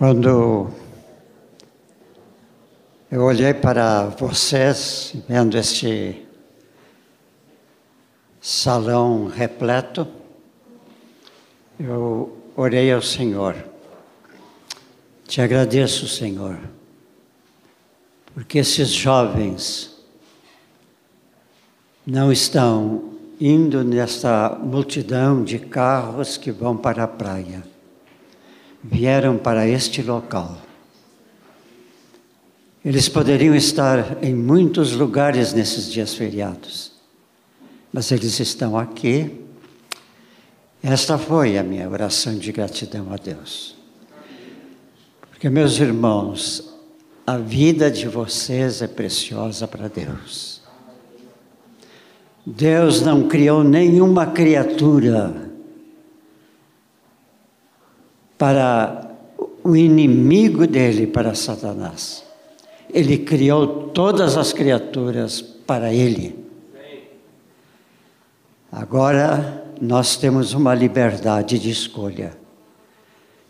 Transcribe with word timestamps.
Quando 0.00 0.70
eu 3.10 3.20
olhei 3.22 3.52
para 3.52 4.06
vocês, 4.06 5.12
vendo 5.28 5.58
este 5.58 6.26
salão 8.40 9.26
repleto, 9.26 10.08
eu 11.78 12.34
orei 12.56 12.90
ao 12.90 13.02
Senhor. 13.02 13.54
Te 15.28 15.42
agradeço, 15.42 16.08
Senhor, 16.08 16.58
porque 18.32 18.56
esses 18.56 18.88
jovens 18.88 20.02
não 22.06 22.32
estão 22.32 23.12
indo 23.38 23.84
nesta 23.84 24.58
multidão 24.62 25.44
de 25.44 25.58
carros 25.58 26.38
que 26.38 26.50
vão 26.50 26.74
para 26.74 27.04
a 27.04 27.06
praia. 27.06 27.69
Vieram 28.82 29.36
para 29.36 29.66
este 29.66 30.02
local. 30.02 30.56
Eles 32.82 33.08
poderiam 33.08 33.54
estar 33.54 34.24
em 34.24 34.34
muitos 34.34 34.92
lugares 34.92 35.52
nesses 35.52 35.92
dias 35.92 36.14
feriados, 36.14 36.92
mas 37.92 38.10
eles 38.10 38.40
estão 38.40 38.78
aqui. 38.78 39.38
Esta 40.82 41.18
foi 41.18 41.58
a 41.58 41.62
minha 41.62 41.90
oração 41.90 42.38
de 42.38 42.50
gratidão 42.52 43.12
a 43.12 43.16
Deus. 43.16 43.76
Porque, 45.30 45.50
meus 45.50 45.78
irmãos, 45.78 46.74
a 47.26 47.36
vida 47.36 47.90
de 47.90 48.08
vocês 48.08 48.80
é 48.80 48.86
preciosa 48.86 49.68
para 49.68 49.88
Deus. 49.88 50.62
Deus 52.46 53.02
não 53.02 53.28
criou 53.28 53.62
nenhuma 53.62 54.26
criatura 54.26 55.49
para 58.40 59.10
o 59.62 59.76
inimigo 59.76 60.66
dele, 60.66 61.06
para 61.06 61.34
Satanás. 61.34 62.24
Ele 62.88 63.18
criou 63.18 63.90
todas 63.90 64.38
as 64.38 64.54
criaturas 64.54 65.42
para 65.42 65.92
ele. 65.92 66.42
Agora 68.72 69.62
nós 69.78 70.16
temos 70.16 70.54
uma 70.54 70.74
liberdade 70.74 71.58
de 71.58 71.70
escolha. 71.70 72.32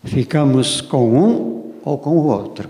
Ficamos 0.02 0.80
com 0.80 1.14
um 1.14 1.72
ou 1.84 1.96
com 1.96 2.10
o 2.16 2.26
outro. 2.26 2.68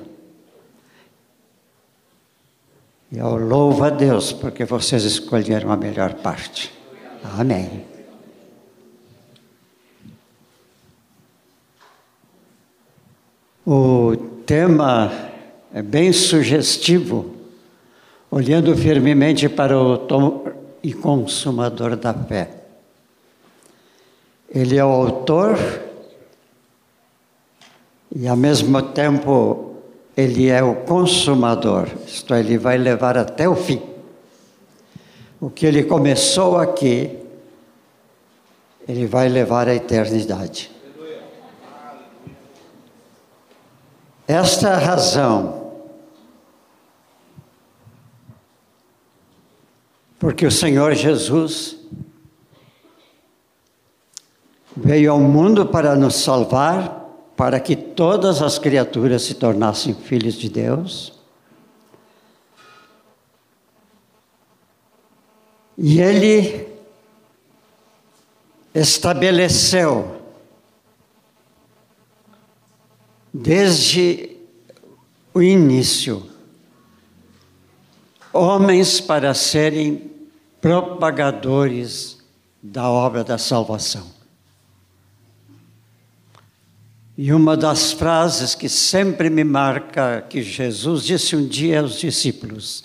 E 3.10 3.16
eu 3.16 3.34
louvo 3.36 3.82
a 3.82 3.88
Deus 3.88 4.30
porque 4.30 4.66
vocês 4.66 5.04
escolheram 5.04 5.72
a 5.72 5.76
melhor 5.76 6.12
parte. 6.16 6.70
Amém. 7.38 7.89
O 13.72 14.16
tema 14.44 15.12
é 15.72 15.80
bem 15.80 16.12
sugestivo, 16.12 17.36
olhando 18.28 18.76
firmemente 18.76 19.48
para 19.48 19.78
o 19.78 19.96
tom 19.96 20.44
e 20.82 20.92
consumador 20.92 21.94
da 21.94 22.12
fé. 22.12 22.50
Ele 24.52 24.76
é 24.76 24.84
o 24.84 24.88
autor 24.88 25.56
e, 28.12 28.26
ao 28.26 28.36
mesmo 28.36 28.82
tempo, 28.82 29.76
ele 30.16 30.48
é 30.48 30.64
o 30.64 30.74
consumador, 30.74 31.86
isto 32.08 32.34
é, 32.34 32.40
ele 32.40 32.58
vai 32.58 32.76
levar 32.76 33.16
até 33.16 33.48
o 33.48 33.54
fim. 33.54 33.80
O 35.40 35.48
que 35.48 35.64
ele 35.64 35.84
começou 35.84 36.58
aqui, 36.58 37.16
ele 38.88 39.06
vai 39.06 39.28
levar 39.28 39.68
à 39.68 39.74
eternidade. 39.76 40.79
Esta 44.30 44.76
razão, 44.76 45.72
porque 50.20 50.46
o 50.46 50.52
Senhor 50.52 50.94
Jesus 50.94 51.76
veio 54.76 55.10
ao 55.10 55.18
mundo 55.18 55.66
para 55.66 55.96
nos 55.96 56.14
salvar, 56.14 57.10
para 57.36 57.58
que 57.58 57.74
todas 57.74 58.40
as 58.40 58.56
criaturas 58.56 59.22
se 59.22 59.34
tornassem 59.34 59.94
filhos 59.94 60.34
de 60.34 60.48
Deus. 60.48 61.12
E 65.76 66.00
ele 66.00 66.68
estabeleceu, 68.72 70.19
desde 73.32 74.36
o 75.32 75.42
início, 75.42 76.26
homens 78.32 79.00
para 79.00 79.32
serem 79.34 80.10
propagadores 80.60 82.18
da 82.62 82.88
obra 82.88 83.24
da 83.24 83.38
salvação. 83.38 84.20
E 87.16 87.32
uma 87.32 87.56
das 87.56 87.92
frases 87.92 88.54
que 88.54 88.68
sempre 88.68 89.28
me 89.28 89.44
marca, 89.44 90.24
que 90.28 90.42
Jesus 90.42 91.04
disse 91.04 91.36
um 91.36 91.46
dia 91.46 91.80
aos 91.80 91.98
discípulos: 91.98 92.84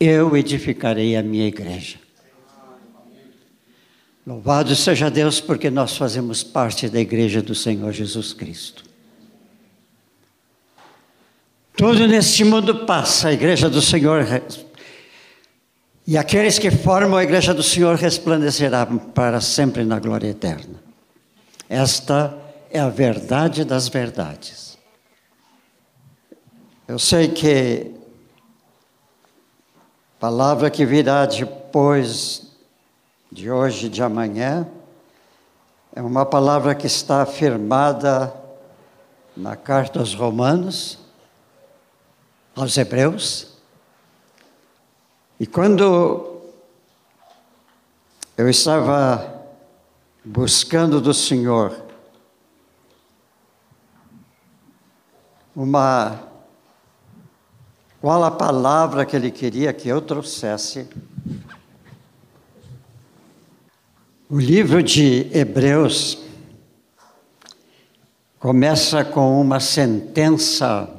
Eu 0.00 0.36
edificarei 0.36 1.16
a 1.16 1.22
minha 1.22 1.46
igreja. 1.46 1.98
Louvado 4.26 4.74
seja 4.74 5.10
Deus, 5.10 5.40
porque 5.40 5.70
nós 5.70 5.96
fazemos 5.96 6.42
parte 6.42 6.88
da 6.88 7.00
igreja 7.00 7.42
do 7.42 7.54
Senhor 7.54 7.92
Jesus 7.92 8.32
Cristo. 8.32 8.91
Tudo 11.76 12.06
neste 12.06 12.44
mundo 12.44 12.84
passa, 12.84 13.28
a 13.28 13.32
igreja 13.32 13.68
do 13.68 13.80
Senhor. 13.80 14.24
E 16.06 16.18
aqueles 16.18 16.58
que 16.58 16.70
formam 16.70 17.16
a 17.16 17.22
igreja 17.22 17.54
do 17.54 17.62
Senhor 17.62 17.96
resplandecerão 17.96 18.98
para 18.98 19.40
sempre 19.40 19.84
na 19.84 19.98
glória 19.98 20.28
eterna. 20.28 20.82
Esta 21.68 22.36
é 22.70 22.78
a 22.78 22.88
verdade 22.88 23.64
das 23.64 23.88
verdades. 23.88 24.76
Eu 26.86 26.98
sei 26.98 27.28
que 27.28 27.94
a 30.16 30.20
palavra 30.20 30.70
que 30.70 30.84
virá 30.84 31.24
depois 31.24 32.52
de 33.30 33.50
hoje 33.50 33.88
de 33.88 34.02
amanhã 34.02 34.68
é 35.94 36.02
uma 36.02 36.26
palavra 36.26 36.74
que 36.74 36.86
está 36.86 37.22
afirmada 37.22 38.34
na 39.36 39.56
carta 39.56 40.00
aos 40.00 40.14
Romanos, 40.14 40.98
aos 42.54 42.76
Hebreus. 42.76 43.48
E 45.38 45.46
quando 45.46 46.40
eu 48.36 48.48
estava 48.48 49.42
buscando 50.24 51.00
do 51.00 51.12
Senhor 51.12 51.82
uma 55.54 56.32
qual 58.02 58.24
a 58.24 58.32
palavra 58.32 59.06
que 59.06 59.14
ele 59.14 59.30
queria 59.30 59.72
que 59.72 59.88
eu 59.88 60.00
trouxesse. 60.00 60.88
O 64.28 64.40
livro 64.40 64.82
de 64.82 65.30
Hebreus 65.32 66.18
começa 68.40 69.04
com 69.04 69.40
uma 69.40 69.60
sentença 69.60 70.90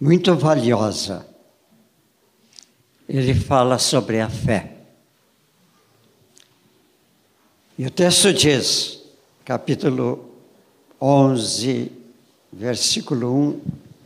muito 0.00 0.34
valiosa. 0.34 1.26
Ele 3.08 3.34
fala 3.34 3.78
sobre 3.78 4.20
a 4.20 4.30
fé. 4.30 4.72
E 7.76 7.86
o 7.86 7.90
texto 7.90 8.32
diz: 8.32 9.02
capítulo 9.44 10.30
11, 11.00 11.92
versículo 12.52 13.34
1, 13.34 13.60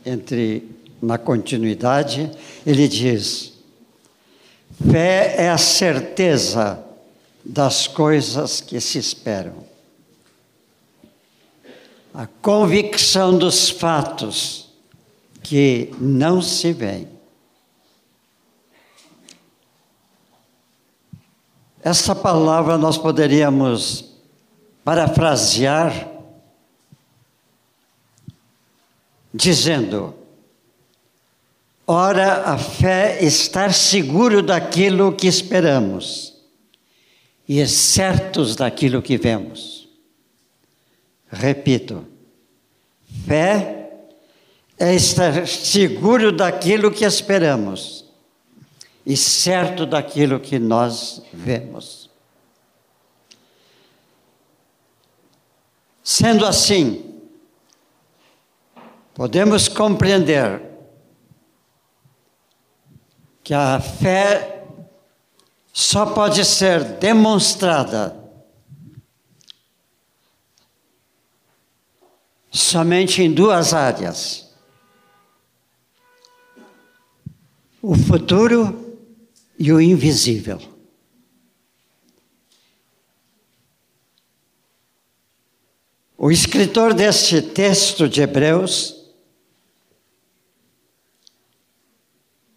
entre 0.05 0.69
na 1.01 1.17
continuidade, 1.17 2.29
ele 2.65 2.87
diz: 2.87 3.53
Fé 4.91 5.35
é 5.37 5.49
a 5.49 5.57
certeza 5.57 6.83
das 7.43 7.87
coisas 7.87 8.59
que 8.59 8.81
se 8.81 8.97
esperam, 8.97 9.63
a 12.13 12.25
convicção 12.25 13.37
dos 13.37 13.69
fatos 13.69 14.64
que 15.45 15.93
não 15.99 16.41
se 16.41 16.73
veem. 16.73 17.07
Essa 21.83 22.15
palavra 22.15 22.79
nós 22.79 22.97
poderíamos 22.97 24.11
parafrasear, 24.83 26.09
dizendo: 29.31 30.15
ora, 31.85 32.49
a 32.49 32.57
fé 32.57 33.19
é 33.19 33.25
estar 33.25 33.71
seguro 33.71 34.41
daquilo 34.41 35.15
que 35.15 35.27
esperamos 35.27 36.41
e 37.47 37.63
certos 37.67 38.55
daquilo 38.55 38.99
que 38.99 39.15
vemos. 39.15 39.87
Repito, 41.29 42.03
fé 43.27 43.84
é 44.77 44.93
estar 44.93 45.47
seguro 45.47 46.31
daquilo 46.31 46.91
que 46.91 47.05
esperamos 47.05 48.05
e 49.05 49.15
certo 49.15 49.85
daquilo 49.85 50.39
que 50.39 50.59
nós 50.59 51.21
vemos. 51.31 52.09
Sendo 56.03 56.45
assim, 56.45 57.19
podemos 59.13 59.67
compreender 59.67 60.61
que 63.43 63.53
a 63.53 63.79
fé 63.79 64.65
só 65.71 66.05
pode 66.05 66.43
ser 66.45 66.83
demonstrada 66.99 68.25
somente 72.49 73.21
em 73.21 73.31
duas 73.31 73.73
áreas: 73.73 74.44
o 77.87 77.93
futuro 77.93 78.97
e 79.59 79.71
o 79.71 79.79
invisível. 79.79 80.59
O 86.17 86.31
escritor 86.31 86.95
deste 86.95 87.43
texto 87.43 88.09
de 88.09 88.21
Hebreus, 88.23 89.05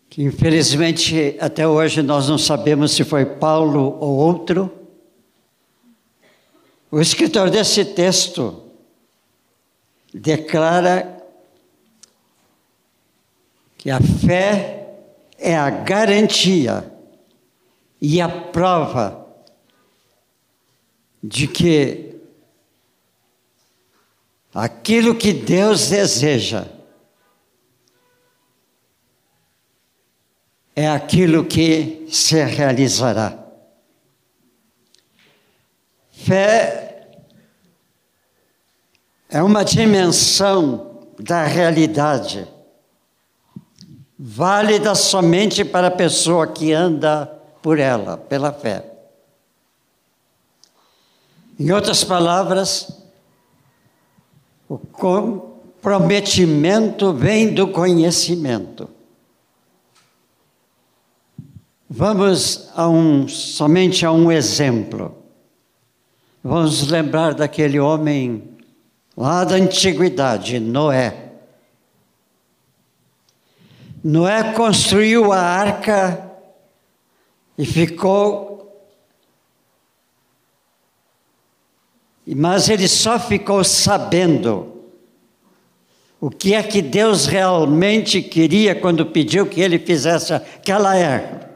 que 0.09 0.23
infelizmente 0.23 1.37
até 1.39 1.69
hoje 1.69 2.01
nós 2.01 2.27
não 2.27 2.39
sabemos 2.39 2.93
se 2.93 3.05
foi 3.05 3.27
Paulo 3.27 3.99
ou 4.01 4.17
outro, 4.17 4.73
o 6.91 7.03
escritor 7.03 7.51
desse 7.51 7.85
texto 7.85 8.63
declara 10.15 11.23
que 13.77 13.91
a 13.91 14.01
fé 14.01 14.88
é 15.39 15.57
a 15.57 15.71
garantia 15.71 16.93
e 18.01 18.21
a 18.21 18.29
prova 18.29 19.27
de 21.23 21.47
que 21.47 22.17
aquilo 24.53 25.15
que 25.15 25.33
Deus 25.33 25.89
deseja 25.89 26.67
é 30.75 30.89
aquilo 30.89 31.45
que 31.45 32.07
se 32.11 32.43
realizará. 32.45 33.37
Fé 36.13 37.19
é 39.29 39.43
uma 39.43 39.65
dimensão 39.65 41.09
da 41.19 41.45
realidade, 41.45 42.47
válida 44.19 44.95
somente 44.95 45.63
para 45.65 45.89
a 45.89 45.93
pessoa 45.93 46.47
que 46.47 46.73
anda 46.73 47.27
por 47.63 47.79
ela, 47.79 48.17
pela 48.17 48.51
fé. 48.53 48.85
Em 51.59 51.71
outras 51.71 52.03
palavras, 52.03 53.03
o 54.69 54.79
comprometimento 54.79 57.13
vem 57.13 57.53
do 57.55 57.69
conhecimento. 57.69 58.89
Vamos 61.89 62.69
a 62.77 62.89
um, 62.89 63.27
somente 63.27 64.05
a 64.05 64.13
um 64.13 64.31
exemplo. 64.31 65.17
Vamos 66.45 66.87
lembrar 66.89 67.33
daquele 67.35 67.81
homem 67.81 68.57
lá 69.17 69.43
da 69.45 69.57
antiguidade, 69.57 70.61
Noé. 70.61 71.28
Noé 74.11 74.55
construiu 74.55 75.35
a 75.35 75.39
arca 75.39 76.33
e 77.59 77.67
ficou. 77.67 78.83
Mas 82.27 82.71
ele 82.71 82.89
só 82.89 83.21
ficou 83.21 83.63
sabendo 83.63 84.87
o 86.19 86.31
que 86.31 86.55
é 86.55 86.63
que 86.63 86.81
Deus 86.81 87.27
realmente 87.27 88.23
queria 88.23 88.75
quando 88.75 89.05
pediu 89.05 89.45
que 89.45 89.61
ele 89.61 89.79
fizesse 89.79 90.33
aquela 90.33 90.95
arca. 90.95 91.51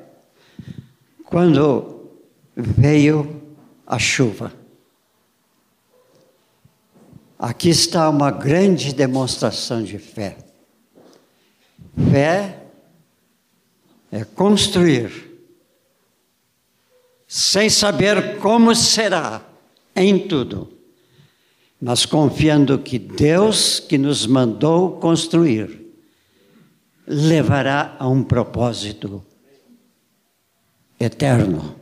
Quando 1.24 2.10
veio 2.54 3.42
a 3.86 3.98
chuva. 3.98 4.52
Aqui 7.38 7.70
está 7.70 8.10
uma 8.10 8.30
grande 8.30 8.92
demonstração 8.92 9.82
de 9.82 9.96
fé. 9.96 10.51
Fé 11.96 12.62
é 14.10 14.24
construir, 14.24 15.10
sem 17.26 17.68
saber 17.68 18.38
como 18.38 18.74
será 18.74 19.42
em 19.94 20.26
tudo, 20.26 20.72
mas 21.80 22.06
confiando 22.06 22.78
que 22.78 22.98
Deus 22.98 23.80
que 23.80 23.98
nos 23.98 24.26
mandou 24.26 24.98
construir 24.98 25.82
levará 27.06 27.96
a 27.98 28.08
um 28.08 28.22
propósito 28.22 29.24
eterno. 30.98 31.76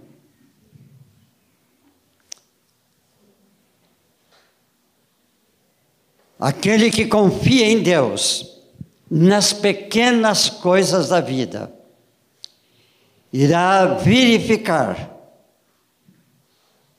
Aquele 6.38 6.90
que 6.90 7.04
confia 7.04 7.66
em 7.66 7.82
Deus, 7.82 8.49
nas 9.10 9.52
pequenas 9.52 10.48
coisas 10.48 11.08
da 11.08 11.20
vida, 11.20 11.72
irá 13.32 13.86
verificar 13.86 15.10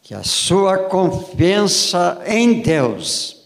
que 0.01 0.13
a 0.13 0.23
sua 0.23 0.77
confiança 0.89 2.21
em 2.25 2.61
Deus 2.61 3.45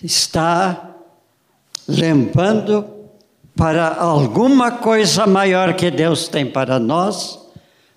está 0.00 0.94
levando 1.88 2.88
para 3.56 3.94
alguma 3.94 4.70
coisa 4.70 5.26
maior 5.26 5.74
que 5.74 5.90
Deus 5.90 6.28
tem 6.28 6.48
para 6.48 6.78
nós 6.78 7.40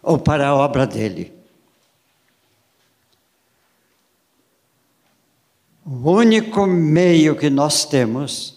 ou 0.01 0.17
para 0.17 0.47
a 0.47 0.55
obra 0.55 0.87
dele. 0.87 1.34
O 5.85 6.09
único 6.09 6.65
meio 6.65 7.35
que 7.35 7.47
nós 7.47 7.85
temos 7.85 8.55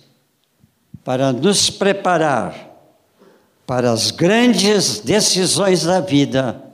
para 1.04 1.30
nos 1.30 1.68
preparar 1.68 2.68
para 3.66 3.92
as 3.92 4.10
grandes 4.10 5.00
decisões 5.00 5.84
da 5.84 6.00
vida 6.00 6.64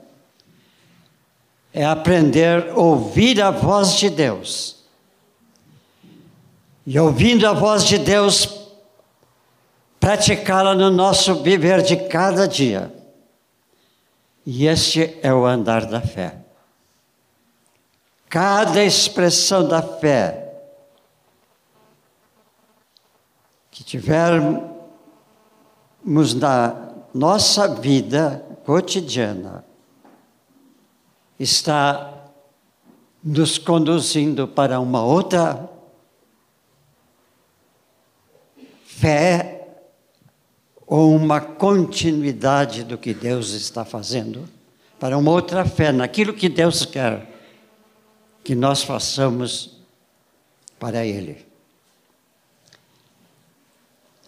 é 1.73 1.83
aprender 1.83 2.69
a 2.69 2.75
ouvir 2.75 3.41
a 3.41 3.51
voz 3.51 3.97
de 3.97 4.09
Deus. 4.09 4.77
E 6.87 6.97
ouvindo 6.97 7.45
a 7.45 7.51
voz 7.51 7.83
de 7.83 7.97
Deus, 7.97 8.47
praticá-la 9.99 10.73
no 10.73 10.89
nosso 10.89 11.43
viver 11.43 11.81
de 11.81 11.97
cada 11.97 12.47
dia. 12.47 12.93
E 14.45 14.67
este 14.67 15.17
é 15.21 15.33
o 15.33 15.45
andar 15.45 15.85
da 15.85 15.99
fé. 15.99 16.37
Cada 18.29 18.81
expressão 18.81 19.67
da 19.67 19.81
fé 19.81 20.44
que 23.75 23.83
tivermos 23.83 24.63
na 26.33 26.93
nossa 27.13 27.67
vida 27.67 28.41
cotidiana 28.63 29.65
está 31.37 32.31
nos 33.21 33.57
conduzindo 33.57 34.47
para 34.47 34.79
uma 34.79 35.03
outra 35.03 35.69
fé 38.85 39.67
ou 40.87 41.13
uma 41.13 41.41
continuidade 41.41 42.85
do 42.85 42.97
que 42.97 43.13
Deus 43.13 43.49
está 43.49 43.83
fazendo, 43.83 44.47
para 44.97 45.17
uma 45.17 45.31
outra 45.31 45.65
fé 45.65 45.91
naquilo 45.91 46.33
que 46.33 46.47
Deus 46.47 46.85
quer 46.85 47.29
que 48.41 48.55
nós 48.55 48.83
façamos 48.83 49.81
para 50.79 51.05
Ele. 51.05 51.44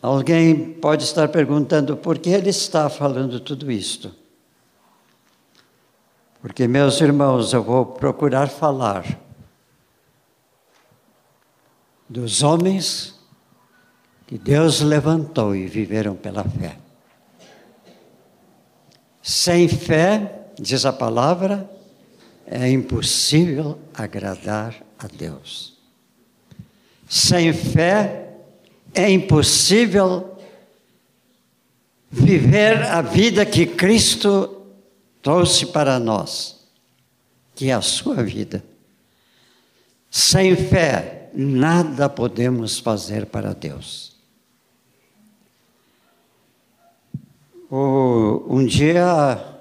Alguém 0.01 0.74
pode 0.74 1.04
estar 1.04 1.27
perguntando 1.30 1.98
por 1.98 2.20
que 2.20 2.30
ele 2.30 2.50
está 2.50 2.89
falando 2.89 3.39
tudo 3.39 3.72
isto. 3.72 4.13
Porque, 6.42 6.68
meus 6.68 7.01
irmãos, 7.01 7.51
eu 7.51 7.63
vou 7.63 7.86
procurar 7.86 8.48
falar 8.48 9.20
dos 12.08 12.44
homens 12.44 13.20
que 14.27 14.38
Deus 14.38 14.82
levantou 14.82 15.56
e 15.56 15.68
viveram 15.68 16.16
pela 16.16 16.44
fé. 16.44 16.77
Sem 19.22 19.68
fé, 19.68 20.48
diz 20.60 20.86
a 20.86 20.94
palavra, 20.94 21.70
é 22.46 22.70
impossível 22.70 23.80
agradar 23.94 24.75
a 24.98 25.08
Deus. 25.08 25.77
Sem 27.10 27.51
fé 27.51 28.26
é 28.98 29.10
impossível 29.12 30.36
viver 32.10 32.82
a 32.82 33.01
vida 33.01 33.46
que 33.46 33.66
Cristo 33.66 34.66
trouxe 35.22 35.68
para 35.68 36.00
nós, 36.00 36.68
que 37.56 37.70
é 37.70 37.74
a 37.74 37.82
sua 37.82 38.24
vida. 38.24 38.63
Sem 40.10 40.56
fé, 40.56 41.30
nada 41.34 42.10
podemos 42.10 42.80
fazer 42.80 43.27
para 43.27 43.54
Deus. 43.54 44.18
um 47.70 48.66
dia, 48.66 49.60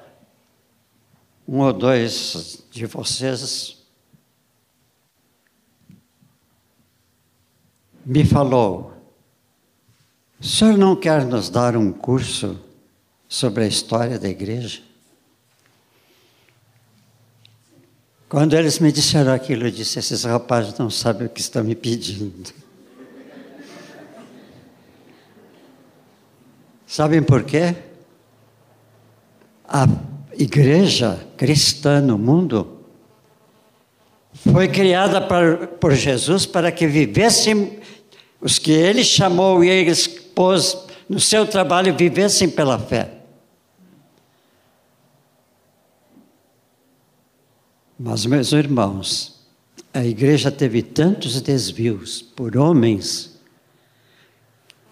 um 1.47 1.59
ou 1.59 1.73
dois 1.73 2.65
de 2.71 2.87
vocês 2.87 3.77
me 8.07 8.25
falou: 8.25 8.96
o 10.41 10.45
senhor 10.45 10.77
não 10.77 10.95
quer 10.95 11.25
nos 11.25 11.49
dar 11.49 11.77
um 11.77 11.93
curso 11.93 12.61
sobre 13.29 13.65
a 13.65 13.67
história 13.67 14.19
da 14.19 14.29
igreja? 14.29 14.81
Quando 18.29 18.55
eles 18.55 18.79
me 18.79 18.91
disseram 18.91 19.33
aquilo, 19.33 19.67
eu 19.67 19.71
disse: 19.71 19.99
esses 19.99 20.25
rapazes 20.25 20.77
não 20.79 20.91
sabem 20.91 21.27
o 21.27 21.31
que 21.31 21.41
estão 21.41 21.63
me 21.63 21.75
pedindo. 21.75 22.53
Sabem 26.87 27.23
por 27.23 27.43
quê? 27.43 27.75
A 29.69 29.89
igreja 30.39 31.27
cristã 31.37 32.01
no 32.01 32.17
mundo 32.17 32.81
foi 34.53 34.69
criada 34.69 35.21
por, 35.21 35.95
Jesus 35.95 36.47
para 36.47 36.71
que 36.71 36.87
vivessem, 36.87 37.81
os 38.41 38.59
que 38.59 38.71
ele 38.71 39.03
chamou 39.03 39.65
e 39.65 39.69
ele 39.69 39.93
pôs 40.37 40.87
no 41.09 41.19
seu 41.19 41.47
trabalho, 41.47 41.97
vivessem 41.97 42.51
pela 42.51 42.79
fé. 42.79 43.23
Mas, 47.99 48.27
meus 48.27 48.53
irmãos, 48.53 49.41
a 49.95 50.05
igreja 50.05 50.53
teve 50.53 50.83
tantos 50.83 51.41
desvios 51.41 52.21
por 52.21 52.55
homens 52.55 53.41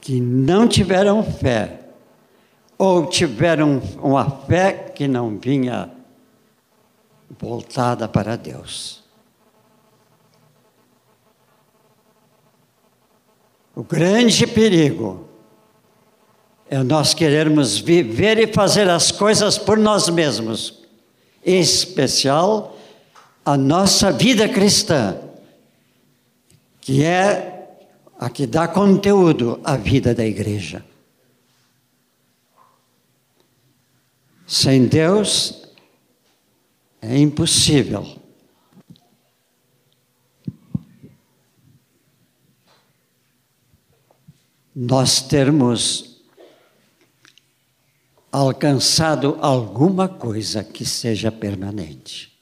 que 0.00 0.18
não 0.18 0.66
tiveram 0.66 1.22
fé 1.22 1.90
ou 2.78 3.06
tiveram 3.06 3.82
uma 4.02 4.30
fé 4.30 4.72
que 4.72 5.06
não 5.06 5.38
vinha 5.38 5.90
voltada 7.38 8.08
para 8.08 8.34
Deus. 8.36 9.04
O 13.76 13.82
grande 13.82 14.46
perigo 14.46 15.23
é 16.74 16.82
nós 16.82 17.14
querermos 17.14 17.78
viver 17.78 18.36
e 18.36 18.52
fazer 18.52 18.90
as 18.90 19.12
coisas 19.12 19.56
por 19.56 19.78
nós 19.78 20.08
mesmos, 20.08 20.82
em 21.46 21.60
especial 21.60 22.76
a 23.44 23.56
nossa 23.56 24.10
vida 24.10 24.48
cristã, 24.48 25.16
que 26.80 27.04
é 27.04 27.78
a 28.18 28.28
que 28.28 28.44
dá 28.44 28.66
conteúdo 28.66 29.60
à 29.62 29.76
vida 29.76 30.12
da 30.12 30.26
igreja. 30.26 30.84
Sem 34.44 34.86
Deus 34.86 35.68
é 37.00 37.16
impossível. 37.16 38.04
Nós 44.74 45.22
termos 45.22 46.13
alcançado 48.34 49.38
alguma 49.40 50.08
coisa 50.08 50.64
que 50.64 50.84
seja 50.84 51.30
permanente. 51.30 52.36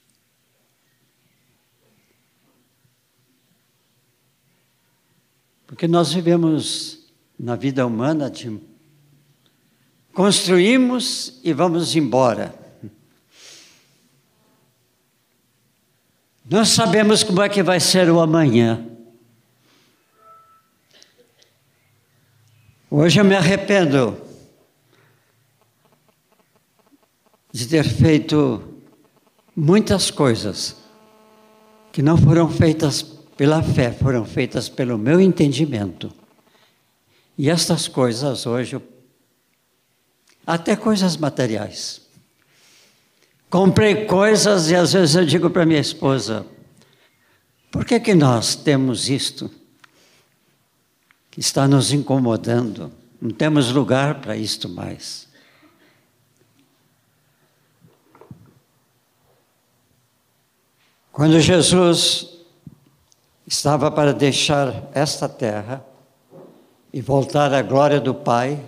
Porque 5.67 5.87
nós 5.87 6.13
vivemos 6.13 7.07
na 7.39 7.57
vida 7.57 7.87
humana 7.87 8.31
de 8.31 8.59
Construímos 10.15 11.41
e 11.43 11.55
vamos 11.55 11.97
embora. 11.97 12.55
Nós 16.49 16.69
sabemos 16.69 17.23
como 17.23 17.41
é 17.41 17.49
que 17.49 17.63
vai 17.63 17.81
ser 17.81 18.11
o 18.11 18.21
amanhã. 18.21 18.87
Hoje 22.91 23.19
eu 23.21 23.25
me 23.25 23.35
arrependo 23.35 24.22
de 27.53 27.67
ter 27.67 27.85
feito 27.85 28.63
muitas 29.55 30.11
coisas 30.11 30.77
que 31.93 32.01
não 32.01 32.17
foram 32.17 32.49
feitas 32.51 33.03
pela 33.37 33.63
fé, 33.63 33.93
foram 33.93 34.25
feitas 34.25 34.69
pelo 34.69 34.97
meu 34.97 35.21
entendimento. 35.21 36.11
E 37.37 37.51
estas 37.51 37.87
coisas 37.87 38.47
hoje 38.47 38.81
até 40.47 40.75
coisas 40.75 41.17
materiais. 41.17 42.01
Comprei 43.51 44.07
coisas 44.07 44.71
e 44.71 44.75
às 44.75 44.95
vezes 44.95 45.15
eu 45.15 45.27
digo 45.27 45.51
para 45.51 45.67
minha 45.67 45.81
esposa: 45.81 46.47
por 47.71 47.85
que, 47.85 48.01
que 48.01 48.15
nós 48.15 48.55
temos 48.55 49.11
isto 49.11 49.51
que 51.31 51.41
está 51.41 51.69
nos 51.69 51.93
incomodando? 51.93 52.91
Não 53.21 53.31
temos 53.31 53.71
lugar 53.71 54.21
para 54.21 54.37
isto 54.37 54.69
mais. 54.69 55.29
Quando 61.13 61.39
Jesus 61.39 62.27
estava 63.47 63.91
para 63.91 64.15
deixar 64.15 64.89
esta 64.95 65.29
terra 65.29 65.85
e 66.91 67.03
voltar 67.03 67.53
à 67.53 67.61
glória 67.61 68.01
do 68.01 68.15
Pai, 68.15 68.59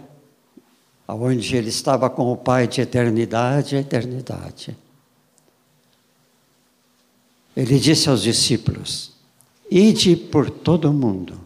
onde 1.09 1.57
ele 1.57 1.71
estava 1.71 2.11
com 2.11 2.31
o 2.31 2.37
Pai 2.37 2.69
de 2.69 2.83
eternidade 2.83 3.77
a 3.77 3.81
eternidade. 3.81 4.77
Ele 7.57 7.79
disse 7.79 8.11
aos 8.11 8.23
discípulos: 8.23 9.13
Ide 9.71 10.15
por 10.15 10.51
todo 10.51 10.91
o 10.91 10.93
mundo 10.93 11.41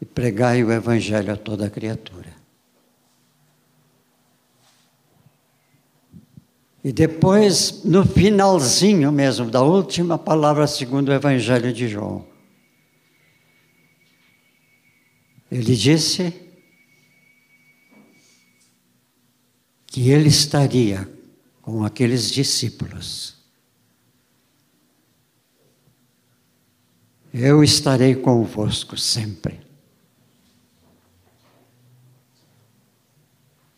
e 0.00 0.04
pregai 0.04 0.64
o 0.64 0.72
Evangelho 0.72 1.32
a 1.32 1.36
toda 1.36 1.70
criatura. 1.70 2.35
E 6.86 6.92
depois, 6.92 7.82
no 7.82 8.06
finalzinho 8.06 9.10
mesmo, 9.10 9.50
da 9.50 9.60
última 9.60 10.16
palavra 10.16 10.68
segundo 10.68 11.08
o 11.08 11.12
Evangelho 11.12 11.72
de 11.72 11.88
João, 11.88 12.24
ele 15.50 15.74
disse 15.74 16.32
que 19.88 20.10
ele 20.10 20.28
estaria 20.28 21.10
com 21.60 21.82
aqueles 21.82 22.30
discípulos. 22.30 23.34
Eu 27.34 27.64
estarei 27.64 28.14
convosco 28.14 28.96
sempre. 28.96 29.58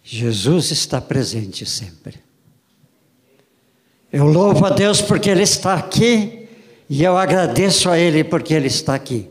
Jesus 0.03 0.71
está 0.71 1.00
presente 1.00 1.65
sempre. 1.65 2.27
Eu 4.12 4.27
louvo 4.27 4.65
a 4.65 4.71
Deus 4.71 5.00
porque 5.00 5.29
Ele 5.29 5.43
está 5.43 5.75
aqui 5.75 6.49
e 6.88 7.05
eu 7.05 7.17
agradeço 7.19 7.91
a 7.91 7.99
Ele 7.99 8.25
porque 8.25 8.55
Ele 8.55 8.69
está 8.69 8.95
aqui. 8.95 9.29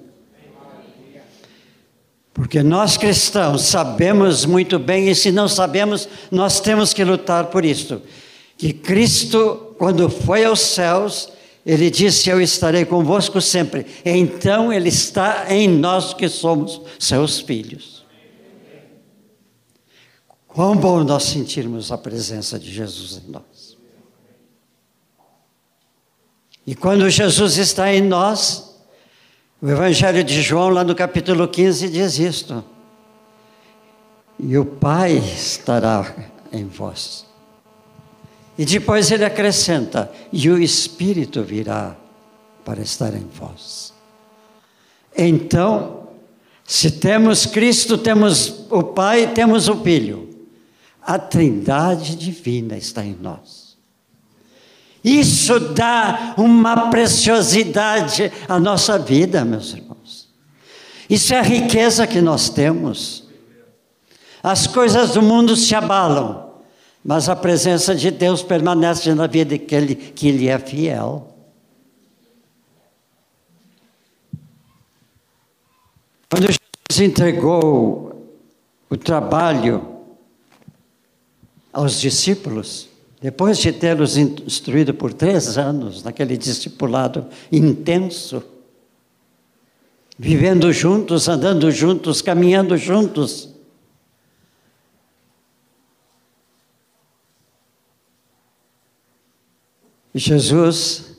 Porque 2.34 2.62
nós 2.62 2.98
cristãos 2.98 3.64
sabemos 3.64 4.46
muito 4.46 4.78
bem, 4.78 5.10
e 5.10 5.16
se 5.16 5.32
não 5.32 5.48
sabemos, 5.48 6.08
nós 6.30 6.60
temos 6.60 6.94
que 6.94 7.04
lutar 7.04 7.46
por 7.46 7.66
isso. 7.66 8.00
Que 8.56 8.72
Cristo, 8.72 9.76
quando 9.80 10.08
foi 10.08 10.46
aos 10.46 10.60
céus, 10.60 11.30
ele 11.68 11.90
disse: 11.90 12.30
Eu 12.30 12.40
estarei 12.40 12.86
convosco 12.86 13.42
sempre. 13.42 13.86
Então 14.06 14.72
Ele 14.72 14.88
está 14.88 15.54
em 15.54 15.68
nós 15.68 16.14
que 16.14 16.30
somos 16.30 16.80
seus 16.98 17.42
filhos. 17.42 18.06
Quão 20.48 20.78
bom 20.78 21.04
nós 21.04 21.24
sentirmos 21.24 21.92
a 21.92 21.98
presença 21.98 22.58
de 22.58 22.72
Jesus 22.72 23.22
em 23.22 23.32
nós. 23.32 23.57
E 26.68 26.76
quando 26.76 27.10
Jesus 27.10 27.58
está 27.58 27.94
em 27.94 28.02
nós, 28.02 28.76
o 29.62 29.70
Evangelho 29.70 30.22
de 30.22 30.42
João, 30.42 30.68
lá 30.68 30.84
no 30.84 30.94
capítulo 30.94 31.48
15, 31.48 31.88
diz 31.88 32.20
isto. 32.20 32.62
E 34.38 34.58
o 34.58 34.66
Pai 34.66 35.14
estará 35.14 36.14
em 36.52 36.66
vós. 36.66 37.26
E 38.58 38.66
depois 38.66 39.10
ele 39.12 39.24
acrescenta: 39.24 40.12
e 40.32 40.50
o 40.50 40.62
Espírito 40.62 41.42
virá 41.42 41.96
para 42.66 42.82
estar 42.82 43.14
em 43.16 43.26
vós. 43.34 43.94
Então, 45.18 46.10
se 46.66 46.92
temos 46.92 47.46
Cristo, 47.46 47.98
temos 47.98 48.66
o 48.70 48.84
Pai, 48.84 49.32
temos 49.34 49.70
o 49.70 49.82
Filho. 49.82 50.28
A 51.02 51.18
Trindade 51.18 52.18
divina 52.18 52.78
está 52.78 53.06
em 53.06 53.18
nós. 53.20 53.57
Isso 55.08 55.58
dá 55.58 56.34
uma 56.38 56.90
preciosidade 56.90 58.30
à 58.46 58.60
nossa 58.60 59.00
vida, 59.00 59.46
meus 59.46 59.74
irmãos. 59.74 60.28
Isso 61.10 61.34
é 61.34 61.40
a 61.40 61.42
riqueza 61.42 62.06
que 62.06 62.20
nós 62.20 62.50
temos. 62.50 63.24
As 64.44 64.68
coisas 64.68 65.12
do 65.12 65.22
mundo 65.22 65.56
se 65.56 65.74
abalam, 65.74 66.52
mas 67.06 67.30
a 67.30 67.38
presença 67.38 67.96
de 67.96 68.12
Deus 68.12 68.44
permanece 68.44 69.14
na 69.14 69.28
vida 69.28 69.58
que 69.58 69.74
Ele, 69.74 69.96
que 69.96 70.28
ele 70.28 70.50
é 70.50 70.60
fiel. 70.60 71.34
Quando 76.30 76.48
Jesus 76.48 77.10
entregou 77.10 78.30
o 78.90 78.98
trabalho 78.98 79.88
aos 81.72 81.98
discípulos, 81.98 82.90
depois 83.20 83.58
de 83.58 83.72
tê-los 83.72 84.16
instruído 84.18 84.94
por 84.94 85.14
três 85.14 85.58
anos 85.58 86.04
naquele 86.04 86.38
discipulado 86.38 87.28
intenso, 87.52 88.44
vivendo 90.18 90.72
juntos, 90.72 91.28
andando 91.28 91.72
juntos, 91.72 92.22
caminhando 92.22 92.78
juntos, 92.78 93.54
Jesus 100.14 101.18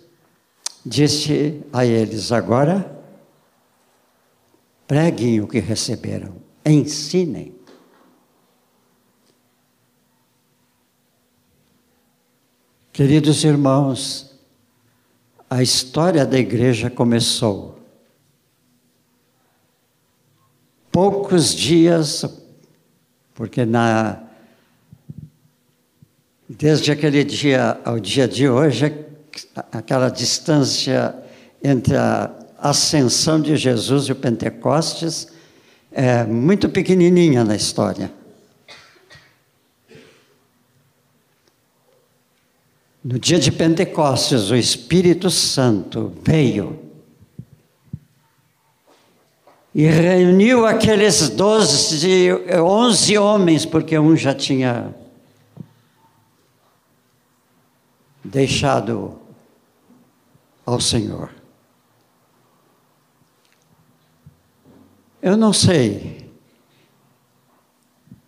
disse 0.84 1.62
a 1.72 1.84
eles: 1.84 2.32
agora 2.32 2.98
preguem 4.86 5.40
o 5.40 5.46
que 5.46 5.60
receberam, 5.60 6.36
ensinem. 6.64 7.57
Queridos 12.98 13.44
irmãos, 13.44 14.28
a 15.48 15.62
história 15.62 16.26
da 16.26 16.36
igreja 16.36 16.90
começou. 16.90 17.78
Poucos 20.90 21.54
dias, 21.54 22.24
porque 23.36 23.64
na 23.64 24.20
desde 26.48 26.90
aquele 26.90 27.22
dia 27.22 27.78
ao 27.84 28.00
dia 28.00 28.26
de 28.26 28.48
hoje, 28.48 28.92
aquela 29.70 30.08
distância 30.08 31.14
entre 31.62 31.96
a 31.96 32.34
ascensão 32.58 33.40
de 33.40 33.56
Jesus 33.56 34.06
e 34.06 34.12
o 34.12 34.16
Pentecostes 34.16 35.28
é 35.92 36.24
muito 36.24 36.68
pequenininha 36.68 37.44
na 37.44 37.54
história. 37.54 38.17
No 43.02 43.18
dia 43.18 43.38
de 43.38 43.52
Pentecostes, 43.52 44.50
o 44.50 44.56
Espírito 44.56 45.30
Santo 45.30 46.12
veio 46.22 46.88
e 49.74 49.86
reuniu 49.86 50.66
aqueles 50.66 51.28
doze, 51.30 52.32
onze 52.60 53.16
homens, 53.16 53.64
porque 53.64 53.96
um 53.98 54.16
já 54.16 54.34
tinha 54.34 54.92
deixado 58.24 59.20
ao 60.66 60.80
Senhor. 60.80 61.30
Eu 65.22 65.36
não 65.36 65.52
sei. 65.52 66.28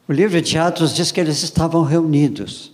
O 0.08 0.12
livro 0.12 0.40
de 0.40 0.58
Atos 0.58 0.94
diz 0.94 1.10
que 1.10 1.20
eles 1.20 1.42
estavam 1.42 1.82
reunidos. 1.82 2.72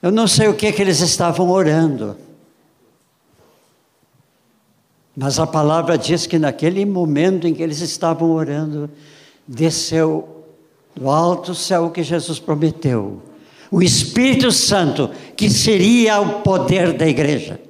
Eu 0.00 0.12
não 0.12 0.26
sei 0.26 0.48
o 0.48 0.54
que, 0.54 0.70
que 0.72 0.80
eles 0.80 1.00
estavam 1.00 1.50
orando. 1.50 2.16
Mas 5.16 5.40
a 5.40 5.46
palavra 5.46 5.98
diz 5.98 6.26
que 6.26 6.38
naquele 6.38 6.84
momento 6.86 7.48
em 7.48 7.52
que 7.52 7.62
eles 7.62 7.80
estavam 7.80 8.30
orando, 8.30 8.88
desceu 9.46 10.44
do 10.94 11.10
alto 11.10 11.54
céu 11.54 11.90
que 11.90 12.04
Jesus 12.04 12.38
prometeu. 12.38 13.20
O 13.70 13.82
Espírito 13.82 14.52
Santo, 14.52 15.10
que 15.36 15.50
seria 15.50 16.20
o 16.20 16.40
poder 16.42 16.92
da 16.96 17.06
igreja. 17.06 17.60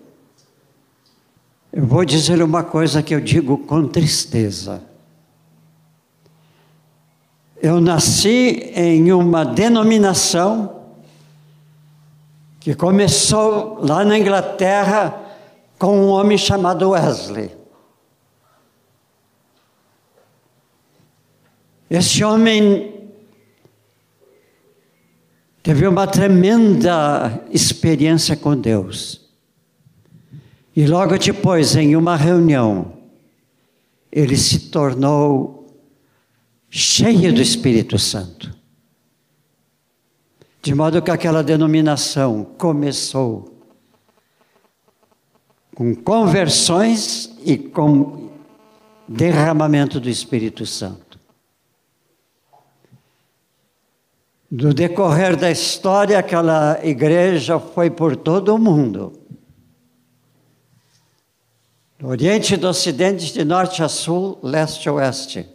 Eu 1.72 1.86
vou 1.86 2.04
dizer 2.04 2.42
uma 2.42 2.62
coisa 2.62 3.02
que 3.02 3.14
eu 3.14 3.20
digo 3.20 3.58
com 3.58 3.88
tristeza. 3.88 4.82
Eu 7.60 7.80
nasci 7.80 8.70
em 8.74 9.10
uma 9.10 9.44
denominação 9.44 10.77
que 12.68 12.74
começou 12.74 13.78
lá 13.80 14.04
na 14.04 14.18
Inglaterra 14.18 15.18
com 15.78 16.00
um 16.00 16.08
homem 16.08 16.36
chamado 16.36 16.90
Wesley. 16.90 17.50
Esse 21.88 22.22
homem 22.22 23.08
teve 25.62 25.86
uma 25.86 26.06
tremenda 26.06 27.42
experiência 27.50 28.36
com 28.36 28.54
Deus. 28.54 29.30
E 30.76 30.86
logo 30.86 31.16
depois, 31.16 31.74
em 31.74 31.96
uma 31.96 32.16
reunião, 32.16 32.98
ele 34.12 34.36
se 34.36 34.68
tornou 34.68 35.74
cheio 36.68 37.32
do 37.32 37.40
Espírito 37.40 37.98
Santo. 37.98 38.57
De 40.68 40.74
modo 40.74 41.00
que 41.00 41.10
aquela 41.10 41.42
denominação 41.42 42.44
começou 42.44 43.58
com 45.74 45.94
conversões 45.94 47.34
e 47.42 47.56
com 47.56 48.28
derramamento 49.08 49.98
do 49.98 50.10
Espírito 50.10 50.66
Santo. 50.66 51.18
No 54.50 54.74
decorrer 54.74 55.38
da 55.38 55.50
história, 55.50 56.18
aquela 56.18 56.78
igreja 56.84 57.58
foi 57.58 57.88
por 57.88 58.14
todo 58.14 58.54
o 58.54 58.58
mundo 58.58 59.14
do 61.98 62.08
Oriente 62.08 62.58
do 62.58 62.68
Ocidente, 62.68 63.32
de 63.32 63.42
norte 63.42 63.82
a 63.82 63.88
sul, 63.88 64.38
leste 64.42 64.86
a 64.86 64.92
oeste. 64.92 65.48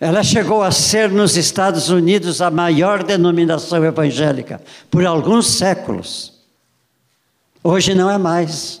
Ela 0.00 0.22
chegou 0.22 0.62
a 0.62 0.70
ser 0.70 1.10
nos 1.10 1.36
Estados 1.36 1.88
Unidos 1.88 2.40
a 2.40 2.50
maior 2.50 3.02
denominação 3.02 3.84
evangélica 3.84 4.60
por 4.90 5.04
alguns 5.04 5.48
séculos. 5.48 6.34
Hoje 7.64 7.94
não 7.94 8.08
é 8.08 8.16
mais. 8.16 8.80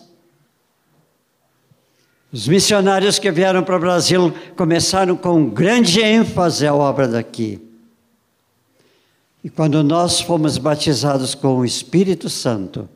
Os 2.32 2.46
missionários 2.46 3.18
que 3.18 3.30
vieram 3.32 3.64
para 3.64 3.76
o 3.76 3.80
Brasil 3.80 4.32
começaram 4.54 5.16
com 5.16 5.48
grande 5.48 6.00
ênfase 6.00 6.66
a 6.66 6.74
obra 6.74 7.08
daqui. 7.08 7.60
E 9.42 9.48
quando 9.48 9.82
nós 9.82 10.20
fomos 10.20 10.58
batizados 10.58 11.34
com 11.34 11.58
o 11.58 11.64
Espírito 11.64 12.28
Santo, 12.28 12.88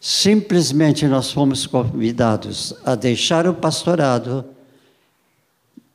simplesmente 0.00 1.06
nós 1.06 1.30
fomos 1.30 1.66
convidados 1.66 2.74
a 2.84 2.94
deixar 2.94 3.46
o 3.46 3.54
pastorado, 3.54 4.44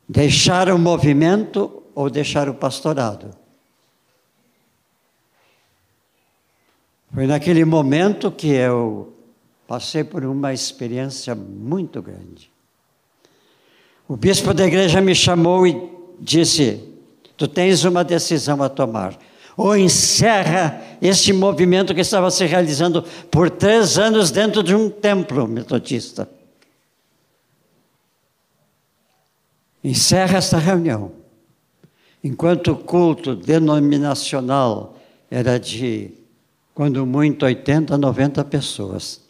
deixar 0.08 0.70
o 0.70 0.78
movimento 0.78 1.82
ou 1.94 2.08
deixar 2.08 2.48
o 2.48 2.54
pastorado. 2.54 3.30
Foi 7.12 7.26
naquele 7.26 7.64
momento 7.64 8.30
que 8.30 8.48
eu 8.48 9.12
passei 9.66 10.04
por 10.04 10.24
uma 10.24 10.52
experiência 10.52 11.34
muito 11.34 12.00
grande. 12.00 12.50
O 14.06 14.16
bispo 14.16 14.54
da 14.54 14.66
igreja 14.66 15.00
me 15.00 15.14
chamou 15.14 15.66
e 15.66 15.90
disse: 16.18 16.82
Tu 17.36 17.46
tens 17.46 17.84
uma 17.84 18.02
decisão 18.02 18.62
a 18.62 18.68
tomar 18.68 19.18
ou 19.56 19.76
encerra 19.76 20.80
este 21.02 21.32
movimento 21.32 21.92
que 21.92 22.00
estava 22.00 22.30
se 22.30 22.46
realizando 22.46 23.02
por 23.28 23.50
três 23.50 23.98
anos 23.98 24.30
dentro 24.30 24.62
de 24.62 24.72
um 24.72 24.88
templo 24.88 25.48
metodista. 25.48 26.37
Encerra 29.82 30.38
esta 30.38 30.58
reunião. 30.58 31.12
Enquanto 32.22 32.72
o 32.72 32.76
culto 32.76 33.36
denominacional 33.36 34.98
era 35.30 35.58
de, 35.58 36.10
quando 36.74 37.06
muito, 37.06 37.44
80, 37.44 37.96
90 37.96 38.44
pessoas. 38.44 39.20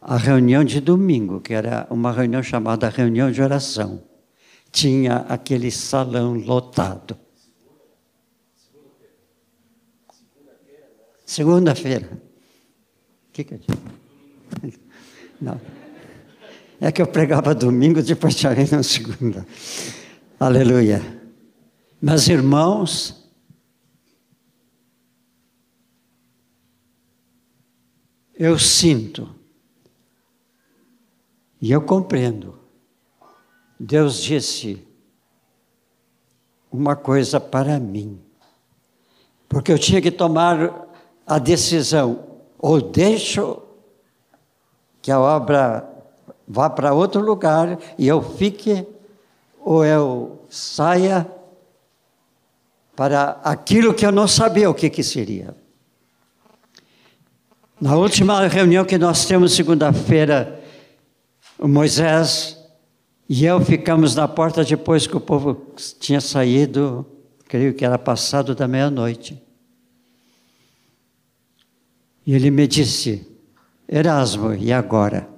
A 0.00 0.16
reunião 0.16 0.64
de 0.64 0.80
domingo, 0.80 1.40
que 1.40 1.52
era 1.54 1.86
uma 1.90 2.12
reunião 2.12 2.42
chamada 2.42 2.88
reunião 2.88 3.30
de 3.30 3.42
oração, 3.42 4.02
tinha 4.70 5.18
aquele 5.28 5.70
salão 5.70 6.34
lotado. 6.34 7.16
Segunda-feira. 11.24 12.10
O 13.28 13.32
que, 13.32 13.44
que 13.44 13.54
eu 13.54 13.58
disse? 13.58 14.80
Não. 15.40 15.60
É 16.84 16.90
que 16.90 17.00
eu 17.00 17.06
pregava 17.06 17.54
domingo, 17.54 18.02
depois 18.02 18.34
tinha 18.34 18.52
na 18.72 18.82
segunda. 18.82 19.46
Aleluia. 20.40 21.00
Mas 22.00 22.26
irmãos, 22.26 23.30
eu 28.34 28.58
sinto 28.58 29.32
e 31.60 31.70
eu 31.70 31.80
compreendo. 31.82 32.58
Deus 33.78 34.20
disse 34.20 34.84
uma 36.68 36.96
coisa 36.96 37.38
para 37.38 37.78
mim, 37.78 38.20
porque 39.48 39.70
eu 39.70 39.78
tinha 39.78 40.02
que 40.02 40.10
tomar 40.10 40.88
a 41.24 41.38
decisão: 41.38 42.40
ou 42.58 42.80
deixo 42.80 43.62
que 45.00 45.12
a 45.12 45.20
obra 45.20 45.91
vá 46.52 46.68
para 46.68 46.92
outro 46.92 47.22
lugar 47.22 47.78
e 47.96 48.06
eu 48.06 48.22
fique, 48.22 48.86
ou 49.58 49.84
eu 49.84 50.44
saia 50.50 51.26
para 52.94 53.40
aquilo 53.42 53.94
que 53.94 54.04
eu 54.04 54.12
não 54.12 54.28
sabia 54.28 54.68
o 54.68 54.74
que, 54.74 54.90
que 54.90 55.02
seria. 55.02 55.56
Na 57.80 57.96
última 57.96 58.46
reunião 58.46 58.84
que 58.84 58.98
nós 58.98 59.24
temos 59.24 59.54
segunda-feira, 59.54 60.60
Moisés 61.58 62.58
e 63.26 63.46
eu 63.46 63.58
ficamos 63.64 64.14
na 64.14 64.28
porta 64.28 64.62
depois 64.62 65.06
que 65.06 65.16
o 65.16 65.20
povo 65.20 65.72
tinha 65.98 66.20
saído, 66.20 67.06
creio 67.48 67.72
que 67.72 67.84
era 67.84 67.98
passado 67.98 68.54
da 68.54 68.68
meia-noite. 68.68 69.42
E 72.26 72.34
ele 72.34 72.50
me 72.50 72.66
disse: 72.66 73.26
Erasmo, 73.88 74.52
e 74.52 74.70
agora? 74.70 75.31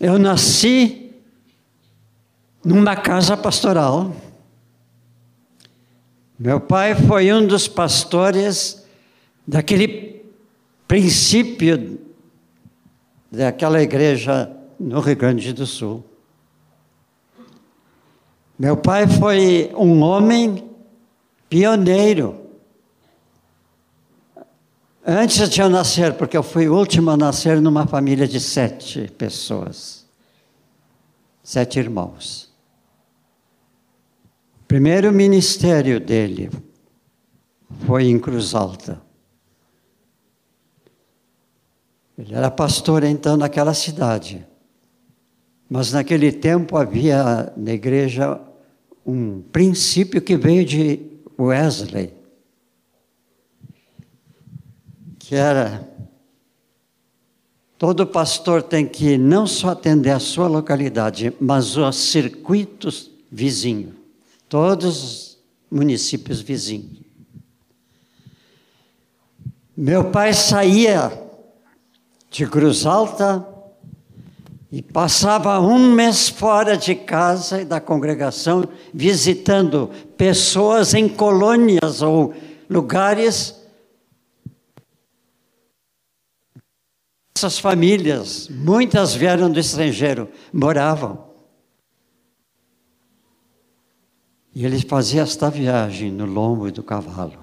Eu 0.00 0.18
nasci 0.18 1.12
numa 2.64 2.94
casa 2.94 3.36
pastoral. 3.36 4.14
Meu 6.38 6.60
pai 6.60 6.94
foi 6.94 7.32
um 7.32 7.46
dos 7.46 7.66
pastores 7.66 8.86
daquele 9.46 10.24
princípio 10.86 11.98
daquela 13.30 13.82
igreja 13.82 14.50
no 14.78 15.00
Rio 15.00 15.16
Grande 15.16 15.52
do 15.52 15.66
Sul. 15.66 16.04
Meu 18.58 18.76
pai 18.76 19.06
foi 19.06 19.70
um 19.76 20.00
homem 20.02 20.68
pioneiro. 21.48 22.47
Antes 25.10 25.48
de 25.48 25.62
eu 25.62 25.70
nascer, 25.70 26.12
porque 26.18 26.36
eu 26.36 26.42
fui 26.42 26.68
o 26.68 26.76
último 26.76 27.10
a 27.10 27.16
nascer 27.16 27.62
numa 27.62 27.86
família 27.86 28.28
de 28.28 28.38
sete 28.38 29.10
pessoas, 29.16 30.06
sete 31.42 31.78
irmãos. 31.78 32.52
O 34.60 34.66
primeiro 34.68 35.10
ministério 35.10 35.98
dele 35.98 36.50
foi 37.86 38.04
em 38.04 38.18
Cruz 38.18 38.54
Alta. 38.54 39.00
Ele 42.18 42.34
era 42.34 42.50
pastor 42.50 43.02
então 43.02 43.34
naquela 43.34 43.72
cidade. 43.72 44.46
Mas 45.70 45.90
naquele 45.90 46.30
tempo 46.30 46.76
havia 46.76 47.50
na 47.56 47.72
igreja 47.72 48.38
um 49.06 49.40
princípio 49.40 50.20
que 50.20 50.36
veio 50.36 50.66
de 50.66 51.00
Wesley, 51.38 52.17
que 55.28 55.34
era 55.34 55.86
todo 57.76 58.06
pastor 58.06 58.62
tem 58.62 58.86
que 58.86 59.18
não 59.18 59.46
só 59.46 59.68
atender 59.68 60.10
a 60.10 60.18
sua 60.18 60.48
localidade, 60.48 61.34
mas 61.38 61.76
os 61.76 61.96
circuitos 61.96 63.10
vizinhos, 63.30 63.92
todos 64.48 65.02
os 65.02 65.38
municípios 65.70 66.40
vizinhos. 66.40 67.02
Meu 69.76 70.10
pai 70.10 70.32
saía 70.32 71.12
de 72.30 72.46
Cruz 72.46 72.86
Alta 72.86 73.46
e 74.72 74.80
passava 74.80 75.60
um 75.60 75.92
mês 75.92 76.30
fora 76.30 76.74
de 76.74 76.94
casa 76.94 77.60
e 77.60 77.66
da 77.66 77.82
congregação, 77.82 78.66
visitando 78.94 79.90
pessoas 80.16 80.94
em 80.94 81.06
colônias 81.06 82.00
ou 82.00 82.32
lugares. 82.70 83.57
Essas 87.38 87.60
famílias, 87.60 88.48
muitas 88.48 89.14
vieram 89.14 89.48
do 89.48 89.60
estrangeiro, 89.60 90.28
moravam. 90.52 91.28
E 94.52 94.66
ele 94.66 94.80
fazia 94.80 95.22
esta 95.22 95.48
viagem 95.48 96.10
no 96.10 96.26
lombo 96.26 96.68
do 96.72 96.82
cavalo. 96.82 97.38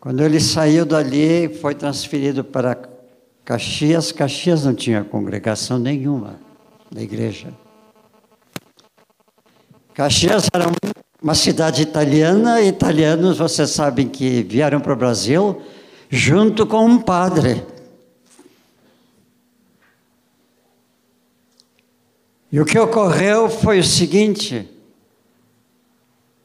Quando 0.00 0.22
ele 0.22 0.40
saiu 0.40 0.86
dali, 0.86 1.54
foi 1.54 1.74
transferido 1.74 2.42
para 2.42 2.88
Caxias. 3.44 4.12
Caxias 4.12 4.64
não 4.64 4.74
tinha 4.74 5.04
congregação 5.04 5.78
nenhuma 5.78 6.40
da 6.90 7.02
igreja. 7.02 7.52
Caxias 9.92 10.48
era 10.54 10.64
uma 11.24 11.34
cidade 11.34 11.80
italiana, 11.80 12.60
italianos, 12.60 13.38
vocês 13.38 13.70
sabem 13.70 14.06
que 14.06 14.42
vieram 14.42 14.78
para 14.78 14.92
o 14.92 14.96
Brasil 14.96 15.62
junto 16.10 16.66
com 16.66 16.84
um 16.84 16.98
padre. 16.98 17.64
E 22.52 22.60
o 22.60 22.64
que 22.66 22.78
ocorreu 22.78 23.48
foi 23.48 23.78
o 23.78 23.84
seguinte: 23.84 24.68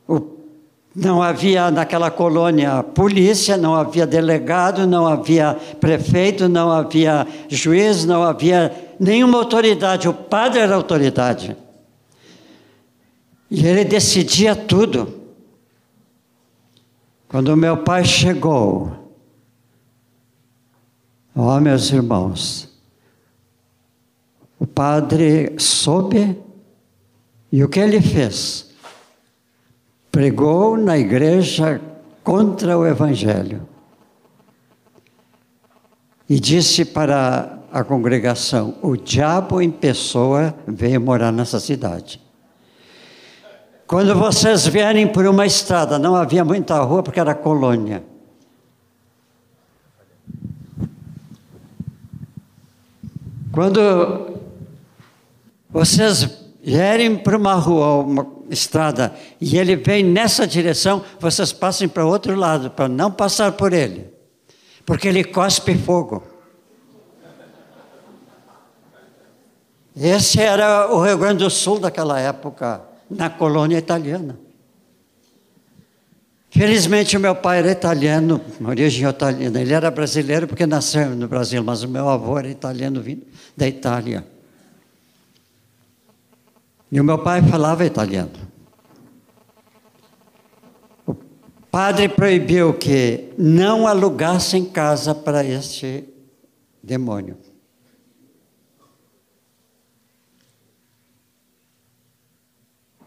o 0.07 0.39
não 0.95 1.21
havia 1.21 1.69
naquela 1.69 2.09
colônia 2.09 2.81
polícia, 2.81 3.57
não 3.57 3.75
havia 3.75 4.07
delegado, 4.07 4.87
não 4.87 5.05
havia 5.05 5.57
prefeito, 5.81 6.47
não 6.47 6.71
havia 6.71 7.27
juiz, 7.49 8.05
não 8.05 8.23
havia 8.23 8.71
nenhuma 8.97 9.39
autoridade. 9.39 10.07
O 10.07 10.13
padre 10.13 10.61
era 10.61 10.73
autoridade. 10.73 11.55
E 13.49 13.65
ele 13.65 13.83
decidia 13.83 14.55
tudo. 14.55 15.19
Quando 17.27 17.55
meu 17.55 17.77
pai 17.77 18.03
chegou, 18.05 18.91
ó 21.35 21.59
meus 21.59 21.91
irmãos, 21.91 22.69
o 24.59 24.65
padre 24.65 25.55
soube 25.59 26.38
e 27.51 27.63
o 27.63 27.69
que 27.69 27.79
ele 27.79 28.01
fez? 28.01 28.69
pregou 30.12 30.75
na 30.77 30.97
igreja 30.97 31.81
contra 32.23 32.77
o 32.77 32.85
Evangelho. 32.85 33.67
E 36.27 36.39
disse 36.39 36.85
para 36.85 37.59
a 37.71 37.83
congregação: 37.83 38.75
o 38.81 38.95
diabo 38.95 39.62
em 39.62 39.71
pessoa 39.71 40.53
veio 40.67 41.01
morar 41.01 41.31
nessa 41.31 41.59
cidade. 41.59 42.21
Quando 43.89 44.13
vocês 44.13 44.67
vierem 44.67 45.08
por 45.08 45.25
uma 45.25 45.47
estrada, 45.47 45.97
não 45.97 46.15
havia 46.15 46.45
muita 46.45 46.78
rua 46.78 47.02
porque 47.02 47.19
era 47.19 47.34
colônia. 47.34 48.04
Quando 53.52 54.38
vocês 55.71 56.30
vierem 56.63 57.17
por 57.17 57.34
uma 57.34 57.56
rua, 57.56 58.04
uma 58.04 58.28
estrada, 58.52 59.12
e 59.41 59.58
ele 59.58 59.75
vem 59.75 60.04
nessa 60.04 60.45
direção, 60.45 61.04
vocês 61.19 61.52
passem 61.52 61.89
para 61.89 62.06
outro 62.06 62.36
lado, 62.36 62.69
para 62.69 62.88
não 62.88 63.12
passar 63.12 63.54
por 63.54 63.73
ele, 63.73 64.08
porque 64.86 65.08
ele 65.08 65.23
cospe 65.23 65.75
fogo. 65.75 66.21
Esse 69.95 70.39
era 70.39 70.93
o 70.93 71.04
Rio 71.04 71.17
Grande 71.17 71.43
do 71.43 71.49
Sul 71.49 71.80
daquela 71.80 72.19
época, 72.19 72.88
na 73.10 73.30
colônia 73.30 73.78
italiana. 73.78 74.39
Felizmente, 76.50 77.15
o 77.15 77.19
meu 77.19 77.36
pai 77.36 77.60
era 77.60 77.72
italiano, 77.72 78.41
origem 78.65 79.08
italiana. 79.08 79.62
Ele 79.62 79.74
era 79.74 79.91
brasileiro 79.91 80.48
porque 80.48 80.65
nasceu 80.65 81.15
no 81.15 81.28
Brasil, 81.28 81.63
mas 81.63 81.84
o 81.84 81.88
meu 81.88 82.10
avô 82.10 82.38
era 82.38 82.50
italiano 82.50 83.02
vindo 83.02 83.26
da 83.56 83.67
Itália. 83.67 84.26
E 86.91 87.00
o 87.00 87.04
meu 87.04 87.19
pai 87.19 87.41
falava 87.43 87.86
italiano. 87.86 88.50
padre 91.72 92.10
proibiu 92.10 92.74
que 92.74 93.30
não 93.38 93.88
alugassem 93.88 94.65
casa 94.65 95.13
para 95.13 95.43
este 95.43 96.04
demônio. 96.82 97.38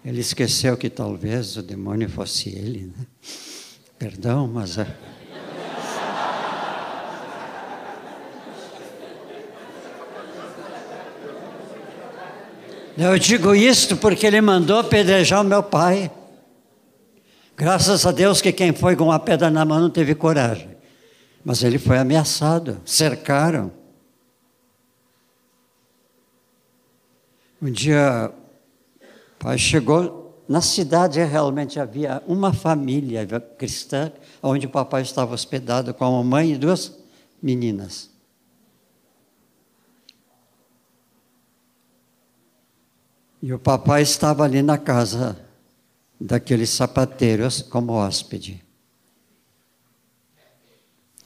Ele 0.05 0.21
esqueceu 0.21 0.77
que 0.77 0.91
talvez 0.91 1.57
o 1.57 1.63
demônio 1.63 2.09
fosse 2.09 2.49
ele, 2.49 2.93
né? 2.97 3.07
Perdão, 3.99 4.49
mas. 4.49 4.79
É. 4.79 4.87
Eu 12.99 13.17
digo 13.19 13.55
isto 13.55 13.97
porque 13.97 14.27
ele 14.27 14.41
mandou 14.41 14.81
apedrejar 14.81 15.41
o 15.41 15.45
meu 15.45 15.63
pai. 15.63 16.11
Graças 17.57 18.05
a 18.05 18.11
Deus 18.11 18.41
que 18.41 18.53
quem 18.53 18.73
foi 18.73 18.97
com 18.97 19.05
uma 19.05 19.21
pedra 19.21 19.51
na 19.51 19.65
mão 19.65 19.79
não 19.79 19.91
teve 19.91 20.17
coragem. 20.17 20.77
Mas 21.45 21.63
ele 21.63 21.79
foi 21.79 21.99
ameaçado, 21.99 22.81
cercaram. 22.85 23.73
Um 27.61 27.71
dia 27.71 28.33
pai 29.43 29.59
chegou 29.59 30.45
na 30.49 30.61
cidade 30.61 31.23
realmente 31.25 31.81
havia 31.81 32.23
uma 32.29 32.53
família 32.53 33.27
cristã 33.59 34.13
onde 34.41 34.67
o 34.67 34.71
papai 34.71 35.03
estava 35.03 35.35
hospedado 35.35 35.93
com 35.93 36.05
a 36.05 36.11
mamãe 36.11 36.53
e 36.53 36.57
duas 36.57 36.97
meninas. 37.43 38.09
E 43.43 43.53
o 43.53 43.59
papai 43.59 44.03
estava 44.03 44.45
ali 44.45 44.63
na 44.63 44.79
casa 44.79 45.37
daqueles 46.21 46.71
sapateiros 46.71 47.63
como 47.63 47.95
hóspede. 47.95 48.63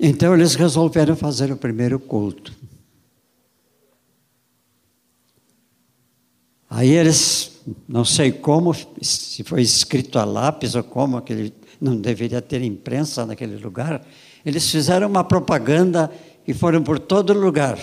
Então 0.00 0.32
eles 0.32 0.54
resolveram 0.54 1.14
fazer 1.14 1.52
o 1.52 1.56
primeiro 1.56 2.00
culto. 2.00 2.54
Aí 6.68 6.90
eles 6.90 7.60
não 7.88 8.04
sei 8.04 8.32
como, 8.32 8.74
se 9.00 9.42
foi 9.44 9.62
escrito 9.62 10.18
a 10.18 10.24
lápis 10.24 10.74
ou 10.74 10.82
como, 10.84 11.20
que 11.22 11.52
não 11.80 11.96
deveria 11.96 12.40
ter 12.40 12.62
imprensa 12.62 13.26
naquele 13.26 13.56
lugar. 13.56 14.04
Eles 14.44 14.70
fizeram 14.70 15.08
uma 15.08 15.24
propaganda 15.24 16.10
e 16.46 16.54
foram 16.54 16.82
por 16.82 16.98
todo 16.98 17.32
lugar. 17.32 17.78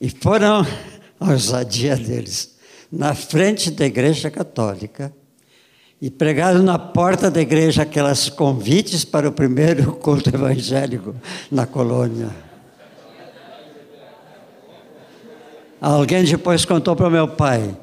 E 0.00 0.10
foram, 0.10 0.66
a 1.20 1.30
ousadia 1.30 1.96
deles, 1.96 2.56
na 2.90 3.14
frente 3.14 3.70
da 3.70 3.86
igreja 3.86 4.30
católica 4.30 5.14
e 6.00 6.10
pregaram 6.10 6.62
na 6.62 6.78
porta 6.78 7.30
da 7.30 7.40
igreja 7.40 7.82
aquelas 7.82 8.28
convites 8.28 9.04
para 9.04 9.28
o 9.28 9.32
primeiro 9.32 9.94
culto 9.96 10.28
evangélico 10.28 11.14
na 11.50 11.66
colônia. 11.66 12.53
Alguém 15.86 16.24
depois 16.24 16.64
contou 16.64 16.96
para 16.96 17.10
meu 17.10 17.28
pai 17.28 17.78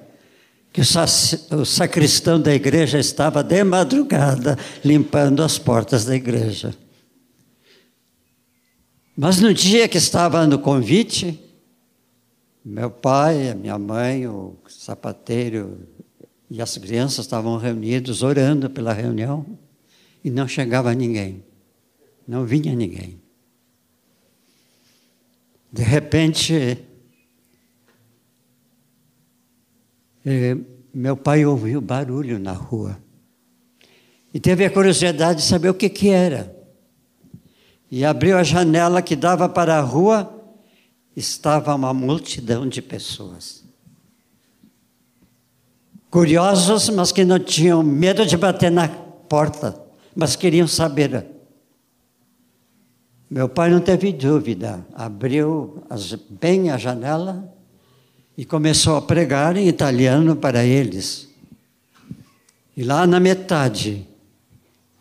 que 0.74 0.82
o 0.82 1.64
sacristão 1.64 2.42
da 2.42 2.52
igreja 2.52 2.98
estava 2.98 3.44
de 3.44 3.64
madrugada 3.64 4.58
limpando 4.84 5.44
as 5.44 5.60
portas 5.60 6.04
da 6.04 6.16
igreja. 6.16 6.76
Mas 9.16 9.40
no 9.40 9.54
dia 9.54 9.88
que 9.88 10.00
estava 10.00 10.48
no 10.48 10.58
convite, 10.58 11.40
meu 12.66 12.90
pai, 12.90 13.54
minha 13.54 13.78
mãe, 13.78 14.26
o 14.26 14.58
sapateiro 14.68 15.88
e 16.50 16.60
as 16.60 16.76
crianças 16.80 17.26
estavam 17.26 17.56
reunidos 17.58 18.24
orando 18.24 18.68
pela 18.68 18.94
reunião 18.94 19.46
e 20.24 20.32
não 20.32 20.48
chegava 20.48 20.92
ninguém, 20.96 21.44
não 22.28 22.46
vinha 22.46 22.74
ninguém. 22.74 23.22
De 25.72 25.84
repente, 25.84 26.80
É, 26.82 26.92
meu 30.94 31.18
pai 31.18 31.46
ouviu 31.46 31.82
barulho 31.82 32.38
na 32.38 32.54
rua 32.54 32.98
e 34.34 34.40
teve 34.40 34.66
a 34.66 34.70
curiosidade 34.70 35.42
de 35.42 35.46
saber 35.46 35.70
o 35.70 35.74
que, 35.74 35.90
que 35.90 36.10
era. 36.10 36.56
E 37.90 38.06
abriu 38.06 38.38
a 38.38 38.44
janela 38.44 39.02
que 39.02 39.16
dava 39.16 39.50
para 39.50 39.78
a 39.78 39.82
rua, 39.82 40.34
estava 41.16 41.76
uma 41.76 41.94
multidão 41.94 42.68
de 42.68 42.82
pessoas. 42.82 43.66
Curiosos, 46.10 46.90
mas 46.90 47.12
que 47.12 47.26
não 47.26 47.40
tinham 47.40 47.84
medo 47.84 48.26
de 48.26 48.38
bater 48.38 48.72
na 48.72 48.88
porta, 48.88 49.82
mas 50.16 50.38
queriam 50.38 50.68
saber. 50.68 51.26
Meu 53.30 53.50
pai 53.50 53.70
não 53.70 53.82
teve 53.82 54.14
dúvida, 54.14 54.86
abriu 54.94 55.84
as, 55.90 56.14
bem 56.14 56.70
a 56.70 56.78
janela 56.78 57.54
e 58.38 58.46
começou 58.46 58.96
a 58.96 59.02
pregar 59.02 59.56
em 59.58 59.68
italiano 59.68 60.36
para 60.36 60.64
eles. 60.64 61.30
E 62.76 62.84
lá 62.84 63.06
na 63.06 63.20
metade, 63.20 64.08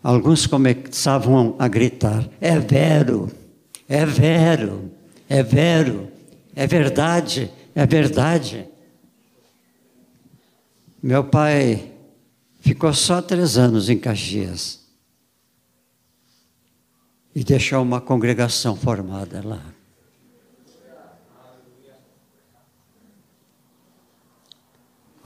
alguns 0.03 0.47
começavam 0.47 1.55
a 1.59 1.69
gritar: 1.69 2.29
é 2.41 2.59
vero, 2.59 3.31
é 3.89 4.05
vero, 4.05 4.91
é 5.29 5.43
vero, 5.43 6.09
é 6.55 6.67
verdade, 6.67 7.51
é 7.75 7.87
verdade. 7.87 8.69
Meu 11.03 11.25
pai 11.25 11.93
ficou 12.61 12.93
só 12.93 13.23
três 13.23 13.57
anos 13.57 13.89
em 13.89 13.99
Caxias 13.99 14.81
e 17.35 17.43
deixou 17.43 17.83
uma 17.83 18.01
congregação 18.01 18.77
formada 18.77 19.41
lá. 19.43 19.80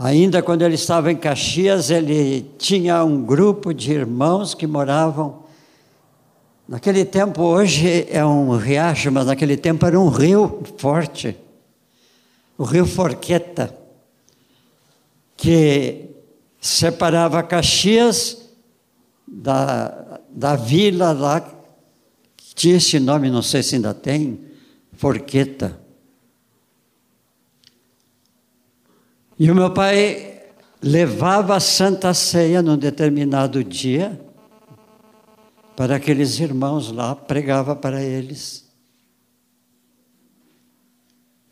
Ainda 0.05 0.43
quando 0.43 0.61
ele 0.61 0.75
estava 0.75 1.11
em 1.11 1.17
Caxias, 1.17 1.89
ele 1.89 2.43
tinha 2.59 3.03
um 3.03 3.25
grupo 3.25 3.73
de 3.73 3.91
irmãos 3.91 4.53
que 4.53 4.67
moravam. 4.67 5.45
Naquele 6.69 7.07
tempo, 7.07 7.41
hoje 7.41 8.07
é 8.11 8.23
um 8.23 8.55
riacho, 8.55 9.11
mas 9.11 9.25
naquele 9.25 9.57
tempo 9.57 9.87
era 9.87 9.99
um 9.99 10.09
rio 10.11 10.63
forte 10.77 11.35
o 12.59 12.65
rio 12.65 12.85
Forqueta, 12.85 13.75
que 15.39 16.11
separava 16.61 17.43
Caxias 17.43 18.47
da, 19.27 20.21
da 20.29 20.55
vila 20.55 21.13
lá, 21.13 21.41
que 22.37 22.55
tinha 22.55 22.77
esse 22.77 23.01
nome, 23.01 23.31
não 23.31 23.41
sei 23.41 23.63
se 23.63 23.77
ainda 23.77 23.95
tem, 23.95 24.39
Forqueta. 24.93 25.84
E 29.39 29.51
o 29.51 29.55
meu 29.55 29.73
pai 29.73 30.43
levava 30.81 31.57
a 31.57 31.61
Santa 31.61 32.15
Ceia 32.15 32.63
num 32.63 32.77
determinado 32.77 33.65
dia 33.65 34.21
para 35.75 35.97
aqueles 35.97 36.39
irmãos 36.39 36.93
lá, 36.93 37.17
pregava 37.17 37.75
para 37.75 38.01
eles. 38.01 38.65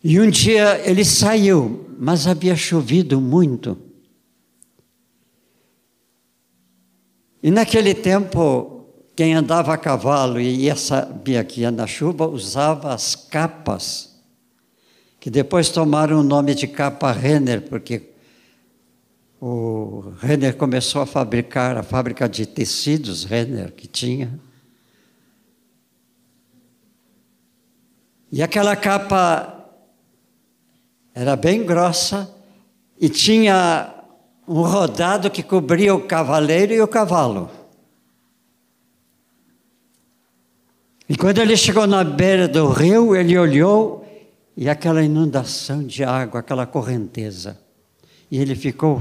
E 0.04 0.20
um 0.20 0.30
dia 0.30 0.80
ele 0.88 1.04
saiu, 1.04 1.90
mas 1.98 2.26
havia 2.26 2.54
chovido 2.54 3.20
muito. 3.20 3.76
E 7.42 7.50
naquele 7.50 7.94
tempo, 7.94 8.86
quem 9.16 9.34
andava 9.34 9.74
a 9.74 9.78
cavalo 9.78 10.40
e 10.40 10.66
ia, 10.66 10.76
sabia 10.76 11.42
que 11.42 11.62
ia 11.62 11.72
na 11.72 11.88
chuva, 11.88 12.28
usava 12.28 12.94
as 12.94 13.16
capas 13.16 14.11
que 15.22 15.30
depois 15.30 15.68
tomaram 15.68 16.18
o 16.18 16.22
nome 16.24 16.52
de 16.52 16.66
capa 16.66 17.12
Renner, 17.12 17.62
porque 17.62 18.10
o 19.40 20.12
Renner 20.18 20.56
começou 20.56 21.00
a 21.00 21.06
fabricar 21.06 21.78
a 21.78 21.84
fábrica 21.84 22.28
de 22.28 22.44
tecidos 22.44 23.22
Renner 23.22 23.70
que 23.70 23.86
tinha. 23.86 24.36
E 28.32 28.42
aquela 28.42 28.74
capa 28.74 29.64
era 31.14 31.36
bem 31.36 31.64
grossa 31.64 32.28
e 33.00 33.08
tinha 33.08 33.94
um 34.48 34.62
rodado 34.62 35.30
que 35.30 35.44
cobria 35.44 35.94
o 35.94 36.04
cavaleiro 36.04 36.72
e 36.72 36.82
o 36.82 36.88
cavalo. 36.88 37.48
E 41.08 41.16
quando 41.16 41.38
ele 41.38 41.56
chegou 41.56 41.86
na 41.86 42.02
beira 42.02 42.48
do 42.48 42.68
rio, 42.68 43.14
ele 43.14 43.38
olhou 43.38 44.01
e 44.56 44.68
aquela 44.68 45.02
inundação 45.02 45.84
de 45.84 46.04
água, 46.04 46.40
aquela 46.40 46.66
correnteza. 46.66 47.58
E 48.30 48.38
ele 48.38 48.54
ficou 48.54 49.00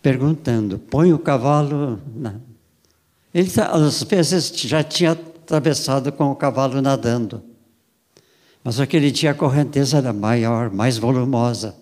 perguntando: 0.00 0.78
põe 0.78 1.12
o 1.12 1.18
cavalo. 1.18 2.00
Na... 2.14 2.40
Ele 3.32 3.50
às 3.60 4.02
vezes 4.02 4.48
já 4.48 4.82
tinha 4.82 5.12
atravessado 5.12 6.12
com 6.12 6.30
o 6.30 6.36
cavalo 6.36 6.82
nadando. 6.82 7.42
Mas 8.64 8.78
aquele 8.78 9.10
dia 9.10 9.32
a 9.32 9.34
correnteza 9.34 9.98
era 9.98 10.12
maior, 10.12 10.70
mais 10.70 10.98
volumosa. 10.98 11.76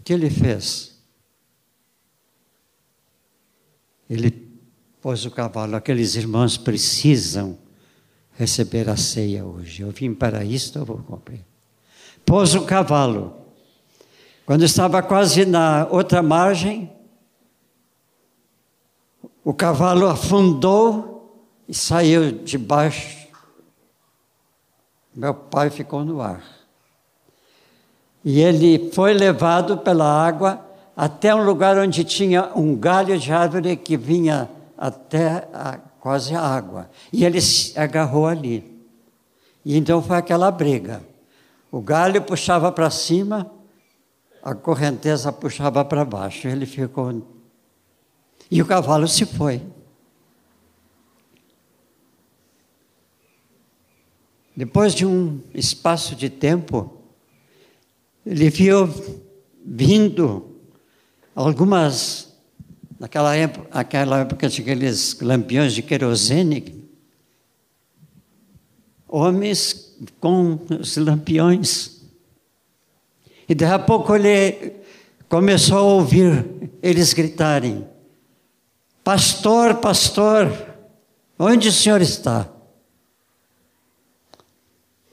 O 0.00 0.02
que 0.02 0.12
ele 0.12 0.30
fez? 0.30 0.98
Ele 4.08 4.30
pôs 5.00 5.26
o 5.26 5.30
cavalo. 5.30 5.76
Aqueles 5.76 6.14
irmãos 6.14 6.56
precisam 6.56 7.58
receber 8.36 8.88
a 8.88 8.96
ceia 8.96 9.44
hoje. 9.44 9.82
Eu 9.82 9.90
vim 9.90 10.12
para 10.12 10.44
isto, 10.44 10.78
eu 10.78 10.84
vou 10.84 10.98
cumprir. 10.98 11.44
Pôs 12.24 12.54
o 12.54 12.62
cavalo. 12.62 13.36
Quando 14.46 14.64
estava 14.64 15.02
quase 15.02 15.44
na 15.44 15.86
outra 15.90 16.22
margem, 16.22 16.90
o 19.44 19.54
cavalo 19.54 20.06
afundou 20.06 21.14
e 21.68 21.74
saiu 21.74 22.32
de 22.32 22.58
baixo. 22.58 23.26
Meu 25.14 25.34
pai 25.34 25.70
ficou 25.70 26.04
no 26.04 26.20
ar. 26.20 26.42
E 28.24 28.40
ele 28.40 28.90
foi 28.90 29.12
levado 29.12 29.78
pela 29.78 30.06
água 30.06 30.64
até 30.96 31.34
um 31.34 31.44
lugar 31.44 31.76
onde 31.78 32.04
tinha 32.04 32.50
um 32.54 32.74
galho 32.74 33.18
de 33.18 33.32
árvore 33.32 33.76
que 33.76 33.96
vinha 33.96 34.48
até 34.76 35.48
a, 35.52 35.78
quase 36.04 36.34
a 36.34 36.40
água. 36.42 36.90
E 37.10 37.24
ele 37.24 37.40
se 37.40 37.78
agarrou 37.78 38.26
ali. 38.26 38.62
E 39.64 39.74
então 39.74 40.02
foi 40.02 40.18
aquela 40.18 40.50
briga. 40.50 41.02
O 41.72 41.80
galho 41.80 42.20
puxava 42.20 42.70
para 42.70 42.90
cima, 42.90 43.50
a 44.42 44.54
correnteza 44.54 45.32
puxava 45.32 45.82
para 45.82 46.04
baixo. 46.04 46.46
Ele 46.46 46.66
ficou. 46.66 47.26
E 48.50 48.60
o 48.60 48.66
cavalo 48.66 49.08
se 49.08 49.24
foi. 49.24 49.62
Depois 54.54 54.94
de 54.94 55.06
um 55.06 55.40
espaço 55.54 56.14
de 56.14 56.28
tempo, 56.28 56.98
ele 58.26 58.50
viu 58.50 58.90
vindo 59.64 60.54
algumas, 61.34 62.33
naquela 62.98 63.34
época, 63.34 63.68
naquela 63.72 64.20
época 64.20 64.48
tinha 64.48 64.64
aqueles 64.64 65.18
lampiões 65.20 65.74
de 65.74 65.82
querosene, 65.82 66.84
homens 69.08 69.96
com 70.20 70.58
os 70.80 70.96
lampiões. 70.96 72.02
E 73.48 73.54
daí 73.54 73.72
a 73.72 73.78
pouco 73.78 74.14
ele 74.14 74.72
começou 75.28 75.78
a 75.78 75.82
ouvir 75.82 76.44
eles 76.82 77.12
gritarem: 77.12 77.86
Pastor, 79.02 79.76
pastor, 79.76 80.50
onde 81.38 81.68
o 81.68 81.72
senhor 81.72 82.00
está? 82.00 82.48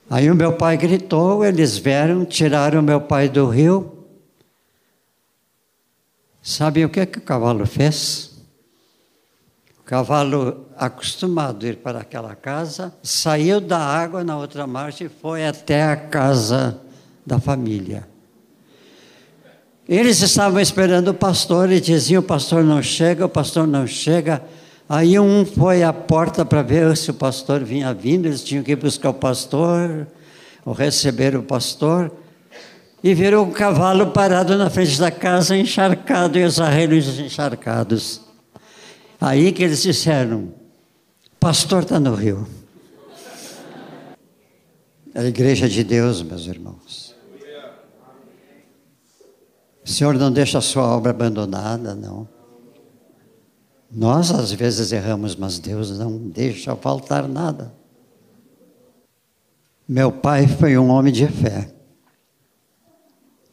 Aí 0.09 0.29
o 0.29 0.35
meu 0.35 0.53
pai 0.57 0.75
gritou, 0.75 1.45
eles 1.45 1.77
vieram, 1.77 2.25
tiraram 2.25 2.81
meu 2.81 2.99
pai 2.99 3.29
do 3.29 3.47
rio. 3.47 4.00
Sabe 6.41 6.83
o 6.83 6.89
que, 6.89 6.99
é 6.99 7.05
que 7.05 7.19
o 7.19 7.21
cavalo 7.21 7.65
fez? 7.67 8.31
O 9.79 9.83
cavalo, 9.83 10.65
acostumado 10.75 11.65
a 11.65 11.69
ir 11.69 11.77
para 11.77 11.99
aquela 11.99 12.33
casa, 12.33 12.93
saiu 13.03 13.61
da 13.61 13.77
água 13.77 14.23
na 14.23 14.37
outra 14.37 14.65
margem 14.65 15.07
e 15.07 15.09
foi 15.09 15.45
até 15.45 15.83
a 15.83 15.95
casa 15.95 16.81
da 17.25 17.39
família. 17.39 18.07
Eles 19.87 20.21
estavam 20.21 20.59
esperando 20.59 21.09
o 21.09 21.13
pastor 21.13 21.71
e 21.71 21.79
diziam: 21.79 22.21
o 22.21 22.25
pastor 22.25 22.63
não 22.63 22.81
chega, 22.81 23.25
o 23.25 23.29
pastor 23.29 23.67
não 23.67 23.85
chega. 23.85 24.41
Aí 24.87 25.19
um 25.19 25.45
foi 25.45 25.83
à 25.83 25.93
porta 25.93 26.43
para 26.43 26.61
ver 26.61 26.97
se 26.97 27.11
o 27.11 27.13
pastor 27.13 27.63
vinha 27.63 27.93
vindo, 27.93 28.25
eles 28.25 28.43
tinham 28.43 28.63
que 28.63 28.75
buscar 28.75 29.09
o 29.09 29.13
pastor, 29.13 30.07
ou 30.65 30.73
receber 30.73 31.35
o 31.35 31.43
pastor, 31.43 32.11
e 33.03 33.13
viram 33.13 33.43
um 33.43 33.51
cavalo 33.51 34.11
parado 34.11 34.57
na 34.57 34.69
frente 34.69 34.99
da 34.99 35.09
casa, 35.09 35.57
encharcado, 35.57 36.37
e 36.37 36.43
os 36.43 36.59
arreios 36.59 37.19
encharcados. 37.19 38.21
Aí 39.19 39.51
que 39.51 39.63
eles 39.63 39.81
disseram, 39.81 40.53
pastor 41.39 41.83
está 41.83 41.99
no 41.99 42.13
rio. 42.13 42.47
A 45.13 45.23
igreja 45.23 45.67
de 45.67 45.83
Deus, 45.83 46.21
meus 46.21 46.45
irmãos. 46.45 47.15
O 49.83 49.89
Senhor 49.89 50.13
não 50.13 50.31
deixa 50.31 50.59
a 50.59 50.61
sua 50.61 50.83
obra 50.95 51.11
abandonada, 51.11 51.95
não. 51.95 52.27
Nós 53.91 54.31
às 54.31 54.51
vezes 54.51 54.91
erramos, 54.91 55.35
mas 55.35 55.59
Deus 55.59 55.97
não 55.97 56.17
deixa 56.17 56.75
faltar 56.75 57.27
nada. 57.27 57.73
Meu 59.87 60.11
pai 60.11 60.47
foi 60.47 60.77
um 60.77 60.89
homem 60.89 61.11
de 61.11 61.27
fé. 61.27 61.80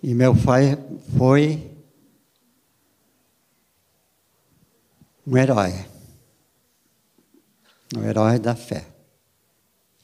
E 0.02 0.14
meu 0.14 0.34
pai 0.34 0.78
foi 1.16 1.76
um 5.26 5.36
herói. 5.36 5.74
Um 7.96 8.04
herói 8.04 8.38
da 8.38 8.54
fé. 8.54 8.86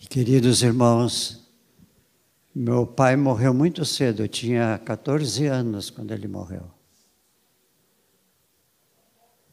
E, 0.01 0.07
queridos 0.07 0.63
irmãos, 0.63 1.49
meu 2.55 2.87
pai 2.87 3.17
morreu 3.17 3.55
muito 3.55 3.85
cedo, 3.85 4.23
eu 4.23 4.29
tinha 4.29 4.79
14 4.85 5.47
anos 5.47 5.91
quando 5.91 6.13
ele 6.13 6.27
morreu. 6.27 6.71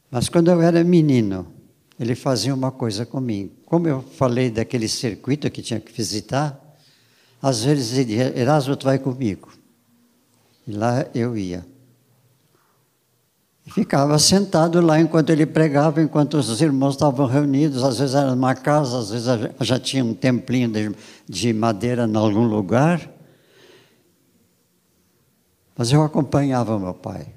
Mas 0.10 0.28
quando 0.28 0.52
eu 0.52 0.62
era 0.62 0.84
menino, 0.84 1.54
ele 2.00 2.16
fazia 2.16 2.54
uma 2.54 2.72
coisa 2.72 3.06
comigo. 3.06 3.56
Como 3.66 3.88
eu 3.88 4.02
falei 4.02 4.50
daquele 4.50 4.88
circuito 4.88 5.50
que 5.52 5.62
tinha 5.62 5.80
que 5.80 5.92
visitar, 5.92 6.60
às 7.42 7.64
vezes 7.64 7.94
ele 7.94 8.06
dizia, 8.06 8.38
Erasmo, 8.38 8.76
tu 8.76 8.86
vai 8.86 9.00
comigo. 9.00 9.61
E 10.68 10.72
lá 10.72 11.06
eu 11.14 11.38
ia. 11.38 11.66
Ficava 13.68 14.18
sentado 14.20 14.82
lá 14.82 15.00
enquanto 15.00 15.30
ele 15.30 15.46
pregava, 15.46 16.02
enquanto 16.02 16.34
os 16.34 16.62
irmãos 16.62 16.96
estavam 16.96 17.26
reunidos. 17.26 17.84
Às 17.84 18.00
vezes 18.00 18.16
era 18.16 18.36
numa 18.36 18.56
casa, 18.56 19.00
às 19.00 19.12
vezes 19.12 19.28
já 19.62 19.80
tinha 19.80 20.04
um 20.04 20.14
templinho 20.14 20.70
de, 20.70 20.96
de 21.28 21.54
madeira 21.54 22.06
em 22.06 22.16
algum 22.16 22.44
lugar. 22.44 23.10
Mas 25.78 25.92
eu 25.92 26.04
acompanhava 26.04 26.78
meu 26.78 26.94
pai. 26.94 27.28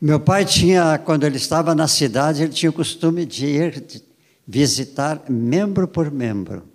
Meu 0.00 0.18
pai 0.18 0.44
tinha, 0.44 0.98
quando 0.98 1.24
ele 1.24 1.36
estava 1.36 1.74
na 1.74 1.86
cidade, 1.86 2.42
ele 2.42 2.52
tinha 2.52 2.70
o 2.70 2.72
costume 2.72 3.24
de 3.24 3.46
ir 3.46 3.84
visitar 4.46 5.22
membro 5.28 5.86
por 5.86 6.10
membro. 6.10 6.71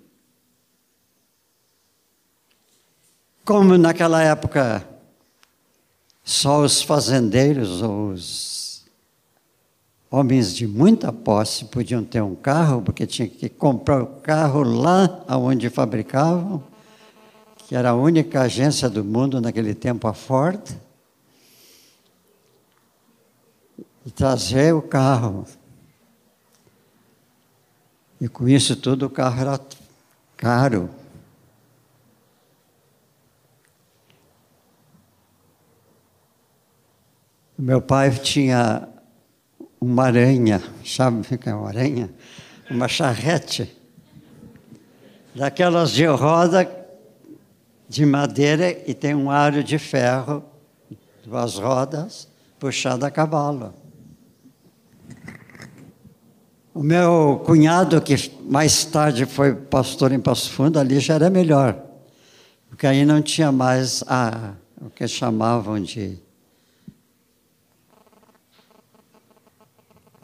Como 3.48 3.78
naquela 3.78 4.22
época 4.22 4.86
só 6.22 6.60
os 6.60 6.82
fazendeiros 6.82 7.82
ou 7.82 8.10
os 8.10 8.86
homens 10.12 10.54
de 10.54 10.68
muita 10.68 11.14
posse 11.14 11.64
podiam 11.64 12.04
ter 12.04 12.22
um 12.22 12.36
carro, 12.36 12.82
porque 12.82 13.08
tinha 13.08 13.26
que 13.26 13.48
comprar 13.48 14.04
o 14.04 14.08
carro 14.20 14.64
lá 14.64 15.24
onde 15.30 15.70
fabricavam, 15.70 16.62
que 17.56 17.74
era 17.74 17.92
a 17.92 17.96
única 17.96 18.42
agência 18.42 18.90
do 18.90 19.02
mundo 19.02 19.40
naquele 19.40 19.74
tempo, 19.74 20.10
a 20.10 20.14
Ford. 20.14 20.62
e 24.06 24.12
trazer 24.12 24.74
o 24.74 24.82
carro. 24.82 25.48
E 28.20 28.28
com 28.28 28.46
isso 28.50 28.76
tudo 28.76 29.06
o 29.06 29.10
carro 29.10 29.40
era 29.40 29.60
caro. 30.36 30.90
Meu 37.58 37.82
pai 37.82 38.12
tinha 38.12 38.88
uma 39.82 40.06
aranha, 40.06 40.62
sabe 40.86 41.22
o 41.22 41.38
que 41.38 41.50
é 41.50 41.56
uma 41.56 41.67
aranha? 41.67 42.13
Uma 42.70 42.88
charrete, 42.88 43.76
daquelas 45.34 45.91
de 45.91 46.06
roda 46.06 46.70
de 47.89 48.06
madeira 48.06 48.70
e 48.86 48.93
tem 48.93 49.15
um 49.15 49.32
aro 49.32 49.63
de 49.63 49.80
ferro, 49.80 50.43
duas 51.26 51.56
rodas, 51.56 52.28
puxada 52.60 53.08
a 53.08 53.12
cavalo. 53.12 53.74
O 56.76 56.84
meu 56.84 57.41
cunhado, 57.43 57.99
que 57.99 58.16
mais 58.47 58.86
tarde 58.86 59.26
foi 59.26 59.55
pastor 59.55 60.12
em 60.12 60.20
Passo 60.20 60.51
Fundo, 60.51 60.78
ali 60.78 60.99
já 60.99 61.16
era 61.16 61.28
melhor, 61.28 61.76
porque 62.70 62.86
aí 62.86 63.03
não 63.03 63.20
tinha 63.20 63.51
mais 63.51 64.03
a, 64.05 64.53
o 64.80 64.91
que 64.91 65.08
chamavam 65.08 65.82
de. 65.82 66.26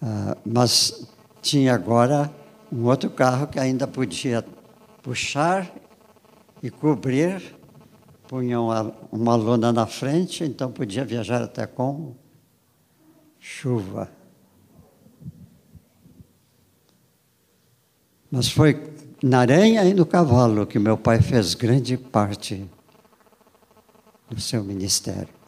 Uh, 0.03 0.37
mas 0.45 1.07
tinha 1.41 1.73
agora 1.73 2.29
um 2.69 2.83
outro 2.87 3.09
carro 3.09 3.47
que 3.47 3.57
ainda 3.57 3.87
podia 3.87 4.43
puxar 5.01 5.73
e 6.61 6.69
cobrir, 6.69 7.55
punha 8.27 8.59
uma, 8.59 8.93
uma 9.09 9.35
lona 9.37 9.71
na 9.71 9.87
frente, 9.87 10.43
então 10.43 10.69
podia 10.69 11.05
viajar 11.05 11.41
até 11.41 11.65
com 11.65 12.15
chuva. 13.39 14.11
Mas 18.29 18.49
foi 18.49 18.93
na 19.23 19.39
aranha 19.39 19.85
e 19.85 19.93
no 19.93 20.05
cavalo 20.05 20.67
que 20.67 20.79
meu 20.79 20.97
pai 20.97 21.21
fez 21.21 21.53
grande 21.53 21.95
parte 21.95 22.69
do 24.29 24.41
seu 24.41 24.61
ministério. 24.65 25.42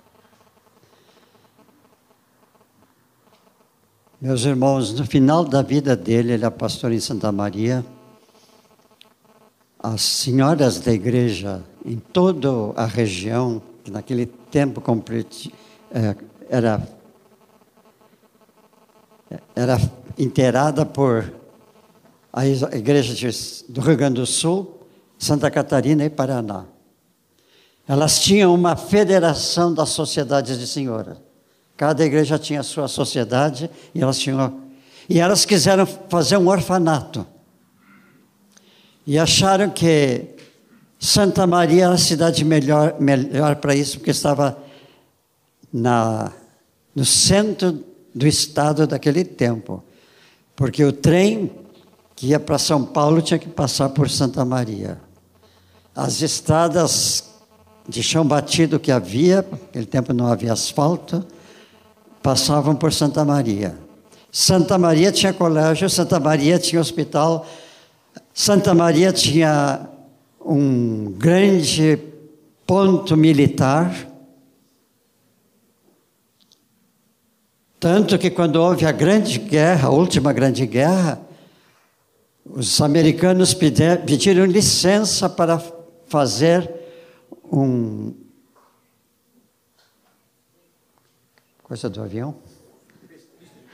Meus 4.21 4.45
irmãos, 4.45 4.93
no 4.93 5.05
final 5.05 5.43
da 5.43 5.61
vida 5.61 5.93
dele, 5.93 6.31
ele 6.31 6.45
é 6.45 6.49
pastor 6.49 6.93
em 6.93 6.99
Santa 7.01 7.33
Maria. 7.33 7.85
As 9.77 10.01
senhoras 10.01 10.79
da 10.79 10.93
igreja 10.93 11.61
em 11.85 11.97
toda 11.97 12.49
a 12.77 12.85
região, 12.85 13.61
que 13.83 13.91
naquele 13.91 14.25
tempo 14.25 14.81
é, 15.91 16.15
era, 16.49 16.87
era 19.53 19.77
inteirada 20.17 20.85
por 20.85 21.33
a 22.31 22.47
igreja 22.47 23.29
do 23.67 23.81
Rio 23.81 23.97
Grande 23.97 24.21
do 24.21 24.25
Sul, 24.25 24.79
Santa 25.19 25.51
Catarina 25.51 26.05
e 26.05 26.09
Paraná. 26.09 26.65
Elas 27.85 28.21
tinham 28.21 28.55
uma 28.55 28.77
federação 28.77 29.73
das 29.73 29.89
sociedades 29.89 30.57
de 30.57 30.65
senhoras. 30.65 31.24
Cada 31.77 32.05
igreja 32.05 32.39
tinha 32.39 32.61
a 32.61 32.63
sua 32.63 32.87
sociedade 32.87 33.69
e 33.93 34.01
elas 34.01 34.17
tinham 34.17 34.65
e 35.07 35.19
elas 35.19 35.45
quiseram 35.45 35.85
fazer 35.85 36.37
um 36.37 36.47
orfanato. 36.47 37.25
E 39.05 39.19
acharam 39.19 39.69
que 39.69 40.35
Santa 40.99 41.45
Maria 41.45 41.85
era 41.85 41.93
a 41.93 41.97
cidade 41.97 42.43
melhor, 42.43 42.95
melhor 42.99 43.57
para 43.57 43.75
isso, 43.75 43.99
porque 43.99 44.11
estava 44.11 44.57
na, 45.71 46.31
no 46.95 47.05
centro 47.05 47.83
do 48.13 48.25
estado 48.25 48.87
daquele 48.87 49.23
tempo. 49.23 49.83
Porque 50.55 50.83
o 50.83 50.91
trem 50.91 51.51
que 52.15 52.27
ia 52.27 52.39
para 52.39 52.57
São 52.57 52.83
Paulo 52.83 53.21
tinha 53.21 53.37
que 53.37 53.49
passar 53.49 53.89
por 53.89 54.09
Santa 54.09 54.43
Maria. 54.43 54.99
As 55.93 56.21
estradas 56.21 57.25
de 57.87 58.01
chão 58.01 58.25
batido 58.25 58.79
que 58.79 58.91
havia, 58.91 59.45
naquele 59.49 59.85
tempo 59.85 60.13
não 60.13 60.27
havia 60.27 60.53
asfalto, 60.53 61.25
passavam 62.25 62.75
por 62.75 62.91
Santa 62.91 63.23
Maria. 63.23 63.77
Santa 64.31 64.79
Maria 64.79 65.11
tinha 65.11 65.31
colégio, 65.31 65.87
Santa 65.87 66.19
Maria 66.19 66.57
tinha 66.57 66.81
hospital, 66.81 67.45
Santa 68.33 68.73
Maria 68.73 69.13
tinha 69.13 69.87
um 70.43 71.13
grande 71.19 71.99
ponto 72.65 73.15
militar. 73.15 73.95
Tanto 77.79 78.17
que 78.17 78.31
quando 78.31 78.55
houve 78.55 78.87
a 78.87 78.91
grande 78.91 79.37
guerra, 79.37 79.89
a 79.89 79.91
última 79.91 80.33
grande 80.33 80.65
guerra, 80.65 81.21
os 82.43 82.81
americanos 82.81 83.53
pediram 83.53 84.45
licença 84.45 85.29
para 85.29 85.61
fazer 86.07 86.73
um. 87.51 88.24
Coisa 91.67 91.89
do 91.89 91.99
avião? 91.99 92.35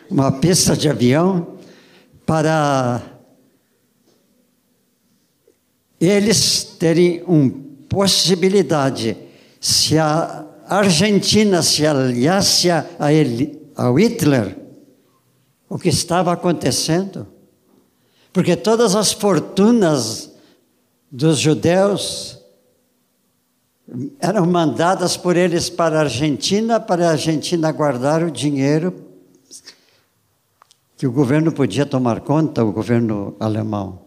Uma 0.10 0.32
pista 0.32 0.78
de 0.78 0.88
avião 0.88 1.58
para 2.26 3.02
eles 6.00 6.64
terem 6.80 7.22
uma 7.28 7.52
possibilidade, 7.90 9.18
se 9.60 9.98
a 9.98 10.46
Argentina 10.70 11.62
se 11.62 11.86
aliasse 11.86 12.70
a, 12.72 13.12
ele, 13.12 13.62
a 13.76 13.92
Hitler, 13.92 14.58
o 15.68 15.78
que 15.78 15.90
estava 15.90 16.32
acontecendo, 16.32 17.28
porque 18.32 18.56
todas 18.56 18.96
as 18.96 19.12
fortunas 19.12 20.32
dos 21.12 21.40
judeus 21.40 22.41
eram 24.20 24.46
mandadas 24.46 25.18
por 25.18 25.36
eles 25.36 25.70
para 25.70 25.98
a 25.98 26.02
Argentina, 26.02 26.80
para 26.80 27.08
a 27.08 27.12
Argentina 27.12 27.72
guardar 27.72 28.24
o 28.24 28.32
dinheiro 28.32 28.94
que 30.98 31.08
o 31.08 31.12
governo 31.12 31.52
podia 31.52 31.86
tomar 31.86 32.22
conta, 32.22 32.64
o 32.64 32.72
governo 32.72 33.36
alemão. 33.40 34.02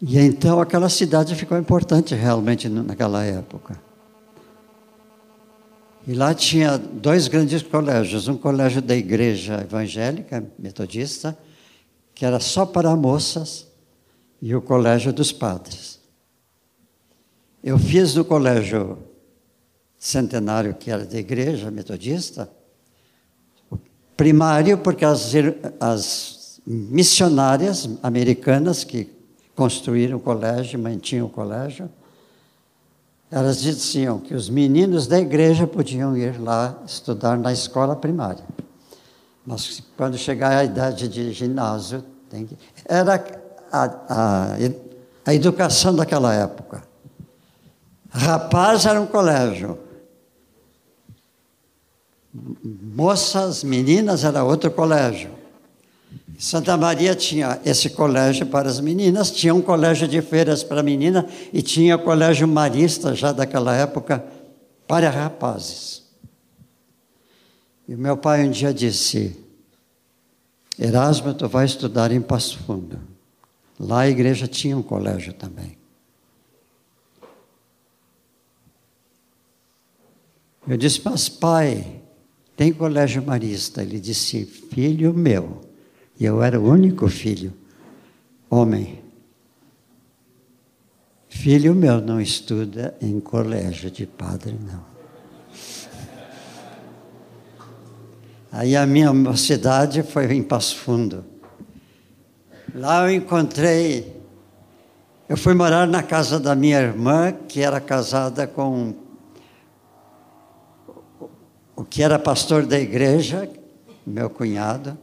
E 0.00 0.18
então 0.18 0.60
aquela 0.60 0.88
cidade 0.88 1.34
ficou 1.34 1.58
importante 1.58 2.14
realmente 2.14 2.68
naquela 2.68 3.22
época. 3.22 3.78
E 6.06 6.12
lá 6.14 6.34
tinha 6.34 6.76
dois 6.76 7.28
grandes 7.28 7.62
colégios, 7.62 8.28
um 8.28 8.36
colégio 8.36 8.82
da 8.82 8.94
igreja 8.94 9.60
evangélica 9.62 10.44
metodista, 10.58 11.36
que 12.14 12.24
era 12.24 12.38
só 12.38 12.66
para 12.66 12.94
moças, 12.94 13.66
e 14.40 14.54
o 14.54 14.60
colégio 14.60 15.12
dos 15.12 15.32
padres. 15.32 16.00
Eu 17.62 17.78
fiz 17.78 18.14
no 18.14 18.24
colégio 18.24 18.98
centenário, 19.98 20.74
que 20.74 20.90
era 20.90 21.04
da 21.04 21.18
igreja 21.18 21.70
metodista, 21.70 22.50
primário, 24.16 24.76
porque 24.78 25.04
as, 25.04 25.32
as 25.80 26.60
missionárias 26.66 27.88
americanas 28.02 28.84
que 28.84 29.10
construíram 29.54 30.18
o 30.18 30.20
colégio, 30.20 30.78
mantinham 30.78 31.26
o 31.26 31.30
colégio, 31.30 31.88
elas 33.30 33.60
diziam 33.60 34.18
que 34.18 34.34
os 34.34 34.48
meninos 34.48 35.06
da 35.06 35.18
igreja 35.18 35.66
podiam 35.66 36.16
ir 36.16 36.40
lá 36.40 36.78
estudar 36.86 37.38
na 37.38 37.52
escola 37.52 37.96
primária. 37.96 38.44
Mas 39.44 39.82
quando 39.96 40.16
chegar 40.16 40.56
a 40.56 40.64
idade 40.64 41.08
de 41.08 41.32
ginásio, 41.32 42.04
que... 42.30 42.56
era 42.84 43.18
a, 43.74 43.90
a, 44.08 44.56
a 45.26 45.34
educação 45.34 45.94
daquela 45.94 46.32
época. 46.32 46.82
Rapaz 48.08 48.86
era 48.86 49.00
um 49.00 49.06
colégio. 49.06 49.78
Moças, 52.62 53.64
meninas 53.64 54.22
era 54.22 54.44
outro 54.44 54.70
colégio. 54.70 55.30
Santa 56.38 56.76
Maria 56.76 57.14
tinha 57.14 57.60
esse 57.64 57.90
colégio 57.90 58.46
para 58.46 58.68
as 58.68 58.80
meninas, 58.80 59.30
tinha 59.30 59.54
um 59.54 59.62
colégio 59.62 60.06
de 60.06 60.20
feiras 60.20 60.62
para 60.62 60.82
menina 60.82 61.26
e 61.52 61.62
tinha 61.62 61.96
o 61.96 62.00
colégio 62.00 62.46
marista 62.46 63.14
já 63.14 63.32
daquela 63.32 63.74
época 63.74 64.24
para 64.86 65.10
rapazes. 65.10 66.02
E 67.88 67.94
meu 67.94 68.16
pai 68.16 68.44
um 68.46 68.50
dia 68.50 68.72
disse: 68.74 69.36
Erasmo, 70.78 71.34
tu 71.34 71.48
vai 71.48 71.66
estudar 71.66 72.10
em 72.10 72.20
Passo 72.20 72.58
Fundo. 72.58 73.13
Lá 73.78 74.00
a 74.00 74.08
igreja 74.08 74.46
tinha 74.46 74.76
um 74.76 74.82
colégio 74.82 75.32
também. 75.32 75.76
Eu 80.66 80.76
disse, 80.76 81.00
mas 81.04 81.28
pai, 81.28 82.00
tem 82.56 82.72
colégio 82.72 83.22
marista? 83.22 83.82
Ele 83.82 84.00
disse, 84.00 84.46
filho 84.46 85.12
meu. 85.12 85.60
E 86.18 86.24
eu 86.24 86.42
era 86.42 86.58
o 86.60 86.64
único 86.64 87.08
filho, 87.08 87.52
homem. 88.48 89.02
Filho 91.28 91.74
meu 91.74 92.00
não 92.00 92.20
estuda 92.20 92.96
em 93.02 93.18
colégio 93.20 93.90
de 93.90 94.06
padre, 94.06 94.56
não. 94.58 94.94
Aí 98.50 98.76
a 98.76 98.86
minha 98.86 99.12
mocidade 99.12 100.04
foi 100.04 100.32
em 100.32 100.42
Passo 100.42 100.76
Fundo. 100.76 101.24
Lá 102.74 103.04
eu 103.08 103.14
encontrei. 103.14 104.20
Eu 105.28 105.36
fui 105.36 105.54
morar 105.54 105.86
na 105.86 106.02
casa 106.02 106.40
da 106.40 106.56
minha 106.56 106.80
irmã, 106.80 107.32
que 107.32 107.60
era 107.60 107.80
casada 107.80 108.48
com 108.48 108.94
o 111.76 111.84
que 111.84 112.02
era 112.02 112.18
pastor 112.18 112.66
da 112.66 112.78
igreja, 112.78 113.48
meu 114.04 114.28
cunhado. 114.28 114.98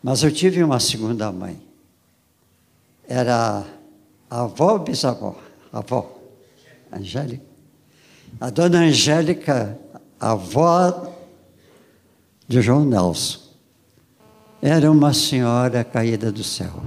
Mas 0.00 0.22
eu 0.22 0.30
tive 0.30 0.62
uma 0.62 0.78
segunda 0.78 1.32
mãe. 1.32 1.60
Era 3.08 3.64
a 4.30 4.42
avó 4.42 4.78
bisavó, 4.78 5.36
a 5.72 5.78
avó, 5.78 6.18
Angélica. 6.92 7.44
A 8.40 8.48
dona 8.48 8.78
Angélica, 8.78 9.76
avó 10.20 11.12
de 12.46 12.62
João 12.62 12.84
Nelson 12.84 13.45
era 14.60 14.90
uma 14.90 15.12
senhora 15.12 15.84
caída 15.84 16.32
do 16.32 16.42
céu. 16.42 16.82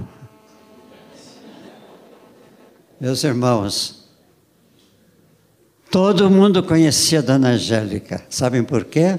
Meus 3.00 3.24
irmãos, 3.24 4.08
todo 5.90 6.30
mundo 6.30 6.62
conhecia 6.62 7.22
Dona 7.22 7.50
Angélica. 7.50 8.22
Sabem 8.28 8.62
por 8.62 8.84
quê? 8.84 9.18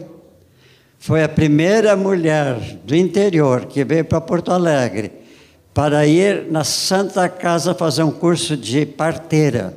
Foi 0.99 1.23
a 1.23 1.29
primeira 1.29 1.95
mulher 1.95 2.59
do 2.83 2.95
interior 2.95 3.65
que 3.65 3.83
veio 3.83 4.05
para 4.05 4.21
Porto 4.21 4.51
Alegre 4.51 5.11
para 5.73 6.05
ir 6.05 6.51
na 6.51 6.63
Santa 6.63 7.27
Casa 7.27 7.73
fazer 7.73 8.03
um 8.03 8.11
curso 8.11 8.55
de 8.55 8.85
parteira. 8.85 9.75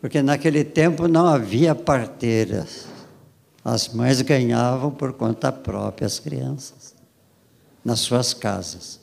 Porque 0.00 0.22
naquele 0.22 0.62
tempo 0.62 1.08
não 1.08 1.26
havia 1.26 1.74
parteiras. 1.74 2.86
As 3.64 3.88
mães 3.88 4.22
ganhavam 4.22 4.90
por 4.90 5.12
conta 5.14 5.50
própria 5.50 6.06
as 6.06 6.18
crianças 6.18 6.79
nas 7.84 8.00
suas 8.00 8.34
casas. 8.34 9.00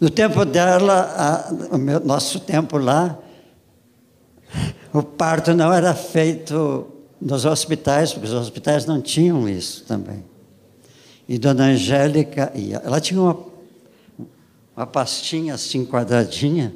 No 0.00 0.10
tempo 0.10 0.44
dela, 0.44 1.50
a, 1.72 1.78
meu, 1.78 2.00
nosso 2.00 2.40
tempo 2.40 2.76
lá, 2.76 3.18
O 4.92 5.02
parto 5.02 5.52
não 5.52 5.72
era 5.72 5.94
feito 5.94 6.86
nos 7.20 7.44
hospitais, 7.44 8.14
porque 8.14 8.26
os 8.26 8.32
hospitais 8.32 8.86
não 8.86 9.00
tinham 9.00 9.46
isso 9.46 9.84
também. 9.84 10.24
E 11.28 11.38
Dona 11.38 11.64
Angélica 11.64 12.50
ia. 12.54 12.80
Ela 12.84 12.98
tinha 12.98 13.20
uma, 13.20 13.38
uma 14.74 14.86
pastinha 14.86 15.52
assim 15.52 15.84
quadradinha, 15.84 16.74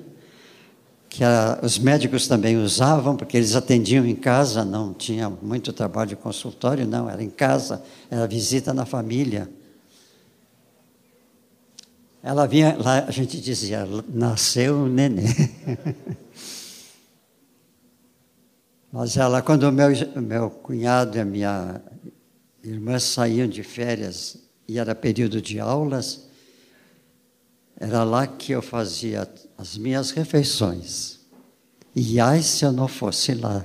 que 1.09 1.24
a, 1.24 1.61
os 1.62 1.78
médicos 1.78 2.28
também 2.28 2.59
usavam, 2.59 3.16
porque 3.16 3.38
eles 3.38 3.57
atendiam 3.57 4.05
em 4.05 4.14
casa, 4.14 4.66
não 4.66 4.93
tinha 4.93 5.30
muito 5.30 5.72
trabalho 5.72 6.11
de 6.11 6.16
consultório, 6.16 6.86
não, 6.86 7.09
era 7.09 7.22
em 7.22 7.30
casa, 7.30 7.82
era 8.11 8.26
visita 8.26 8.74
na 8.74 8.84
família. 8.84 9.49
Ela 12.22 12.46
vinha, 12.46 12.76
lá 12.76 13.04
a 13.04 13.10
gente 13.10 13.40
dizia, 13.40 13.86
nasceu 14.08 14.82
o 14.82 14.88
nenê. 14.88 15.22
Mas 18.92 19.16
ela, 19.16 19.40
quando 19.40 19.70
meu, 19.72 19.88
meu 20.20 20.50
cunhado 20.50 21.16
e 21.16 21.20
a 21.20 21.24
minha 21.24 21.80
irmã 22.62 22.98
saíam 22.98 23.48
de 23.48 23.62
férias 23.62 24.36
e 24.68 24.78
era 24.78 24.94
período 24.94 25.40
de 25.40 25.58
aulas, 25.58 26.28
era 27.76 28.04
lá 28.04 28.26
que 28.26 28.52
eu 28.52 28.60
fazia 28.60 29.26
as 29.56 29.78
minhas 29.78 30.10
refeições. 30.10 31.20
E 31.96 32.20
ai 32.20 32.42
se 32.42 32.64
eu 32.64 32.72
não 32.72 32.86
fosse 32.86 33.32
lá. 33.32 33.64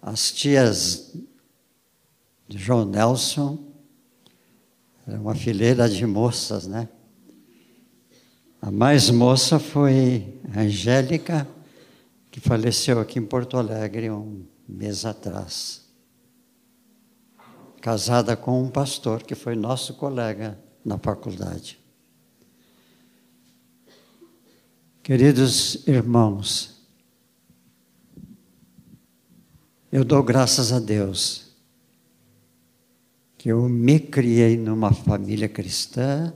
As 0.00 0.32
tias 0.32 1.12
de 2.48 2.56
João 2.58 2.84
Nelson, 2.84 3.71
era 5.06 5.20
uma 5.20 5.34
fileira 5.34 5.88
de 5.88 6.06
moças, 6.06 6.66
né? 6.66 6.88
A 8.60 8.70
mais 8.70 9.10
moça 9.10 9.58
foi 9.58 10.40
a 10.54 10.60
Angélica, 10.60 11.48
que 12.30 12.38
faleceu 12.38 13.00
aqui 13.00 13.18
em 13.18 13.26
Porto 13.26 13.56
Alegre 13.56 14.08
um 14.10 14.46
mês 14.68 15.04
atrás. 15.04 15.82
Casada 17.80 18.36
com 18.36 18.62
um 18.62 18.70
pastor 18.70 19.24
que 19.24 19.34
foi 19.34 19.56
nosso 19.56 19.94
colega 19.94 20.56
na 20.84 20.96
faculdade. 20.96 21.80
Queridos 25.02 25.84
irmãos, 25.88 26.86
eu 29.90 30.04
dou 30.04 30.22
graças 30.22 30.72
a 30.72 30.78
Deus 30.78 31.41
que 33.42 33.48
eu 33.48 33.68
me 33.68 33.98
criei 33.98 34.56
numa 34.56 34.92
família 34.92 35.48
cristã, 35.48 36.32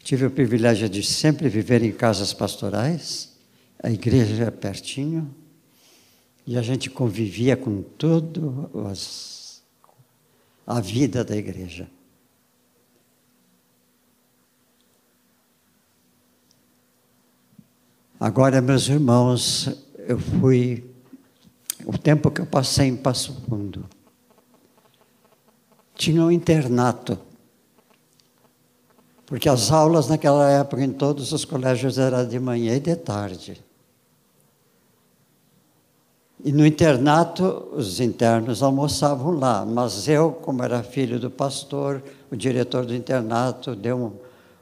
tive 0.00 0.26
o 0.26 0.30
privilégio 0.32 0.88
de 0.88 1.04
sempre 1.04 1.48
viver 1.48 1.84
em 1.84 1.92
casas 1.92 2.32
pastorais, 2.32 3.38
a 3.80 3.92
igreja 3.92 4.46
é 4.46 4.50
pertinho, 4.50 5.32
e 6.44 6.58
a 6.58 6.62
gente 6.62 6.90
convivia 6.90 7.56
com 7.56 7.80
tudo 7.80 8.68
as, 8.90 9.62
a 10.66 10.80
vida 10.80 11.22
da 11.24 11.36
igreja. 11.36 11.88
Agora, 18.18 18.60
meus 18.60 18.88
irmãos, 18.88 19.70
eu 19.96 20.18
fui. 20.18 20.84
O 21.86 21.96
tempo 21.96 22.32
que 22.32 22.40
eu 22.40 22.46
passei 22.46 22.88
em 22.88 22.96
Passo 22.96 23.32
Fundo, 23.42 23.88
tinha 25.98 26.22
um 26.22 26.30
internato. 26.30 27.18
Porque 29.26 29.48
as 29.48 29.70
aulas 29.70 30.08
naquela 30.08 30.48
época 30.48 30.82
em 30.82 30.92
todos 30.92 31.32
os 31.32 31.44
colégios 31.44 31.98
eram 31.98 32.26
de 32.26 32.38
manhã 32.38 32.76
e 32.76 32.80
de 32.80 32.96
tarde. 32.96 33.62
E 36.42 36.52
no 36.52 36.64
internato, 36.64 37.68
os 37.72 37.98
internos 37.98 38.62
almoçavam 38.62 39.32
lá, 39.32 39.66
mas 39.66 40.08
eu, 40.08 40.30
como 40.30 40.62
era 40.62 40.84
filho 40.84 41.18
do 41.18 41.28
pastor, 41.28 42.00
o 42.30 42.36
diretor 42.36 42.86
do 42.86 42.94
internato 42.94 43.74
deu 43.74 43.96
uma 43.96 44.12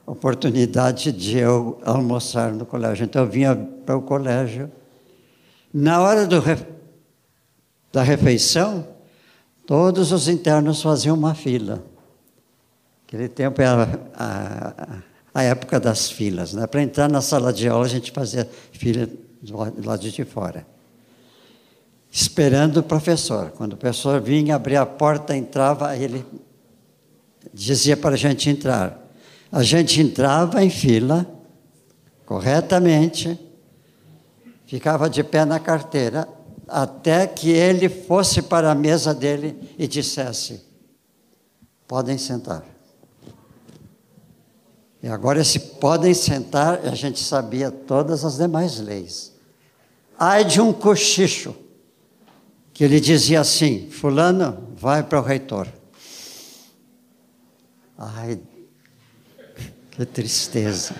oportunidade 0.06 1.12
de 1.12 1.36
eu 1.36 1.78
almoçar 1.84 2.50
no 2.50 2.64
colégio. 2.64 3.04
Então 3.04 3.22
eu 3.22 3.28
vinha 3.28 3.54
para 3.84 3.96
o 3.96 4.00
colégio. 4.00 4.72
Na 5.72 6.00
hora 6.00 6.26
do, 6.26 6.42
da 7.92 8.02
refeição, 8.02 8.95
todos 9.66 10.12
os 10.12 10.28
internos 10.28 10.82
faziam 10.82 11.16
uma 11.16 11.34
fila. 11.34 11.82
Aquele 13.06 13.28
tempo 13.28 13.60
era 13.60 14.00
a, 14.14 14.98
a 15.34 15.42
época 15.42 15.78
das 15.78 16.10
filas. 16.10 16.52
Né? 16.52 16.66
Para 16.66 16.82
entrar 16.82 17.08
na 17.08 17.20
sala 17.20 17.52
de 17.52 17.68
aula, 17.68 17.84
a 17.84 17.88
gente 17.88 18.10
fazia 18.10 18.48
fila 18.72 19.08
do 19.42 19.86
lado 19.86 20.10
de 20.10 20.24
fora 20.24 20.66
esperando 22.16 22.78
o 22.78 22.82
professor. 22.82 23.50
Quando 23.50 23.74
o 23.74 23.76
professor 23.76 24.22
vinha, 24.22 24.56
abria 24.56 24.80
a 24.80 24.86
porta, 24.86 25.36
entrava, 25.36 25.94
ele 25.94 26.24
dizia 27.52 27.94
para 27.94 28.14
a 28.14 28.18
gente 28.18 28.48
entrar. 28.48 28.98
A 29.52 29.62
gente 29.62 30.00
entrava 30.00 30.64
em 30.64 30.70
fila, 30.70 31.26
corretamente, 32.24 33.38
ficava 34.66 35.10
de 35.10 35.22
pé 35.22 35.44
na 35.44 35.60
carteira, 35.60 36.26
até 36.68 37.26
que 37.26 37.50
ele 37.50 37.88
fosse 37.88 38.42
para 38.42 38.70
a 38.70 38.74
mesa 38.74 39.14
dele 39.14 39.56
e 39.78 39.86
dissesse: 39.86 40.62
podem 41.86 42.18
sentar. 42.18 42.64
E 45.02 45.08
agora, 45.08 45.44
se 45.44 45.58
podem 45.58 46.12
sentar, 46.14 46.80
a 46.86 46.94
gente 46.94 47.20
sabia 47.20 47.70
todas 47.70 48.24
as 48.24 48.36
demais 48.36 48.80
leis. 48.80 49.32
Ai 50.18 50.44
de 50.44 50.60
um 50.60 50.72
cochicho 50.72 51.54
que 52.72 52.82
ele 52.82 52.98
dizia 52.98 53.40
assim: 53.40 53.88
Fulano, 53.90 54.68
vai 54.76 55.02
para 55.02 55.20
o 55.20 55.22
reitor. 55.22 55.68
Ai, 57.96 58.38
que 59.90 60.04
tristeza. 60.04 60.94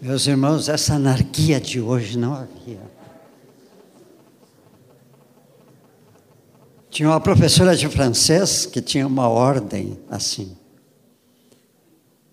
Meus 0.00 0.26
irmãos, 0.26 0.68
essa 0.68 0.94
anarquia 0.94 1.60
de 1.60 1.80
hoje 1.80 2.18
não 2.18 2.34
havia. 2.34 2.80
Tinha 6.90 7.08
uma 7.08 7.20
professora 7.20 7.76
de 7.76 7.88
francês 7.88 8.66
que 8.66 8.80
tinha 8.80 9.06
uma 9.06 9.28
ordem 9.28 9.98
assim. 10.10 10.56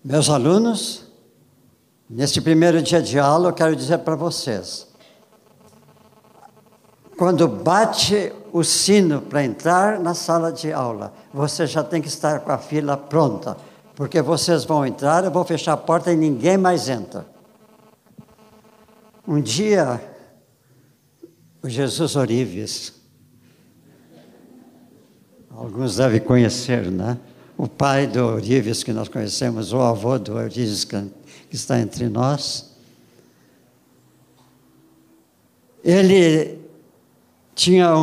Meus 0.02 0.28
alunos 0.28 1.04
Neste 2.08 2.40
primeiro 2.40 2.82
dia 2.82 3.00
de 3.00 3.18
aula, 3.18 3.48
eu 3.48 3.52
quero 3.52 3.74
dizer 3.74 3.98
para 3.98 4.14
vocês: 4.14 4.86
quando 7.16 7.48
bate 7.48 8.32
o 8.52 8.62
sino 8.62 9.22
para 9.22 9.42
entrar 9.42 9.98
na 9.98 10.14
sala 10.14 10.52
de 10.52 10.72
aula, 10.72 11.12
você 11.32 11.66
já 11.66 11.82
tem 11.82 12.02
que 12.02 12.08
estar 12.08 12.40
com 12.40 12.52
a 12.52 12.58
fila 12.58 12.96
pronta, 12.96 13.56
porque 13.96 14.20
vocês 14.20 14.64
vão 14.64 14.84
entrar, 14.84 15.24
eu 15.24 15.30
vou 15.30 15.44
fechar 15.44 15.72
a 15.72 15.76
porta 15.78 16.12
e 16.12 16.16
ninguém 16.16 16.58
mais 16.58 16.88
entra. 16.88 17.26
Um 19.26 19.40
dia, 19.40 20.02
o 21.62 21.68
Jesus 21.68 22.14
Orives, 22.14 22.92
alguns 25.48 25.96
devem 25.96 26.20
conhecer, 26.20 26.90
né? 26.90 27.18
O 27.56 27.66
pai 27.66 28.06
do 28.06 28.22
Orives 28.22 28.82
que 28.82 28.92
nós 28.92 29.08
conhecemos, 29.08 29.72
o 29.72 29.80
avô 29.80 30.18
do 30.18 30.34
Orives 30.34 30.84
que 30.84 31.10
está 31.50 31.80
entre 31.80 32.06
nós. 32.10 32.74
Ele 35.82 36.58
tinha, 37.54 37.94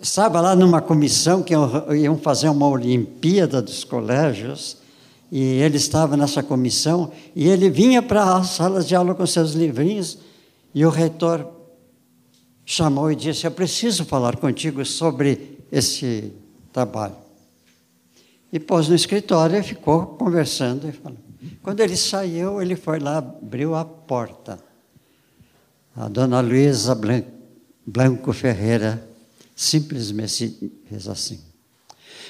estava 0.00 0.40
lá 0.40 0.56
numa 0.56 0.80
comissão 0.80 1.42
que 1.42 1.52
iam 1.52 2.16
fazer 2.16 2.48
uma 2.48 2.68
Olimpíada 2.68 3.60
dos 3.60 3.84
colégios, 3.84 4.78
e 5.36 5.42
ele 5.42 5.78
estava 5.78 6.16
nessa 6.16 6.44
comissão, 6.44 7.10
e 7.34 7.48
ele 7.48 7.68
vinha 7.68 8.00
para 8.00 8.36
as 8.36 8.50
salas 8.50 8.86
de 8.86 8.94
aula 8.94 9.16
com 9.16 9.26
seus 9.26 9.50
livrinhos, 9.50 10.16
e 10.72 10.86
o 10.86 10.90
reitor 10.90 11.50
chamou 12.64 13.10
e 13.10 13.16
disse: 13.16 13.44
Eu 13.44 13.50
preciso 13.50 14.04
falar 14.04 14.36
contigo 14.36 14.84
sobre 14.84 15.58
esse 15.72 16.32
trabalho. 16.72 17.16
E 18.52 18.60
pôs 18.60 18.88
no 18.88 18.94
escritório 18.94 19.58
e 19.58 19.62
ficou 19.64 20.06
conversando 20.06 20.88
e. 20.88 20.92
Quando 21.60 21.80
ele 21.80 21.96
saiu, 21.96 22.62
ele 22.62 22.76
foi 22.76 23.00
lá, 23.00 23.18
abriu 23.18 23.74
a 23.74 23.84
porta. 23.84 24.60
A 25.96 26.06
dona 26.06 26.40
Luísa 26.40 26.96
Blanco 27.84 28.32
Ferreira 28.32 29.04
simplesmente 29.56 30.72
fez 30.88 31.08
assim. 31.08 31.53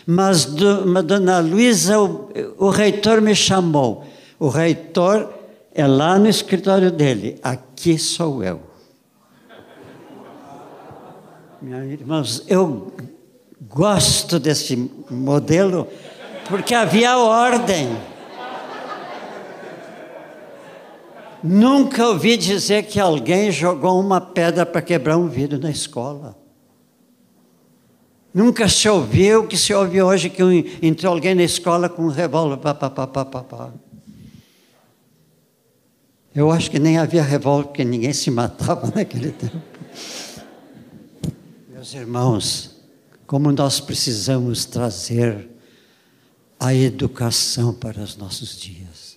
Mas, 0.06 0.44
do, 0.44 1.02
dona 1.02 1.38
Luísa, 1.38 2.00
o, 2.00 2.30
o 2.58 2.68
reitor 2.68 3.20
me 3.20 3.34
chamou. 3.34 4.04
O 4.38 4.48
reitor 4.48 5.32
é 5.72 5.86
lá 5.86 6.18
no 6.18 6.28
escritório 6.28 6.90
dele. 6.90 7.38
Aqui 7.42 7.98
sou 7.98 8.42
eu. 8.42 8.60
Meus 11.62 11.92
irmãos, 11.92 12.42
eu 12.46 12.92
Gosto 13.74 14.38
desse 14.38 14.90
modelo 15.10 15.88
porque 16.48 16.74
havia 16.74 17.18
ordem. 17.18 17.96
Nunca 21.42 22.06
ouvi 22.06 22.36
dizer 22.36 22.84
que 22.84 23.00
alguém 23.00 23.50
jogou 23.50 23.98
uma 23.98 24.20
pedra 24.20 24.64
para 24.64 24.80
quebrar 24.80 25.16
um 25.16 25.28
vidro 25.28 25.58
na 25.58 25.70
escola. 25.70 26.36
Nunca 28.34 28.68
se 28.68 28.88
ouviu 28.88 29.42
o 29.42 29.46
que 29.46 29.56
se 29.56 29.72
ouve 29.72 30.02
hoje 30.02 30.28
que 30.28 30.42
entrou 30.82 31.12
alguém 31.12 31.36
na 31.36 31.44
escola 31.44 31.88
com 31.88 32.02
um 32.02 32.08
revólver. 32.08 32.56
Pá, 32.56 32.74
pá, 32.74 32.90
pá, 32.90 33.06
pá, 33.06 33.24
pá, 33.24 33.42
pá. 33.44 33.70
Eu 36.34 36.50
acho 36.50 36.68
que 36.68 36.80
nem 36.80 36.98
havia 36.98 37.22
revólver, 37.22 37.68
porque 37.68 37.84
ninguém 37.84 38.12
se 38.12 38.32
matava 38.32 38.90
naquele 38.92 39.30
tempo. 39.30 39.62
Meus 41.68 41.94
irmãos, 41.94 42.74
como 43.24 43.52
nós 43.52 43.78
precisamos 43.78 44.64
trazer 44.64 45.48
a 46.58 46.74
educação 46.74 47.72
para 47.72 48.00
os 48.00 48.16
nossos 48.16 48.58
dias. 48.58 49.16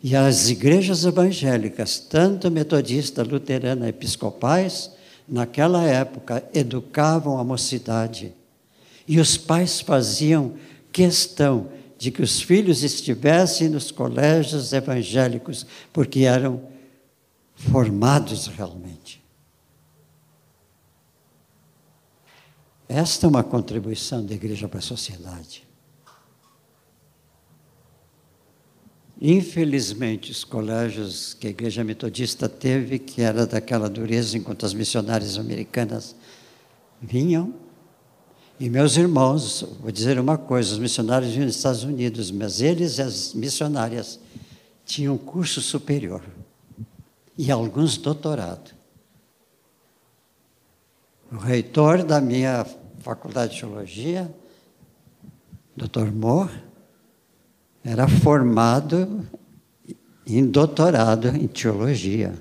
E 0.00 0.14
as 0.14 0.48
igrejas 0.48 1.04
evangélicas, 1.04 1.98
tanto 1.98 2.50
metodista, 2.52 3.24
luterana, 3.24 3.88
episcopais, 3.88 4.92
naquela 5.30 5.84
época 5.84 6.44
educavam 6.52 7.38
a 7.38 7.44
mocidade. 7.44 8.34
E 9.06 9.20
os 9.20 9.36
pais 9.36 9.80
faziam 9.80 10.54
questão 10.92 11.70
de 11.96 12.10
que 12.10 12.22
os 12.22 12.40
filhos 12.40 12.82
estivessem 12.82 13.68
nos 13.68 13.90
colégios 13.90 14.72
evangélicos, 14.72 15.66
porque 15.92 16.20
eram 16.20 16.62
formados 17.54 18.46
realmente. 18.46 19.22
Esta 22.88 23.26
é 23.26 23.28
uma 23.28 23.44
contribuição 23.44 24.24
da 24.24 24.34
igreja 24.34 24.66
para 24.66 24.80
a 24.80 24.82
sociedade. 24.82 25.69
Infelizmente, 29.20 30.30
os 30.30 30.44
colégios 30.44 31.34
que 31.34 31.46
a 31.46 31.50
igreja 31.50 31.84
metodista 31.84 32.48
teve, 32.48 32.98
que 32.98 33.20
era 33.20 33.46
daquela 33.46 33.88
dureza, 33.88 34.38
enquanto 34.38 34.64
as 34.64 34.72
missionárias 34.72 35.36
americanas 35.36 36.16
vinham, 37.02 37.54
e 38.58 38.68
meus 38.68 38.96
irmãos, 38.96 39.62
vou 39.80 39.90
dizer 39.90 40.18
uma 40.18 40.36
coisa: 40.36 40.72
os 40.72 40.78
missionários 40.78 41.32
vinham 41.32 41.46
dos 41.46 41.56
Estados 41.56 41.82
Unidos, 41.82 42.30
mas 42.30 42.60
eles 42.60 42.98
e 42.98 43.02
as 43.02 43.32
missionárias 43.32 44.20
tinham 44.84 45.16
curso 45.16 45.60
superior 45.62 46.22
e 47.38 47.50
alguns 47.50 47.96
doutorado. 47.96 48.70
O 51.32 51.36
reitor 51.36 52.04
da 52.04 52.20
minha 52.20 52.66
faculdade 52.98 53.54
de 53.54 53.60
teologia, 53.60 54.30
Dr. 55.74 56.10
Moore, 56.12 56.69
era 57.84 58.06
formado 58.06 59.26
em 60.26 60.46
doutorado 60.46 61.28
em 61.28 61.46
teologia. 61.46 62.34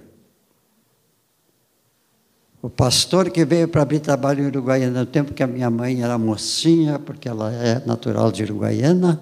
O 2.62 2.70
pastor 2.70 3.30
que 3.30 3.46
veio 3.46 3.70
para 3.70 3.82
abrir 3.82 4.00
trabalho 4.00 4.44
em 4.44 4.48
Uruguaiana, 4.48 5.00
no 5.00 5.06
tempo 5.06 5.34
que 5.34 5.42
a 5.42 5.48
minha 5.48 5.70
mãe 5.70 6.04
era 6.04 6.18
mocinha, 6.18 7.00
porque 7.00 7.30
ela 7.30 7.54
é 7.54 7.84
natural 7.86 8.32
de 8.32 8.44
Uruguaiana, 8.44 9.22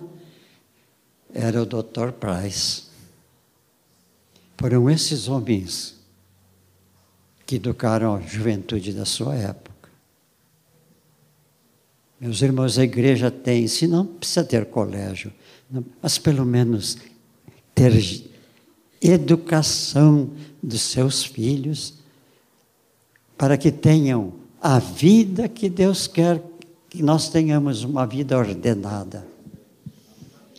era 1.34 1.62
o 1.62 1.66
Dr. 1.66 2.12
Price. 2.20 2.88
Foram 4.58 4.90
esses 4.90 5.28
homens 5.28 5.96
que 7.46 7.58
educaram 7.58 8.16
a 8.16 8.22
juventude 8.22 8.92
da 8.92 9.06
sua 9.06 9.36
época. 9.36 9.90
Meus 12.20 12.42
irmãos, 12.42 12.80
a 12.80 12.84
igreja 12.84 13.30
tem, 13.30 13.68
se 13.68 13.88
não 13.88 14.04
precisa 14.04 14.44
ter 14.44 14.66
colégio, 14.66 15.32
mas 16.02 16.18
pelo 16.18 16.46
menos 16.46 16.98
ter 17.76 18.24
educação 19.02 20.30
dos 20.62 20.82
seus 20.82 21.24
filhos 21.24 21.96
para 23.38 23.58
que 23.58 23.72
tenham 23.72 24.34
a 24.62 24.80
vida 24.80 25.48
que 25.48 25.70
Deus 25.70 26.08
quer 26.08 26.42
que 26.90 27.04
nós 27.04 27.30
tenhamos 27.30 27.84
uma 27.84 28.06
vida 28.08 28.38
ordenada. 28.38 29.28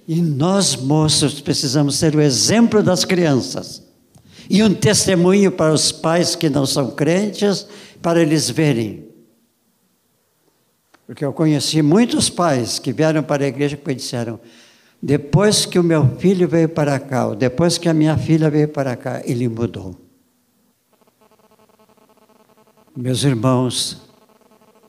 E 0.07 0.23
nós, 0.23 0.77
moços, 0.77 1.41
precisamos 1.41 1.97
ser 1.97 2.15
o 2.15 2.21
exemplo 2.21 2.83
das 2.83 3.05
crianças 3.05 3.83
e 4.49 4.63
um 4.63 4.73
testemunho 4.73 5.53
para 5.53 5.73
os 5.73 5.93
pais 5.93 6.35
que 6.35 6.49
não 6.49 6.65
são 6.65 6.91
crentes, 6.93 7.67
para 8.01 8.23
eles 8.23 8.49
verem. 8.49 9.07
Porque 11.07 11.25
eu 11.25 11.33
conheci 11.33 11.83
muitos 11.83 12.31
pais 12.31 12.79
que 12.79 12.93
vieram 12.93 13.23
para 13.23 13.45
a 13.45 13.49
igreja 13.49 13.79
e 13.87 13.95
disseram: 13.95 14.41
depois 15.01 15.65
que 15.65 15.79
o 15.79 15.85
meu 15.85 16.17
filho 16.17 16.49
veio 16.49 16.69
para 16.69 16.99
cá, 16.99 17.29
ou 17.29 17.37
depois 17.37 17.79
que 17.79 17.89
a 17.89 17.95
minha 17.95 18.17
filha 18.19 18.51
veio 18.51 18.69
para 18.69 18.97
cá, 18.97 19.23
ele 19.25 19.49
mudou. 19.49 19.95
Meus 22.97 23.23
irmãos, 23.23 24.03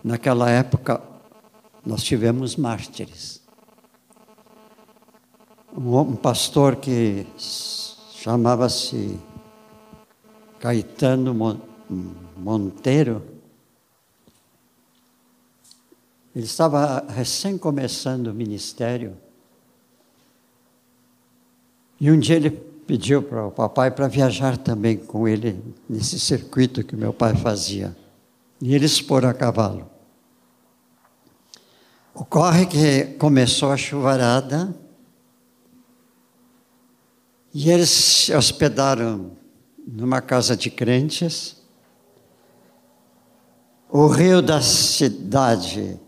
naquela 0.03 0.49
época 0.49 0.99
nós 1.85 2.03
tivemos 2.03 2.55
mártires. 2.55 3.39
Um, 5.77 6.15
pastor 6.15 6.77
que 6.77 7.27
chamava-se 8.15 9.19
Caetano 10.59 11.61
Monteiro, 12.35 13.21
ele 16.35 16.45
estava 16.45 17.05
recém 17.09 17.57
começando 17.57 18.27
o 18.27 18.33
ministério. 18.33 19.15
E 21.99 22.11
um 22.11 22.17
dia 22.17 22.37
ele 22.37 22.49
pediu 22.49 23.21
para 23.21 23.45
o 23.45 23.51
papai 23.51 23.91
para 23.91 24.07
viajar 24.07 24.57
também 24.57 24.97
com 24.97 25.27
ele 25.27 25.61
nesse 25.87 26.19
circuito 26.19 26.83
que 26.83 26.95
meu 26.95 27.13
pai 27.13 27.35
fazia. 27.35 27.95
E 28.61 28.73
eles 28.73 28.99
foram 28.99 29.29
a 29.29 29.33
cavalo. 29.33 29.89
Ocorre 32.13 32.65
que 32.65 33.03
começou 33.17 33.71
a 33.71 33.77
chuvarada 33.77 34.75
e 37.53 37.69
eles 37.69 37.89
se 37.89 38.33
hospedaram 38.33 39.31
numa 39.87 40.21
casa 40.21 40.55
de 40.55 40.69
crentes. 40.69 41.57
O 43.89 44.07
rio 44.07 44.41
da 44.41 44.61
cidade 44.61 45.99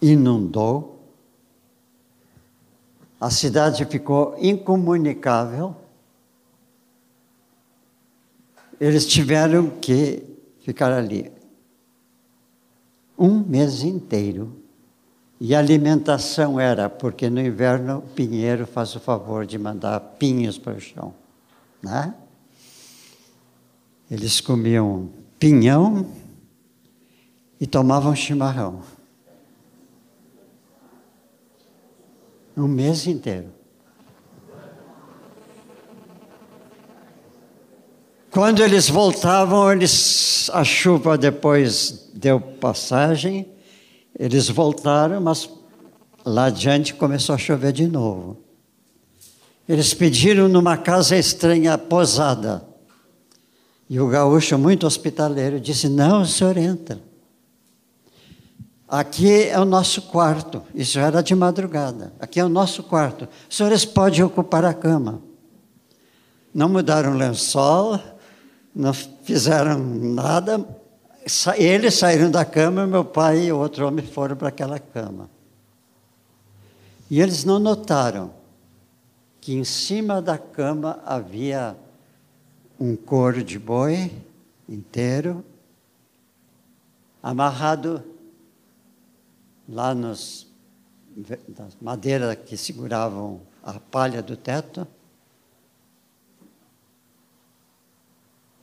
inundou. 0.00 0.95
A 3.20 3.30
cidade 3.30 3.84
ficou 3.86 4.36
incomunicável 4.38 5.74
eles 8.80 9.06
tiveram 9.06 9.70
que 9.70 10.22
ficar 10.60 10.92
ali 10.92 11.32
um 13.18 13.38
mês 13.40 13.82
inteiro. 13.82 14.62
E 15.38 15.54
a 15.54 15.58
alimentação 15.58 16.58
era, 16.58 16.88
porque 16.88 17.28
no 17.28 17.40
inverno 17.40 17.98
o 17.98 18.02
pinheiro 18.02 18.66
faz 18.66 18.94
o 18.94 19.00
favor 19.00 19.44
de 19.44 19.58
mandar 19.58 20.00
pinhos 20.00 20.58
para 20.58 20.74
o 20.74 20.80
chão. 20.80 21.14
Né? 21.82 22.14
Eles 24.10 24.40
comiam 24.40 25.10
pinhão 25.38 26.06
e 27.60 27.66
tomavam 27.66 28.14
chimarrão. 28.14 28.80
Um 32.56 32.66
mês 32.66 33.06
inteiro. 33.06 33.48
Quando 38.30 38.62
eles 38.62 38.88
voltavam, 38.88 39.72
eles, 39.72 40.50
a 40.52 40.62
chuva 40.62 41.16
depois 41.16 42.10
deu 42.14 42.40
passagem, 42.40 43.48
eles 44.18 44.48
voltaram, 44.48 45.20
mas 45.20 45.48
lá 46.24 46.46
adiante 46.46 46.92
começou 46.92 47.34
a 47.34 47.38
chover 47.38 47.72
de 47.72 47.86
novo. 47.86 48.38
Eles 49.68 49.94
pediram 49.94 50.48
numa 50.48 50.76
casa 50.76 51.16
estranha, 51.16 51.76
posada. 51.76 52.62
E 53.88 53.98
o 53.98 54.08
gaúcho, 54.08 54.58
muito 54.58 54.86
hospitaleiro, 54.86 55.58
disse: 55.58 55.88
Não, 55.88 56.22
o 56.22 56.26
senhor 56.26 56.56
entra. 56.56 57.00
Aqui 58.88 59.44
é 59.44 59.58
o 59.58 59.64
nosso 59.64 60.02
quarto. 60.02 60.62
Isso 60.74 60.98
era 60.98 61.20
de 61.22 61.34
madrugada. 61.34 62.12
Aqui 62.20 62.38
é 62.38 62.44
o 62.44 62.48
nosso 62.48 62.84
quarto. 62.84 63.28
Os 63.48 63.56
senhores 63.56 63.84
podem 63.84 64.22
ocupar 64.22 64.64
a 64.64 64.72
cama. 64.72 65.20
Não 66.54 66.68
mudaram 66.68 67.12
o 67.12 67.16
lençol, 67.16 68.00
não 68.74 68.94
fizeram 68.94 69.78
nada. 69.78 70.64
Eles 71.56 71.94
saíram 71.94 72.30
da 72.30 72.44
cama, 72.44 72.86
meu 72.86 73.04
pai 73.04 73.46
e 73.46 73.52
outro 73.52 73.86
homem 73.86 74.06
foram 74.06 74.36
para 74.36 74.48
aquela 74.48 74.78
cama. 74.78 75.28
E 77.10 77.20
eles 77.20 77.44
não 77.44 77.58
notaram 77.58 78.30
que 79.40 79.54
em 79.54 79.64
cima 79.64 80.22
da 80.22 80.38
cama 80.38 81.00
havia 81.04 81.76
um 82.78 82.94
couro 82.94 83.42
de 83.42 83.58
boi 83.58 84.12
inteiro, 84.68 85.44
amarrado 87.22 88.02
lá 89.68 89.94
nas 89.94 90.46
madeiras 91.80 92.36
que 92.44 92.56
seguravam 92.56 93.40
a 93.62 93.74
palha 93.74 94.22
do 94.22 94.36
teto. 94.36 94.86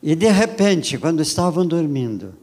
E 0.02 0.16
de 0.16 0.30
repente, 0.30 0.98
quando 0.98 1.22
estavam 1.22 1.66
dormindo, 1.66 2.38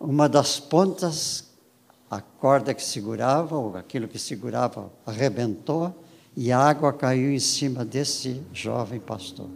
uma 0.00 0.28
das 0.28 0.58
pontas, 0.58 1.52
a 2.10 2.20
corda 2.20 2.72
que 2.72 2.82
segurava, 2.82 3.56
ou 3.56 3.76
aquilo 3.76 4.08
que 4.08 4.18
segurava, 4.18 4.90
arrebentou 5.04 5.94
e 6.36 6.52
a 6.52 6.58
água 6.58 6.92
caiu 6.92 7.32
em 7.32 7.38
cima 7.40 7.84
desse 7.84 8.42
jovem 8.52 9.00
pastor. 9.00 9.50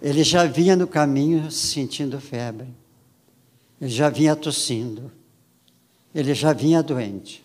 Ele 0.00 0.22
já 0.22 0.44
vinha 0.44 0.76
no 0.76 0.86
caminho 0.86 1.50
sentindo 1.50 2.20
febre, 2.20 2.68
ele 3.80 3.90
já 3.90 4.08
vinha 4.10 4.34
tossindo, 4.34 5.10
ele 6.14 6.34
já 6.34 6.52
vinha 6.52 6.82
doente. 6.82 7.44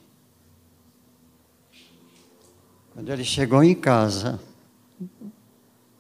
Quando 2.94 3.12
ele 3.12 3.24
chegou 3.24 3.64
em 3.64 3.76
casa, 3.76 4.40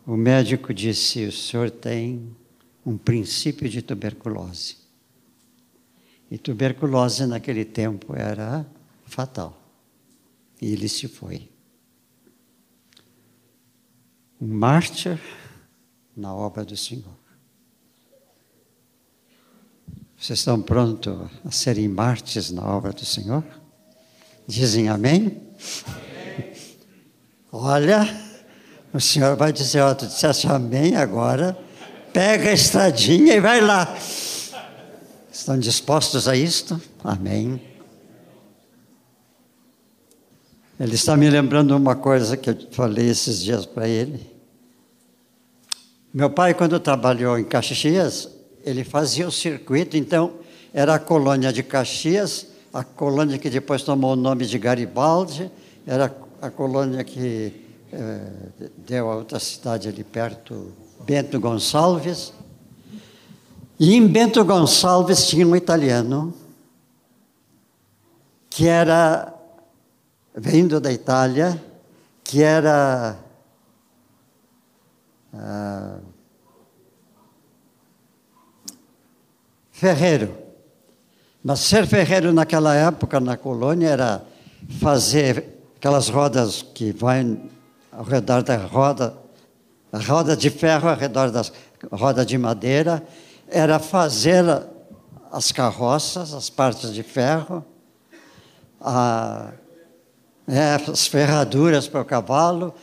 o 0.05 0.15
médico 0.15 0.73
disse: 0.73 1.25
O 1.25 1.31
senhor 1.31 1.71
tem 1.71 2.36
um 2.86 2.97
princípio 2.97 3.67
de 3.69 3.81
tuberculose. 3.81 4.77
E 6.29 6.38
tuberculose 6.38 7.25
naquele 7.25 7.63
tempo 7.63 8.15
era 8.15 8.65
fatal. 9.05 9.59
E 10.61 10.71
ele 10.71 10.89
se 10.89 11.07
foi. 11.07 11.49
Um 14.41 14.47
mártir 14.47 15.19
na 16.15 16.34
obra 16.34 16.65
do 16.65 16.75
Senhor. 16.75 17.22
Vocês 20.24 20.39
estão 20.39 20.61
prontos 20.61 21.13
a 21.43 21.51
serem 21.51 21.89
mártires 21.89 22.49
na 22.49 22.65
obra 22.65 22.93
do 22.93 23.03
Senhor? 23.03 23.43
Dizem 24.47 24.88
amém? 24.88 25.41
amém. 25.86 26.53
Olha, 27.51 28.07
o 28.93 29.01
Senhor 29.01 29.36
vai 29.36 29.51
dizer, 29.51 29.82
ó, 29.82 29.93
tu 29.93 30.07
disseste 30.07 30.47
amém 30.47 30.95
agora, 30.95 31.57
pega 32.13 32.51
a 32.51 32.53
estradinha 32.53 33.36
e 33.36 33.41
vai 33.41 33.59
lá. 33.59 33.97
Estão 35.30 35.59
dispostos 35.59 36.26
a 36.26 36.38
isto? 36.38 36.82
Amém. 37.03 37.61
Ele 40.80 40.95
está 40.95 41.17
me 41.17 41.30
lembrando 41.30 41.76
uma 41.76 41.97
coisa 41.97 42.38
que 42.38 42.49
eu 42.49 42.57
falei 42.71 43.09
esses 43.09 43.41
dias 43.41 43.65
para 43.65 43.89
ele. 43.89 44.26
Meu 46.13 46.30
pai, 46.30 46.53
quando 46.53 46.80
trabalhou 46.80 47.38
em 47.38 47.43
Caxias, 47.43 48.32
ele 48.64 48.84
fazia 48.84 49.28
o 49.28 49.32
circuito, 49.32 49.97
então 49.97 50.34
era 50.74 50.95
a 50.95 50.99
colônia 50.99 51.51
de 51.51 51.61
Caxias, 51.61 52.47
a 52.74 52.84
colônia 52.84 53.38
que 53.38 53.49
depois 53.49 53.84
tomou 53.84 54.14
o 54.14 54.16
nome 54.16 54.45
de 54.45 54.57
Garibaldi, 54.57 55.51
era 55.86 56.16
a 56.41 56.49
colônia 56.49 57.03
que 57.03 57.53
eh, 57.91 58.32
deu 58.78 59.11
a 59.11 59.16
outra 59.16 59.39
cidade 59.39 59.88
ali 59.88 60.03
perto, 60.03 60.74
Bento 61.05 61.39
Gonçalves. 61.39 62.34
E 63.80 63.93
em 63.93 64.07
Bento 64.07 64.43
Gonçalves 64.43 65.28
tinha 65.28 65.45
um 65.45 65.55
italiano 65.55 66.34
que 68.49 68.68
era 68.68 69.34
vindo 70.36 70.80
da 70.80 70.91
Itália, 70.91 71.61
que 72.24 72.41
era 72.41 73.18
ah, 75.34 75.99
ferreiro. 79.84 80.34
Mas 81.43 81.59
ser 81.59 81.86
ferreiro 81.86 82.31
naquela 82.31 82.73
época 82.73 83.19
na 83.19 83.36
colônia 83.36 83.89
era 83.89 84.23
fazer 84.79 85.43
aquelas 85.75 86.07
rodas 86.07 86.61
que 86.61 86.93
vão 86.93 87.49
ao 87.91 88.05
redor 88.05 88.43
da 88.43 88.55
roda, 88.55 89.13
a 89.91 89.99
roda 89.99 90.38
de 90.38 90.49
ferro 90.49 90.88
ao 90.88 90.95
redor 90.95 91.31
da 91.31 91.43
roda 91.91 92.25
de 92.25 92.38
madeira, 92.38 93.03
era 93.49 93.77
fazer 93.77 94.45
as 95.29 95.51
carroças, 95.51 96.34
as 96.34 96.49
partes 96.49 96.93
de 96.93 97.03
ferro, 97.03 97.65
a, 98.79 99.51
é, 100.47 100.75
as 100.89 101.07
ferraduras 101.07 101.89
para 101.89 101.99
o 101.99 102.05
cavalo, 102.05 102.73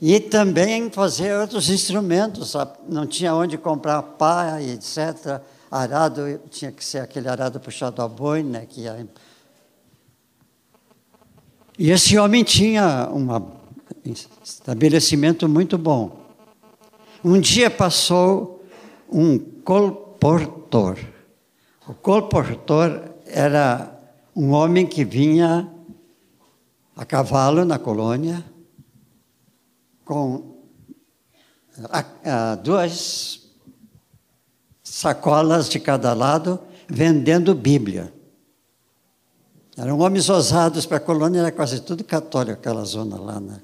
e 0.00 0.18
também 0.18 0.90
fazer 0.90 1.38
outros 1.38 1.68
instrumentos. 1.68 2.54
Não 2.88 3.06
tinha 3.06 3.34
onde 3.34 3.58
comprar 3.58 4.00
pá, 4.02 4.62
etc. 4.62 5.42
Arado 5.70 6.40
tinha 6.50 6.72
que 6.72 6.84
ser 6.84 6.98
aquele 6.98 7.28
arado 7.28 7.60
puxado 7.60 8.00
a 8.00 8.08
boi, 8.08 8.42
né? 8.42 8.66
Que 8.66 8.82
ia... 8.82 9.08
E 11.78 11.90
esse 11.90 12.18
homem 12.18 12.42
tinha 12.42 13.08
um 13.12 13.28
estabelecimento 14.42 15.48
muito 15.48 15.76
bom. 15.78 16.26
Um 17.24 17.40
dia 17.40 17.70
passou 17.70 18.64
um 19.10 19.38
colportor. 19.38 20.98
O 21.86 21.94
colportor 21.94 23.14
era 23.26 23.92
um 24.34 24.50
homem 24.52 24.86
que 24.86 25.04
vinha 25.04 25.68
a 26.96 27.04
cavalo 27.04 27.64
na 27.64 27.78
colônia 27.78 28.44
com 30.04 30.56
duas 32.62 33.47
sacolas 34.98 35.68
de 35.68 35.78
cada 35.78 36.12
lado, 36.12 36.58
vendendo 36.88 37.54
Bíblia. 37.54 38.12
Eram 39.76 40.00
homens 40.00 40.28
ousados 40.28 40.86
para 40.86 40.96
a 40.96 41.00
colônia, 41.00 41.38
era 41.38 41.52
quase 41.52 41.80
tudo 41.80 42.02
católico, 42.02 42.58
aquela 42.58 42.84
zona 42.84 43.16
lá. 43.16 43.38
Né? 43.38 43.60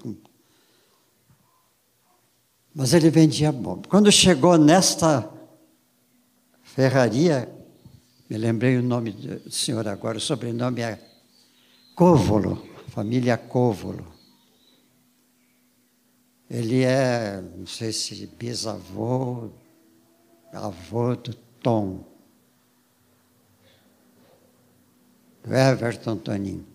Mas 2.72 2.94
ele 2.94 3.10
vendia 3.10 3.50
bom. 3.50 3.82
Quando 3.88 4.12
chegou 4.12 4.56
nesta 4.56 5.28
ferraria, 6.62 7.52
me 8.30 8.38
lembrei 8.38 8.76
o 8.76 8.82
nome 8.82 9.10
do 9.10 9.50
senhor 9.50 9.88
agora, 9.88 10.18
o 10.18 10.20
sobrenome 10.20 10.82
é 10.82 11.04
Covolo, 11.96 12.64
família 12.90 13.36
Covolo. 13.36 14.06
Ele 16.48 16.84
é, 16.84 17.42
não 17.56 17.66
sei 17.66 17.92
se 17.92 18.24
bisavô, 18.38 19.50
avô 20.54 21.16
do 21.16 21.34
Tom, 21.62 22.04
do 25.42 25.54
Everton 25.54 26.16
Toninho. 26.16 26.74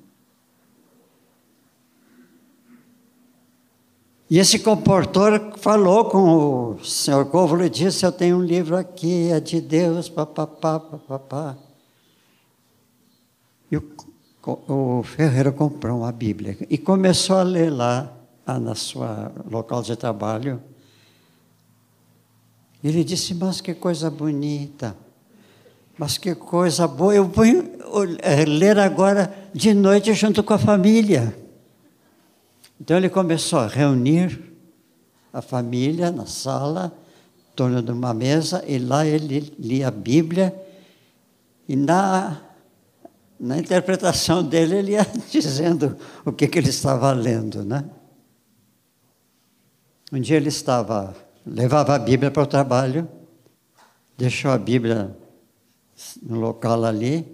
E 4.29 4.37
esse 4.37 4.59
comportor 4.59 5.57
falou 5.57 6.05
com 6.05 6.75
o 6.75 6.85
senhor 6.85 7.25
Covolo 7.25 7.63
e 7.63 7.69
disse: 7.69 8.05
Eu 8.05 8.11
tenho 8.11 8.37
um 8.37 8.43
livro 8.43 8.77
aqui, 8.77 9.31
é 9.31 9.39
de 9.39 9.59
Deus, 9.59 10.07
papapá, 10.07 10.79
papapá. 10.79 11.57
E 13.71 13.77
o, 13.77 13.83
o 14.67 15.03
Ferreira 15.03 15.51
comprou 15.51 15.99
uma 15.99 16.11
Bíblia 16.11 16.57
e 16.69 16.77
começou 16.77 17.37
a 17.37 17.43
ler 17.43 17.71
lá 17.71 18.13
na 18.45 18.75
sua 18.75 19.31
local 19.49 19.81
de 19.81 19.95
trabalho. 19.95 20.61
Ele 22.83 23.03
disse: 23.03 23.33
Mas 23.33 23.61
que 23.61 23.73
coisa 23.73 24.09
bonita, 24.09 24.95
mas 25.97 26.17
que 26.17 26.33
coisa 26.35 26.87
boa. 26.87 27.13
Eu 27.13 27.25
vou 27.27 27.45
eh, 28.21 28.45
ler 28.45 28.79
agora 28.79 29.33
de 29.53 29.73
noite 29.73 30.13
junto 30.13 30.43
com 30.43 30.53
a 30.53 30.59
família. 30.59 31.35
Então 32.79 32.95
ele 32.95 33.09
começou 33.09 33.59
a 33.59 33.67
reunir 33.67 34.49
a 35.33 35.41
família 35.41 36.11
na 36.11 36.25
sala, 36.25 36.93
em 37.51 37.55
torno 37.55 37.81
de 37.81 37.91
uma 37.91 38.13
mesa, 38.13 38.63
e 38.65 38.79
lá 38.79 39.05
ele 39.05 39.53
lia 39.59 39.89
a 39.89 39.91
Bíblia, 39.91 40.55
e 41.67 41.75
na, 41.75 42.41
na 43.39 43.57
interpretação 43.57 44.41
dele 44.41 44.77
ele 44.77 44.91
ia 44.93 45.05
dizendo 45.29 45.97
o 46.25 46.31
que, 46.31 46.47
que 46.47 46.57
ele 46.57 46.69
estava 46.69 47.11
lendo, 47.11 47.63
né? 47.63 47.83
Um 50.11 50.19
dia 50.19 50.37
ele 50.37 50.49
estava, 50.49 51.15
levava 51.45 51.95
a 51.95 51.99
Bíblia 51.99 52.31
para 52.31 52.43
o 52.43 52.47
trabalho, 52.47 53.07
deixou 54.17 54.51
a 54.51 54.57
Bíblia 54.57 55.15
no 56.21 56.39
local 56.39 56.83
ali, 56.85 57.25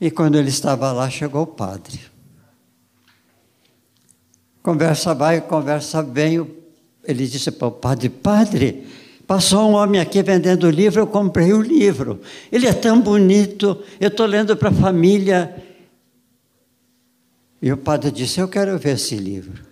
e 0.00 0.10
quando 0.10 0.36
ele 0.36 0.48
estava 0.48 0.90
lá, 0.90 1.08
chegou 1.08 1.42
o 1.42 1.46
padre. 1.46 2.00
Conversa 4.62 5.14
vai, 5.14 5.40
conversa 5.40 6.02
vem, 6.02 6.48
ele 7.04 7.26
disse 7.26 7.50
para 7.50 7.68
o 7.68 7.70
padre, 7.70 8.08
padre, 8.08 8.86
passou 9.26 9.70
um 9.70 9.74
homem 9.74 10.00
aqui 10.00 10.22
vendendo 10.22 10.68
livro, 10.70 11.00
eu 11.00 11.06
comprei 11.06 11.52
o 11.52 11.60
livro. 11.60 12.20
Ele 12.50 12.66
é 12.66 12.72
tão 12.72 13.00
bonito, 13.00 13.82
eu 14.00 14.08
estou 14.08 14.26
lendo 14.26 14.56
para 14.56 14.70
a 14.70 14.72
família. 14.72 15.54
E 17.60 17.72
o 17.72 17.76
padre 17.76 18.10
disse, 18.10 18.40
eu 18.40 18.48
quero 18.48 18.76
ver 18.78 18.94
esse 18.94 19.16
livro. 19.16 19.71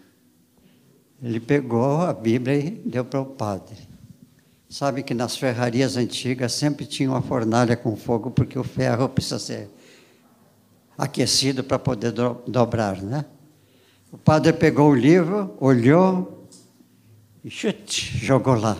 Ele 1.22 1.38
pegou 1.38 2.00
a 2.00 2.14
Bíblia 2.14 2.56
e 2.56 2.70
deu 2.70 3.04
para 3.04 3.20
o 3.20 3.26
padre. 3.26 3.76
Sabe 4.68 5.02
que 5.02 5.12
nas 5.12 5.36
ferrarias 5.36 5.96
antigas 5.96 6.52
sempre 6.52 6.86
tinha 6.86 7.10
uma 7.10 7.20
fornalha 7.20 7.76
com 7.76 7.94
fogo, 7.96 8.30
porque 8.30 8.58
o 8.58 8.64
ferro 8.64 9.08
precisa 9.08 9.38
ser 9.38 9.70
aquecido 10.96 11.62
para 11.62 11.78
poder 11.78 12.12
do 12.12 12.40
dobrar, 12.46 13.02
né? 13.02 13.24
O 14.12 14.16
padre 14.18 14.52
pegou 14.52 14.90
o 14.90 14.94
livro, 14.94 15.54
olhou 15.60 16.46
e 17.44 17.50
chute, 17.50 18.16
jogou 18.18 18.54
lá. 18.54 18.76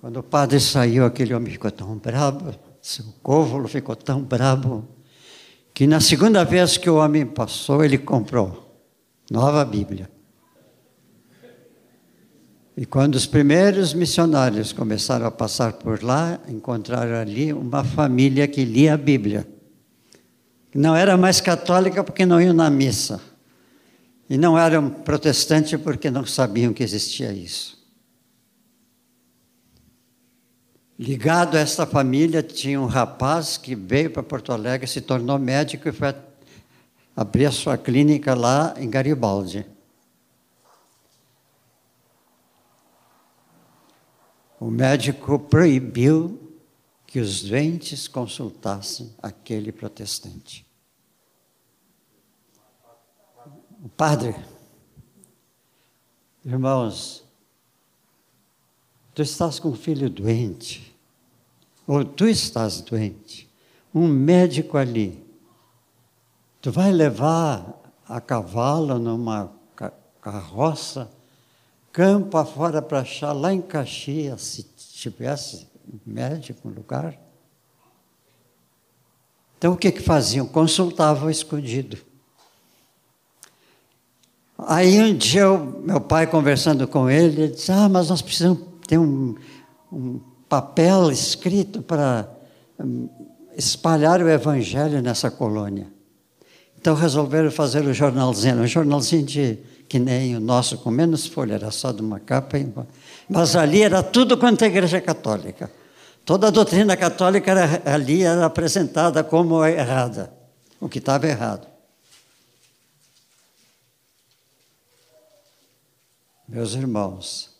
Quando 0.00 0.18
o 0.18 0.22
padre 0.22 0.60
saiu, 0.60 1.04
aquele 1.04 1.34
homem 1.34 1.52
ficou 1.52 1.70
tão 1.70 1.96
bravo, 1.96 2.54
seu 2.80 3.04
côvolo 3.22 3.68
ficou 3.68 3.96
tão 3.96 4.22
bravo, 4.22 4.86
que 5.72 5.86
na 5.86 6.00
segunda 6.00 6.44
vez 6.44 6.76
que 6.76 6.90
o 6.90 6.96
homem 6.96 7.24
passou, 7.24 7.84
ele 7.84 7.98
comprou 7.98 8.61
nova 9.30 9.64
Bíblia. 9.64 10.10
E 12.76 12.86
quando 12.86 13.16
os 13.16 13.26
primeiros 13.26 13.92
missionários 13.92 14.72
começaram 14.72 15.26
a 15.26 15.30
passar 15.30 15.74
por 15.74 16.02
lá, 16.02 16.40
encontraram 16.48 17.16
ali 17.16 17.52
uma 17.52 17.84
família 17.84 18.48
que 18.48 18.64
lia 18.64 18.94
a 18.94 18.96
Bíblia. 18.96 19.46
Não 20.74 20.96
era 20.96 21.16
mais 21.16 21.40
católica 21.40 22.02
porque 22.02 22.24
não 22.24 22.40
iam 22.40 22.54
na 22.54 22.70
missa. 22.70 23.20
E 24.28 24.38
não 24.38 24.58
eram 24.58 24.88
protestantes 24.88 25.78
porque 25.78 26.10
não 26.10 26.24
sabiam 26.24 26.72
que 26.72 26.82
existia 26.82 27.30
isso. 27.32 27.82
Ligado 30.98 31.56
a 31.56 31.60
esta 31.60 31.84
família, 31.84 32.42
tinha 32.42 32.80
um 32.80 32.86
rapaz 32.86 33.58
que 33.58 33.74
veio 33.74 34.10
para 34.10 34.22
Porto 34.22 34.52
Alegre, 34.52 34.86
se 34.86 35.00
tornou 35.00 35.38
médico 35.38 35.88
e 35.88 35.92
foi 35.92 36.14
abrir 37.16 37.46
a 37.46 37.52
sua 37.52 37.76
clínica 37.76 38.34
lá 38.34 38.74
em 38.78 38.88
Garibaldi. 38.88 39.66
o 44.62 44.70
médico 44.70 45.40
proibiu 45.40 46.56
que 47.04 47.18
os 47.18 47.42
doentes 47.42 48.06
consultassem 48.06 49.12
aquele 49.20 49.72
protestante. 49.72 50.64
O 53.82 53.88
padre, 53.88 54.36
irmãos, 56.44 57.24
tu 59.12 59.22
estás 59.22 59.58
com 59.58 59.70
um 59.70 59.74
filho 59.74 60.08
doente, 60.08 60.96
ou 61.84 62.04
tu 62.04 62.28
estás 62.28 62.80
doente, 62.82 63.50
um 63.92 64.06
médico 64.06 64.78
ali, 64.78 65.21
tu 66.62 66.72
vai 66.72 66.92
levar 66.92 67.82
a 68.08 68.20
cavalo 68.20 68.98
numa 68.98 69.52
carroça 70.22 71.10
campo 71.92 72.38
afora 72.38 72.80
para 72.80 73.00
achar 73.00 73.32
lá 73.32 73.52
em 73.52 73.60
Caxias, 73.60 74.40
se 74.40 74.62
tivesse 74.62 75.66
médico 76.06 76.68
no 76.68 76.74
lugar. 76.74 77.18
Então 79.58 79.74
o 79.74 79.76
que, 79.76 79.92
que 79.92 80.00
faziam? 80.00 80.46
Consultavam 80.46 81.28
escondido. 81.28 81.98
Aí 84.58 85.00
um 85.00 85.16
dia 85.16 85.42
eu, 85.42 85.58
meu 85.58 86.00
pai 86.00 86.26
conversando 86.26 86.86
com 86.88 87.10
ele, 87.10 87.42
ele 87.42 87.52
disse, 87.52 87.70
ah, 87.70 87.88
mas 87.88 88.08
nós 88.08 88.22
precisamos 88.22 88.60
ter 88.86 88.98
um, 88.98 89.34
um 89.92 90.20
papel 90.48 91.10
escrito 91.10 91.82
para 91.82 92.28
um, 92.78 93.08
espalhar 93.56 94.22
o 94.22 94.28
evangelho 94.28 95.02
nessa 95.02 95.30
colônia. 95.30 95.92
Então 96.82 96.96
resolveram 96.96 97.48
fazer 97.48 97.84
o 97.84 97.94
jornalzinho, 97.94 98.56
um 98.56 98.66
jornalzinho 98.66 99.24
de 99.24 99.56
que 99.88 100.00
nem 100.00 100.36
o 100.36 100.40
nosso, 100.40 100.76
com 100.78 100.90
menos 100.90 101.28
folha, 101.28 101.54
era 101.54 101.70
só 101.70 101.92
de 101.92 102.02
uma 102.02 102.18
capa. 102.18 102.58
Mas 103.28 103.54
ali 103.54 103.82
era 103.82 104.02
tudo 104.02 104.36
quanto 104.36 104.64
a 104.64 104.66
igreja 104.66 105.00
católica. 105.00 105.70
Toda 106.24 106.48
a 106.48 106.50
doutrina 106.50 106.96
católica 106.96 107.52
era, 107.52 107.94
ali 107.94 108.24
era 108.24 108.44
apresentada 108.46 109.22
como 109.22 109.64
errada, 109.64 110.32
o 110.80 110.88
que 110.88 110.98
estava 110.98 111.28
errado. 111.28 111.68
Meus 116.48 116.74
irmãos, 116.74 117.50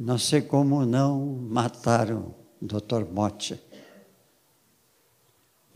não 0.00 0.16
sei 0.16 0.40
como 0.40 0.86
não 0.86 1.20
mataram 1.50 2.34
o 2.62 2.64
Dr. 2.66 3.04
Motti. 3.12 3.60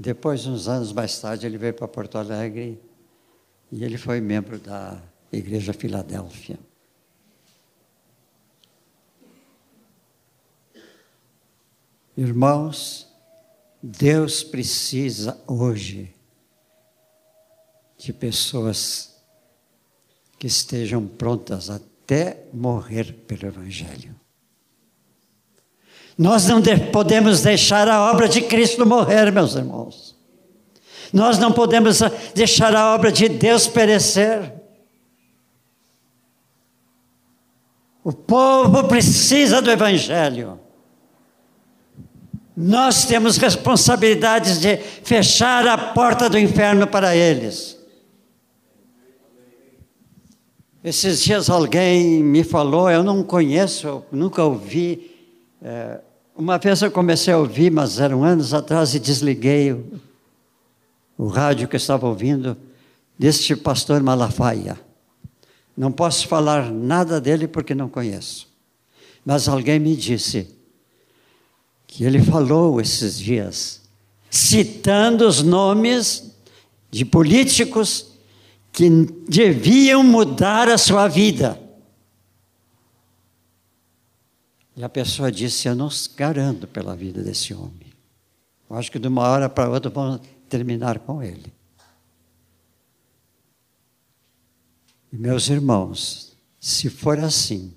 Depois, 0.02 0.46
uns 0.46 0.66
anos 0.66 0.94
mais 0.94 1.20
tarde, 1.20 1.44
ele 1.44 1.58
veio 1.58 1.74
para 1.74 1.86
Porto 1.86 2.16
Alegre 2.16 2.80
e 3.70 3.84
ele 3.84 3.98
foi 3.98 4.18
membro 4.18 4.58
da 4.58 4.98
Igreja 5.30 5.74
Filadélfia. 5.74 6.58
Irmãos, 12.16 13.14
Deus 13.82 14.42
precisa 14.42 15.38
hoje 15.46 16.14
de 17.98 18.14
pessoas 18.14 19.22
que 20.38 20.46
estejam 20.46 21.06
prontas 21.06 21.68
até 21.68 22.46
morrer 22.54 23.12
pelo 23.26 23.46
Evangelho. 23.46 24.18
Nós 26.20 26.46
não 26.46 26.60
podemos 26.92 27.40
deixar 27.40 27.88
a 27.88 28.10
obra 28.10 28.28
de 28.28 28.42
Cristo 28.42 28.84
morrer, 28.84 29.32
meus 29.32 29.54
irmãos. 29.54 30.14
Nós 31.10 31.38
não 31.38 31.50
podemos 31.50 32.00
deixar 32.34 32.76
a 32.76 32.94
obra 32.94 33.10
de 33.10 33.26
Deus 33.26 33.66
perecer. 33.66 34.52
O 38.04 38.12
povo 38.12 38.84
precisa 38.86 39.62
do 39.62 39.70
Evangelho. 39.70 40.60
Nós 42.54 43.06
temos 43.06 43.38
responsabilidades 43.38 44.60
de 44.60 44.76
fechar 44.76 45.66
a 45.66 45.78
porta 45.78 46.28
do 46.28 46.38
inferno 46.38 46.86
para 46.86 47.16
eles. 47.16 47.78
Esses 50.84 51.22
dias 51.22 51.48
alguém 51.48 52.22
me 52.22 52.44
falou, 52.44 52.90
eu 52.90 53.02
não 53.02 53.22
conheço, 53.22 54.04
nunca 54.12 54.44
ouvi. 54.44 55.16
É, 55.62 56.00
uma 56.40 56.56
vez 56.56 56.80
eu 56.80 56.90
comecei 56.90 57.34
a 57.34 57.38
ouvir, 57.38 57.70
mas 57.70 58.00
eram 58.00 58.24
anos 58.24 58.54
atrás, 58.54 58.94
e 58.94 58.98
desliguei 58.98 59.72
o, 59.72 60.00
o 61.18 61.26
rádio 61.26 61.68
que 61.68 61.76
eu 61.76 61.78
estava 61.78 62.08
ouvindo, 62.08 62.56
deste 63.18 63.54
pastor 63.54 64.02
Malafaia. 64.02 64.80
Não 65.76 65.92
posso 65.92 66.26
falar 66.26 66.72
nada 66.72 67.20
dele 67.20 67.46
porque 67.46 67.74
não 67.74 67.90
conheço. 67.90 68.48
Mas 69.22 69.48
alguém 69.48 69.78
me 69.78 69.94
disse 69.94 70.48
que 71.86 72.04
ele 72.04 72.22
falou 72.22 72.80
esses 72.80 73.18
dias, 73.18 73.82
citando 74.30 75.28
os 75.28 75.42
nomes 75.42 76.34
de 76.90 77.04
políticos 77.04 78.12
que 78.72 78.88
deviam 79.28 80.02
mudar 80.02 80.70
a 80.70 80.78
sua 80.78 81.06
vida. 81.06 81.60
E 84.76 84.84
a 84.84 84.88
pessoa 84.88 85.30
disse: 85.30 85.68
Eu 85.68 85.74
não 85.74 85.88
garanto 86.16 86.66
pela 86.66 86.94
vida 86.94 87.22
desse 87.22 87.52
homem. 87.52 87.92
Eu 88.68 88.76
acho 88.76 88.90
que 88.90 88.98
de 88.98 89.08
uma 89.08 89.22
hora 89.22 89.48
para 89.48 89.68
outra 89.68 89.90
vão 89.90 90.20
terminar 90.48 90.98
com 91.00 91.22
ele. 91.22 91.52
E 95.12 95.16
meus 95.16 95.48
irmãos, 95.48 96.36
se 96.60 96.88
for 96.88 97.18
assim, 97.18 97.74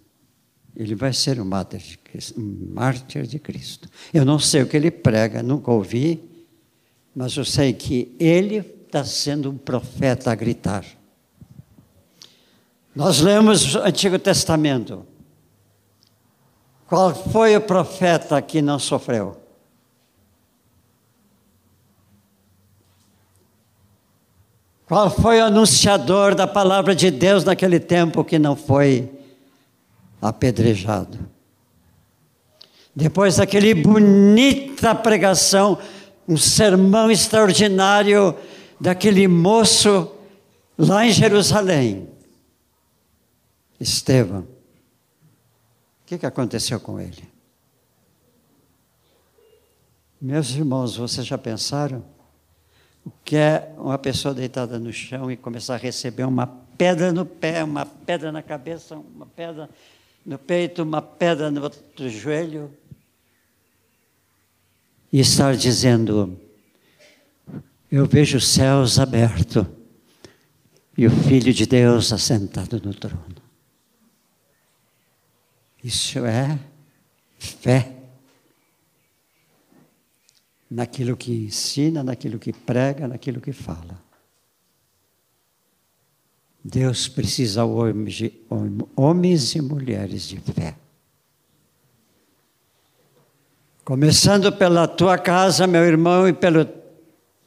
ele 0.75 0.93
vai 0.93 1.13
ser 1.13 1.39
um 1.39 1.45
mártir, 1.45 1.79
de 1.79 1.97
Cristo, 1.97 2.39
um 2.39 2.73
mártir 2.73 3.25
de 3.25 3.39
Cristo. 3.39 3.89
Eu 4.13 4.23
não 4.23 4.37
sei 4.37 4.61
o 4.61 4.67
que 4.67 4.77
ele 4.77 4.91
prega, 4.91 5.41
nunca 5.41 5.71
ouvi, 5.71 6.23
mas 7.15 7.35
eu 7.35 7.45
sei 7.45 7.73
que 7.73 8.15
ele 8.19 8.57
está 8.57 9.03
sendo 9.03 9.49
um 9.49 9.57
profeta 9.57 10.31
a 10.31 10.35
gritar. 10.35 10.85
Nós 12.95 13.19
lemos 13.19 13.73
o 13.73 13.79
Antigo 13.79 14.19
Testamento. 14.19 15.05
Qual 16.93 17.11
foi 17.11 17.57
o 17.57 17.61
profeta 17.61 18.39
que 18.39 18.61
não 18.61 18.77
sofreu? 18.77 19.35
Qual 24.87 25.09
foi 25.09 25.39
o 25.39 25.45
anunciador 25.45 26.35
da 26.35 26.45
palavra 26.45 26.93
de 26.93 27.09
Deus 27.09 27.43
naquele 27.43 27.79
tempo 27.79 28.23
que 28.23 28.37
não 28.37 28.55
foi 28.55 29.11
apedrejado? 30.21 31.17
Depois 32.95 33.37
daquele 33.37 33.73
bonita 33.73 34.93
pregação, 34.93 35.79
um 36.27 36.37
sermão 36.37 37.09
extraordinário 37.09 38.37
daquele 38.79 39.27
moço 39.27 40.11
lá 40.77 41.07
em 41.07 41.11
Jerusalém, 41.11 42.07
Estevão. 43.79 44.52
Que, 46.13 46.19
que 46.19 46.25
aconteceu 46.27 46.79
com 46.79 46.99
ele? 46.99 47.23
Meus 50.21 50.51
irmãos, 50.51 50.95
vocês 50.95 51.25
já 51.25 51.39
pensaram? 51.39 52.05
O 53.03 53.11
que 53.25 53.35
é 53.35 53.73
uma 53.79 53.97
pessoa 53.97 54.31
deitada 54.31 54.77
no 54.77 54.93
chão 54.93 55.31
e 55.31 55.35
começar 55.35 55.73
a 55.73 55.77
receber 55.77 56.23
uma 56.25 56.45
pedra 56.45 57.11
no 57.11 57.25
pé, 57.25 57.63
uma 57.63 57.83
pedra 57.83 58.31
na 58.31 58.43
cabeça, 58.43 58.95
uma 58.95 59.25
pedra 59.25 59.67
no 60.23 60.37
peito, 60.37 60.83
uma 60.83 61.01
pedra 61.01 61.49
no 61.49 61.63
outro 61.63 62.07
joelho, 62.07 62.71
e 65.11 65.19
estar 65.19 65.55
dizendo: 65.55 66.39
Eu 67.91 68.05
vejo 68.05 68.37
os 68.37 68.47
céus 68.47 68.99
abertos 68.99 69.65
e 70.95 71.07
o 71.07 71.09
Filho 71.09 71.51
de 71.51 71.65
Deus 71.65 72.13
assentado 72.13 72.79
no 72.85 72.93
trono. 72.93 73.32
Isso 75.83 76.19
é 76.25 76.57
fé 77.37 77.91
naquilo 80.69 81.15
que 81.17 81.31
ensina, 81.31 82.03
naquilo 82.03 82.39
que 82.39 82.53
prega, 82.53 83.07
naquilo 83.07 83.41
que 83.41 83.51
fala. 83.51 84.01
Deus 86.63 87.09
precisa 87.09 87.63
de 88.07 88.33
homens 88.95 89.53
e 89.53 89.61
mulheres 89.61 90.23
de 90.29 90.39
fé. 90.39 90.77
Começando 93.83 94.51
pela 94.53 94.87
tua 94.87 95.17
casa, 95.17 95.67
meu 95.67 95.83
irmão, 95.83 96.25
e 96.25 96.31
pela 96.31 96.73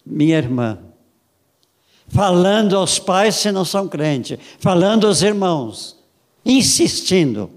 minha 0.04 0.36
irmã. 0.36 0.78
Falando 2.08 2.76
aos 2.76 2.98
pais 2.98 3.36
se 3.36 3.50
não 3.50 3.64
são 3.64 3.88
crentes, 3.88 4.38
falando 4.60 5.06
aos 5.06 5.22
irmãos, 5.22 5.98
insistindo. 6.44 7.50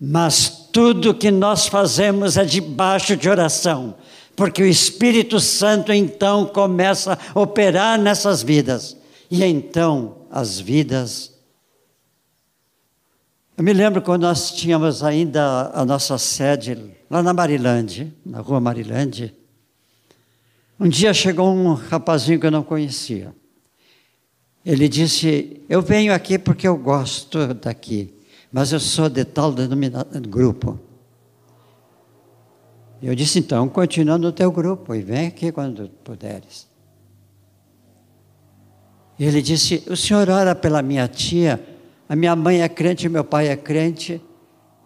Mas 0.00 0.68
tudo 0.72 1.14
que 1.14 1.30
nós 1.30 1.66
fazemos 1.66 2.36
é 2.36 2.44
debaixo 2.44 3.16
de 3.16 3.28
oração, 3.28 3.94
porque 4.34 4.62
o 4.62 4.66
Espírito 4.66 5.40
Santo 5.40 5.92
então 5.92 6.44
começa 6.46 7.18
a 7.34 7.40
operar 7.40 7.98
nessas 7.98 8.42
vidas. 8.42 8.96
E 9.30 9.42
então 9.42 10.18
as 10.30 10.60
vidas. 10.60 11.32
Eu 13.56 13.64
me 13.64 13.72
lembro 13.72 14.02
quando 14.02 14.22
nós 14.22 14.52
tínhamos 14.52 15.02
ainda 15.02 15.70
a 15.72 15.84
nossa 15.84 16.18
sede 16.18 16.78
lá 17.10 17.22
na 17.22 17.32
Marilande, 17.32 18.12
na 18.24 18.40
rua 18.40 18.60
Marilande. 18.60 19.34
Um 20.78 20.88
dia 20.88 21.14
chegou 21.14 21.48
um 21.48 21.72
rapazinho 21.72 22.38
que 22.38 22.46
eu 22.46 22.50
não 22.50 22.62
conhecia. 22.62 23.34
Ele 24.64 24.88
disse: 24.88 25.62
Eu 25.68 25.80
venho 25.80 26.12
aqui 26.12 26.38
porque 26.38 26.68
eu 26.68 26.76
gosto 26.76 27.54
daqui, 27.54 28.12
mas 28.52 28.72
eu 28.72 28.80
sou 28.80 29.08
de 29.08 29.24
tal 29.24 29.52
grupo. 30.28 30.78
Eu 33.02 33.14
disse: 33.14 33.38
Então, 33.38 33.68
continua 33.68 34.18
no 34.18 34.32
teu 34.32 34.50
grupo 34.50 34.94
e 34.94 35.02
vem 35.02 35.26
aqui 35.28 35.52
quando 35.52 35.88
puderes. 36.02 36.66
E 39.18 39.24
ele 39.24 39.42
disse: 39.42 39.82
O 39.88 39.96
senhor 39.96 40.28
ora 40.28 40.54
pela 40.54 40.82
minha 40.82 41.06
tia? 41.08 41.64
A 42.08 42.14
minha 42.14 42.36
mãe 42.36 42.62
é 42.62 42.68
crente, 42.68 43.08
meu 43.08 43.24
pai 43.24 43.48
é 43.48 43.56
crente, 43.56 44.22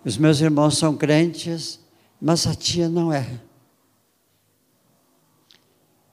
os 0.04 0.16
meus 0.16 0.40
irmãos 0.40 0.78
são 0.78 0.96
crentes, 0.96 1.78
mas 2.20 2.46
a 2.46 2.54
tia 2.54 2.88
não 2.88 3.12
é. 3.12 3.40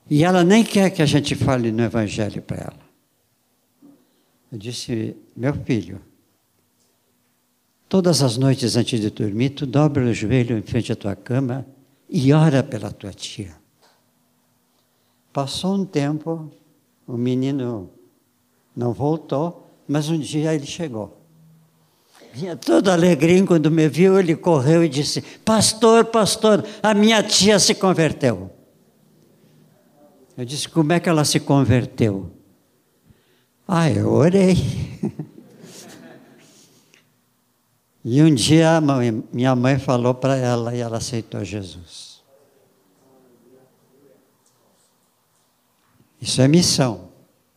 E 0.09 0.23
ela 0.23 0.43
nem 0.43 0.63
quer 0.63 0.89
que 0.89 1.01
a 1.01 1.05
gente 1.05 1.35
fale 1.35 1.71
no 1.71 1.83
Evangelho 1.83 2.41
para 2.41 2.57
ela. 2.57 2.87
Eu 4.51 4.57
disse: 4.57 5.15
Meu 5.35 5.53
filho, 5.53 6.01
todas 7.89 8.21
as 8.21 8.37
noites 8.37 8.75
antes 8.75 8.99
de 8.99 9.09
dormir, 9.09 9.51
tu 9.51 9.65
dobra 9.65 10.03
o 10.03 10.13
joelho 10.13 10.57
em 10.57 10.61
frente 10.61 10.91
à 10.91 10.95
tua 10.95 11.15
cama 11.15 11.65
e 12.09 12.31
ora 12.33 12.63
pela 12.63 12.91
tua 12.91 13.11
tia. 13.11 13.55
Passou 15.31 15.75
um 15.75 15.85
tempo, 15.85 16.51
o 17.05 17.17
menino 17.17 17.89
não 18.75 18.93
voltou, 18.93 19.67
mas 19.87 20.09
um 20.09 20.17
dia 20.17 20.53
ele 20.53 20.65
chegou. 20.65 21.17
Vinha 22.33 22.55
todo 22.55 22.89
alegrinho 22.89 23.45
quando 23.45 23.71
me 23.71 23.87
viu, 23.87 24.19
ele 24.19 24.35
correu 24.35 24.83
e 24.83 24.89
disse: 24.89 25.21
Pastor, 25.43 26.05
pastor, 26.05 26.63
a 26.83 26.93
minha 26.93 27.23
tia 27.23 27.57
se 27.59 27.73
converteu. 27.73 28.51
Eu 30.37 30.45
disse: 30.45 30.69
Como 30.69 30.93
é 30.93 30.99
que 30.99 31.09
ela 31.09 31.25
se 31.25 31.39
converteu? 31.39 32.31
Ah, 33.67 33.89
eu 33.89 34.11
orei. 34.11 34.55
e 38.09 38.23
um 38.23 38.33
dia 38.33 38.79
minha 39.33 39.53
mãe 39.53 39.77
falou 39.77 40.13
para 40.13 40.37
ela 40.37 40.73
e 40.73 40.79
ela 40.79 40.95
aceitou 40.95 41.43
Jesus. 41.43 42.21
Isso 46.21 46.41
é 46.41 46.47
missão. 46.47 47.09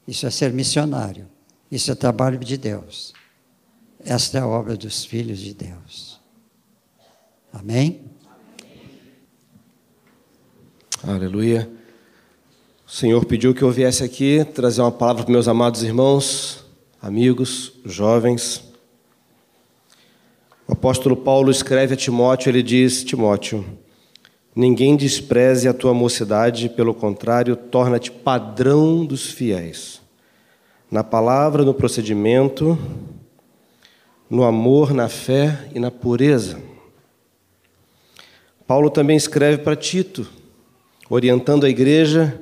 Isso 0.08 0.26
é 0.26 0.30
ser 0.30 0.52
missionário. 0.52 1.28
Isso 1.70 1.92
é 1.92 1.94
trabalho 1.94 2.36
de 2.36 2.56
Deus. 2.56 3.12
Esta 4.04 4.38
é 4.38 4.40
a 4.40 4.46
obra 4.48 4.76
dos 4.76 5.04
filhos 5.04 5.38
de 5.38 5.54
Deus. 5.54 6.18
Amém? 7.52 8.02
Aleluia. 11.00 11.70
O 12.84 12.90
Senhor 12.90 13.24
pediu 13.24 13.54
que 13.54 13.62
eu 13.62 13.70
viesse 13.70 14.02
aqui 14.02 14.44
trazer 14.44 14.80
uma 14.80 14.90
palavra 14.90 15.22
para 15.22 15.30
meus 15.30 15.46
amados 15.46 15.84
irmãos, 15.84 16.64
amigos, 17.00 17.72
jovens. 17.84 18.68
O 20.70 20.72
apóstolo 20.72 21.16
Paulo 21.16 21.50
escreve 21.50 21.94
a 21.94 21.96
Timóteo, 21.96 22.48
ele 22.48 22.62
diz: 22.62 23.02
Timóteo, 23.02 23.64
ninguém 24.54 24.94
despreze 24.94 25.66
a 25.66 25.74
tua 25.74 25.92
mocidade, 25.92 26.68
pelo 26.68 26.94
contrário, 26.94 27.56
torna-te 27.56 28.08
padrão 28.08 29.04
dos 29.04 29.26
fiéis 29.26 30.00
na 30.88 31.02
palavra, 31.02 31.64
no 31.64 31.74
procedimento, 31.74 32.78
no 34.30 34.44
amor, 34.44 34.94
na 34.94 35.08
fé 35.08 35.68
e 35.74 35.80
na 35.80 35.90
pureza. 35.90 36.60
Paulo 38.64 38.90
também 38.90 39.16
escreve 39.16 39.58
para 39.58 39.74
Tito, 39.74 40.24
orientando 41.08 41.66
a 41.66 41.68
igreja, 41.68 42.40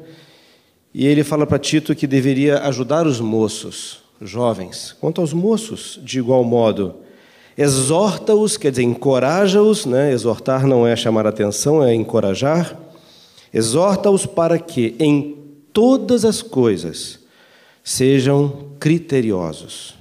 e 0.92 1.06
ele 1.06 1.24
fala 1.24 1.46
para 1.46 1.58
Tito 1.58 1.94
que 1.94 2.06
deveria 2.06 2.58
ajudar 2.58 3.06
os 3.06 3.20
moços, 3.20 4.02
jovens. 4.20 4.94
Quanto 5.00 5.22
aos 5.22 5.32
moços, 5.32 5.98
de 6.02 6.18
igual 6.18 6.44
modo, 6.44 7.07
exorta-os, 7.58 8.56
quer 8.56 8.70
dizer, 8.70 8.84
encoraja-os, 8.84 9.84
né? 9.84 10.12
exortar 10.12 10.64
não 10.64 10.86
é 10.86 10.94
chamar 10.94 11.26
atenção, 11.26 11.82
é 11.82 11.92
encorajar. 11.92 12.78
Exorta-os 13.52 14.24
para 14.24 14.60
que, 14.60 14.94
em 15.00 15.36
todas 15.72 16.24
as 16.24 16.40
coisas, 16.40 17.18
sejam 17.82 18.68
criteriosos. 18.78 19.96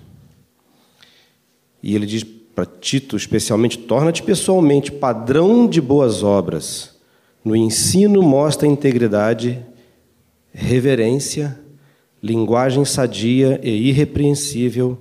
E 1.81 1.95
ele 1.95 2.05
diz 2.05 2.23
para 2.23 2.65
Tito, 2.65 3.15
especialmente, 3.15 3.77
torna-te 3.77 4.21
pessoalmente 4.21 4.91
padrão 4.91 5.67
de 5.67 5.81
boas 5.81 6.21
obras. 6.21 6.95
No 7.43 7.55
ensino, 7.55 8.21
mostra 8.21 8.67
integridade, 8.67 9.63
reverência, 10.51 11.59
linguagem 12.21 12.83
sadia 12.83 13.59
e 13.63 13.89
irrepreensível, 13.89 14.97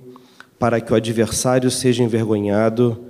para 0.59 0.81
que 0.81 0.91
o 0.91 0.95
adversário 0.95 1.69
seja 1.69 2.03
envergonhado, 2.03 3.05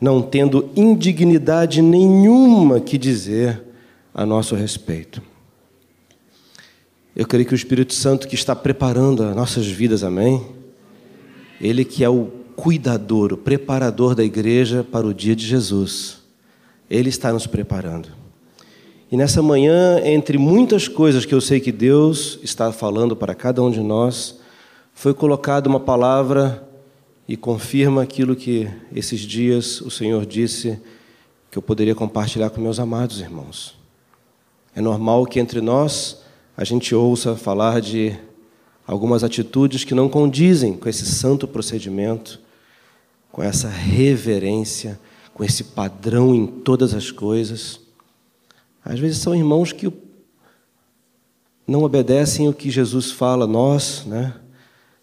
não 0.00 0.20
tendo 0.20 0.70
indignidade 0.76 1.82
nenhuma 1.82 2.80
que 2.80 2.98
dizer 2.98 3.62
a 4.14 4.26
nosso 4.26 4.54
respeito. 4.54 5.22
Eu 7.14 7.26
creio 7.26 7.46
que 7.46 7.54
o 7.54 7.56
Espírito 7.56 7.94
Santo 7.94 8.28
que 8.28 8.34
está 8.34 8.54
preparando 8.54 9.22
as 9.24 9.34
nossas 9.34 9.66
vidas, 9.66 10.04
amém? 10.04 10.46
Ele 11.60 11.84
que 11.84 12.04
é 12.04 12.08
o 12.08 12.30
cuidador, 12.56 13.32
o 13.32 13.36
preparador 13.36 14.14
da 14.14 14.24
igreja 14.24 14.84
para 14.84 15.06
o 15.06 15.14
dia 15.14 15.34
de 15.34 15.46
Jesus. 15.46 16.18
Ele 16.88 17.08
está 17.08 17.32
nos 17.32 17.46
preparando. 17.46 18.08
E 19.10 19.16
nessa 19.16 19.42
manhã, 19.42 20.00
entre 20.04 20.38
muitas 20.38 20.86
coisas 20.86 21.24
que 21.24 21.34
eu 21.34 21.40
sei 21.40 21.58
que 21.58 21.72
Deus 21.72 22.38
está 22.42 22.70
falando 22.70 23.16
para 23.16 23.34
cada 23.34 23.62
um 23.62 23.70
de 23.70 23.80
nós, 23.80 24.38
foi 24.94 25.12
colocada 25.12 25.68
uma 25.68 25.80
palavra 25.80 26.69
e 27.30 27.36
confirma 27.36 28.02
aquilo 28.02 28.34
que 28.34 28.68
esses 28.92 29.20
dias 29.20 29.80
o 29.82 29.88
Senhor 29.88 30.26
disse 30.26 30.80
que 31.48 31.56
eu 31.56 31.62
poderia 31.62 31.94
compartilhar 31.94 32.50
com 32.50 32.60
meus 32.60 32.80
amados 32.80 33.20
irmãos. 33.20 33.78
É 34.74 34.80
normal 34.80 35.24
que 35.26 35.38
entre 35.38 35.60
nós 35.60 36.22
a 36.56 36.64
gente 36.64 36.92
ouça 36.92 37.36
falar 37.36 37.80
de 37.80 38.18
algumas 38.84 39.22
atitudes 39.22 39.84
que 39.84 39.94
não 39.94 40.08
condizem 40.08 40.76
com 40.76 40.88
esse 40.88 41.06
santo 41.06 41.46
procedimento, 41.46 42.40
com 43.30 43.40
essa 43.40 43.68
reverência, 43.68 44.98
com 45.32 45.44
esse 45.44 45.62
padrão 45.62 46.34
em 46.34 46.48
todas 46.48 46.94
as 46.94 47.12
coisas. 47.12 47.78
Às 48.84 48.98
vezes 48.98 49.18
são 49.18 49.36
irmãos 49.36 49.70
que 49.70 49.88
não 51.64 51.84
obedecem 51.84 52.48
o 52.48 52.52
que 52.52 52.72
Jesus 52.72 53.12
fala, 53.12 53.46
nós, 53.46 54.04
né? 54.04 54.34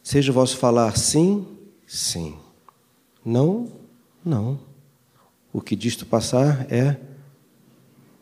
Seja 0.04 0.30
o 0.30 0.36
vosso 0.36 0.58
falar 0.58 0.98
sim, 0.98 1.57
sim. 1.88 2.38
Não, 3.26 3.72
não. 4.24 4.60
O 5.52 5.60
que 5.62 5.76
disto 5.76 6.06
passar 6.06 6.72
é 6.72 6.98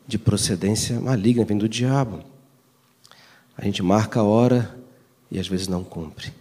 de 0.08 0.18
procedência 0.18 1.00
maligna, 1.02 1.44
vem 1.44 1.58
do 1.58 1.68
diabo. 1.68 2.24
A 3.58 3.66
gente 3.66 3.82
marca 3.82 4.20
a 4.20 4.24
hora 4.24 4.78
e 5.32 5.40
às 5.40 5.48
vezes 5.48 5.68
não 5.68 5.84
cumpre. 5.84 6.32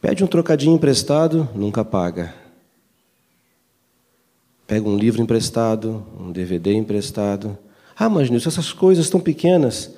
Pede 0.00 0.24
um 0.24 0.26
trocadinho 0.26 0.74
emprestado, 0.74 1.48
nunca 1.54 1.84
paga. 1.84 2.34
Pega 4.66 4.88
um 4.88 4.96
livro 4.96 5.20
emprestado, 5.20 6.06
um 6.18 6.30
DVD 6.30 6.72
emprestado. 6.72 7.58
Ah, 7.96 8.08
mas 8.08 8.30
Nilson, 8.30 8.48
essas 8.48 8.72
coisas 8.72 9.10
tão 9.10 9.20
pequenas. 9.20 9.94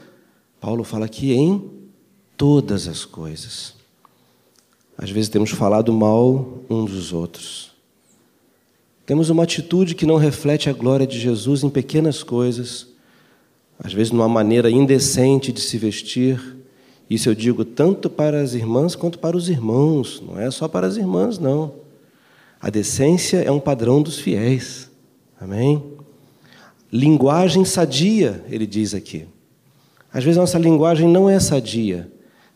Paulo 0.60 0.82
fala 0.82 1.04
aqui 1.04 1.32
em 1.32 1.70
todas 2.36 2.88
as 2.88 3.04
coisas. 3.04 3.74
Às 4.96 5.10
vezes 5.10 5.28
temos 5.28 5.50
falado 5.50 5.92
mal 5.92 6.60
uns 6.68 6.90
dos 6.90 7.12
outros. 7.12 7.72
Temos 9.04 9.30
uma 9.30 9.42
atitude 9.42 9.94
que 9.94 10.06
não 10.06 10.16
reflete 10.16 10.70
a 10.70 10.72
glória 10.72 11.06
de 11.06 11.18
Jesus 11.18 11.62
em 11.62 11.70
pequenas 11.70 12.22
coisas, 12.22 12.88
às 13.78 13.92
vezes 13.92 14.12
numa 14.12 14.28
maneira 14.28 14.70
indecente 14.70 15.52
de 15.52 15.60
se 15.60 15.76
vestir. 15.76 16.40
Isso 17.10 17.28
eu 17.28 17.34
digo 17.34 17.64
tanto 17.64 18.08
para 18.08 18.40
as 18.40 18.54
irmãs 18.54 18.94
quanto 18.94 19.18
para 19.18 19.36
os 19.36 19.48
irmãos, 19.48 20.22
não 20.26 20.38
é 20.38 20.50
só 20.50 20.68
para 20.68 20.86
as 20.86 20.96
irmãs, 20.96 21.38
não. 21.38 21.74
A 22.60 22.70
decência 22.70 23.38
é 23.38 23.50
um 23.50 23.58
padrão 23.58 24.00
dos 24.00 24.18
fiéis. 24.18 24.88
Amém? 25.40 25.82
Linguagem 26.92 27.64
sadia, 27.64 28.44
ele 28.48 28.66
diz 28.66 28.94
aqui. 28.94 29.26
Às 30.12 30.22
vezes 30.22 30.38
nossa 30.38 30.58
linguagem 30.58 31.08
não 31.08 31.28
é 31.28 31.40
sadia. 31.40 32.08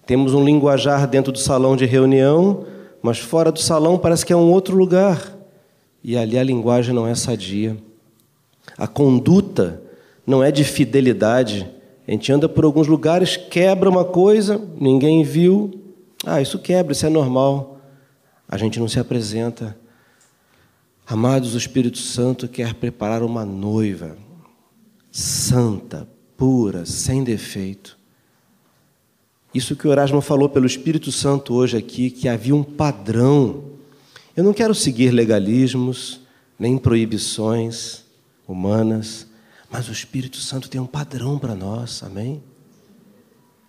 Temos 0.06 0.32
um 0.32 0.44
linguajar 0.44 1.06
dentro 1.06 1.32
do 1.32 1.38
salão 1.38 1.76
de 1.76 1.84
reunião, 1.84 2.64
mas 3.02 3.18
fora 3.18 3.50
do 3.50 3.60
salão 3.60 3.98
parece 3.98 4.24
que 4.24 4.32
é 4.32 4.36
um 4.36 4.50
outro 4.50 4.76
lugar. 4.76 5.36
E 6.02 6.16
ali 6.16 6.38
a 6.38 6.42
linguagem 6.42 6.94
não 6.94 7.06
é 7.06 7.14
sadia. 7.14 7.76
A 8.78 8.86
conduta 8.86 9.82
não 10.26 10.42
é 10.42 10.52
de 10.52 10.64
fidelidade. 10.64 11.68
A 12.06 12.10
gente 12.12 12.32
anda 12.32 12.48
por 12.48 12.64
alguns 12.64 12.86
lugares, 12.86 13.36
quebra 13.36 13.90
uma 13.90 14.04
coisa, 14.04 14.60
ninguém 14.80 15.24
viu. 15.24 15.82
Ah, 16.24 16.40
isso 16.40 16.58
quebra, 16.58 16.92
isso 16.92 17.04
é 17.04 17.10
normal. 17.10 17.80
A 18.48 18.56
gente 18.56 18.78
não 18.78 18.86
se 18.86 19.00
apresenta. 19.00 19.76
Amados, 21.06 21.54
o 21.54 21.58
Espírito 21.58 21.98
Santo 21.98 22.46
quer 22.46 22.74
preparar 22.74 23.22
uma 23.22 23.44
noiva 23.44 24.16
santa, 25.16 26.06
pura, 26.36 26.84
sem 26.84 27.24
defeito. 27.24 27.98
Isso 29.56 29.74
que 29.74 29.88
o 29.88 29.92
Erasmo 29.92 30.20
falou 30.20 30.48
pelo 30.48 30.66
Espírito 30.66 31.10
Santo 31.10 31.54
hoje 31.54 31.76
aqui, 31.76 32.10
que 32.10 32.28
havia 32.28 32.54
um 32.54 32.62
padrão 32.62 33.76
eu 34.36 34.44
não 34.44 34.52
quero 34.52 34.74
seguir 34.74 35.12
legalismos, 35.12 36.20
nem 36.58 36.76
proibições 36.76 38.02
humanas, 38.46 39.26
mas 39.70 39.88
o 39.88 39.92
Espírito 39.92 40.36
Santo 40.36 40.68
tem 40.68 40.78
um 40.78 40.86
padrão 40.86 41.38
para 41.38 41.54
nós, 41.54 42.02
amém? 42.02 42.42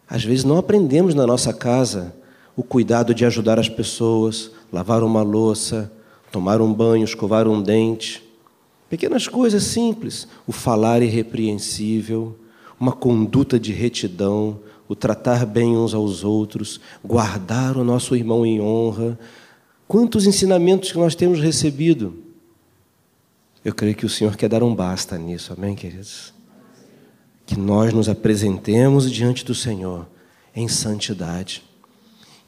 Às 0.09 0.25
vezes 0.25 0.43
não 0.43 0.57
aprendemos 0.57 1.15
na 1.15 1.25
nossa 1.25 1.53
casa 1.53 2.13
o 2.53 2.63
cuidado 2.63 3.13
de 3.13 3.23
ajudar 3.23 3.57
as 3.57 3.69
pessoas, 3.69 4.51
lavar 4.69 5.03
uma 5.03 5.21
louça, 5.21 5.89
tomar 6.33 6.59
um 6.59 6.73
banho, 6.73 7.05
escovar 7.05 7.47
um 7.47 7.61
dente. 7.61 8.21
Pequenas 8.89 9.25
coisas 9.25 9.63
simples, 9.63 10.27
o 10.45 10.51
falar 10.51 11.01
irrepreensível, 11.01 12.37
uma 12.77 12.91
conduta 12.91 13.57
de 13.57 13.71
retidão, 13.71 14.59
o 14.87 14.95
tratar 14.95 15.45
bem 15.45 15.75
uns 15.75 15.93
aos 15.93 16.23
outros, 16.23 16.79
guardar 17.03 17.77
o 17.77 17.83
nosso 17.83 18.15
irmão 18.15 18.45
em 18.45 18.61
honra, 18.61 19.17
Quantos 19.87 20.27
ensinamentos 20.27 20.91
que 20.91 20.97
nós 20.97 21.15
temos 21.15 21.39
recebido? 21.39 22.13
Eu 23.63 23.73
creio 23.73 23.95
que 23.95 24.05
o 24.05 24.09
Senhor 24.09 24.35
quer 24.35 24.49
dar 24.49 24.61
um 24.61 24.75
basta 24.75 25.17
nisso, 25.17 25.53
amém, 25.53 25.75
queridos? 25.75 26.33
Que 27.45 27.57
nós 27.57 27.93
nos 27.93 28.09
apresentemos 28.09 29.09
diante 29.09 29.45
do 29.45 29.55
Senhor 29.55 30.05
em 30.53 30.67
santidade. 30.67 31.63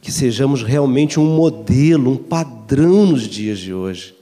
Que 0.02 0.12
sejamos 0.12 0.64
realmente 0.64 1.18
um 1.18 1.34
modelo, 1.34 2.12
um 2.12 2.18
padrão 2.18 3.06
nos 3.06 3.24
dias 3.24 3.58
de 3.60 3.74
hoje. 3.74 4.16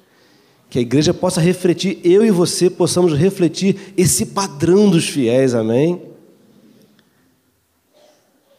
Que 0.69 0.77
a 0.77 0.81
igreja 0.81 1.13
possa 1.13 1.41
refletir, 1.41 1.99
eu 2.03 2.23
e 2.23 2.29
você 2.29 2.69
possamos 2.69 3.13
refletir 3.13 3.93
esse 3.97 4.27
padrão 4.27 4.89
dos 4.91 5.07
fiéis, 5.07 5.55
amém? 5.55 6.01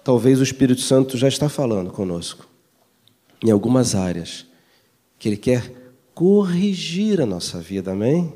Talvez 0.08 0.40
o 0.40 0.42
Espírito 0.42 0.80
Santo 0.80 1.18
já 1.18 1.28
está 1.28 1.50
falando 1.50 1.90
conosco 1.90 2.48
em 3.44 3.50
algumas 3.50 3.94
áreas 3.94 4.46
que 5.18 5.28
Ele 5.28 5.36
quer 5.36 5.70
corrigir 6.14 7.20
a 7.20 7.26
nossa 7.26 7.60
vida, 7.60 7.92
amém? 7.92 8.32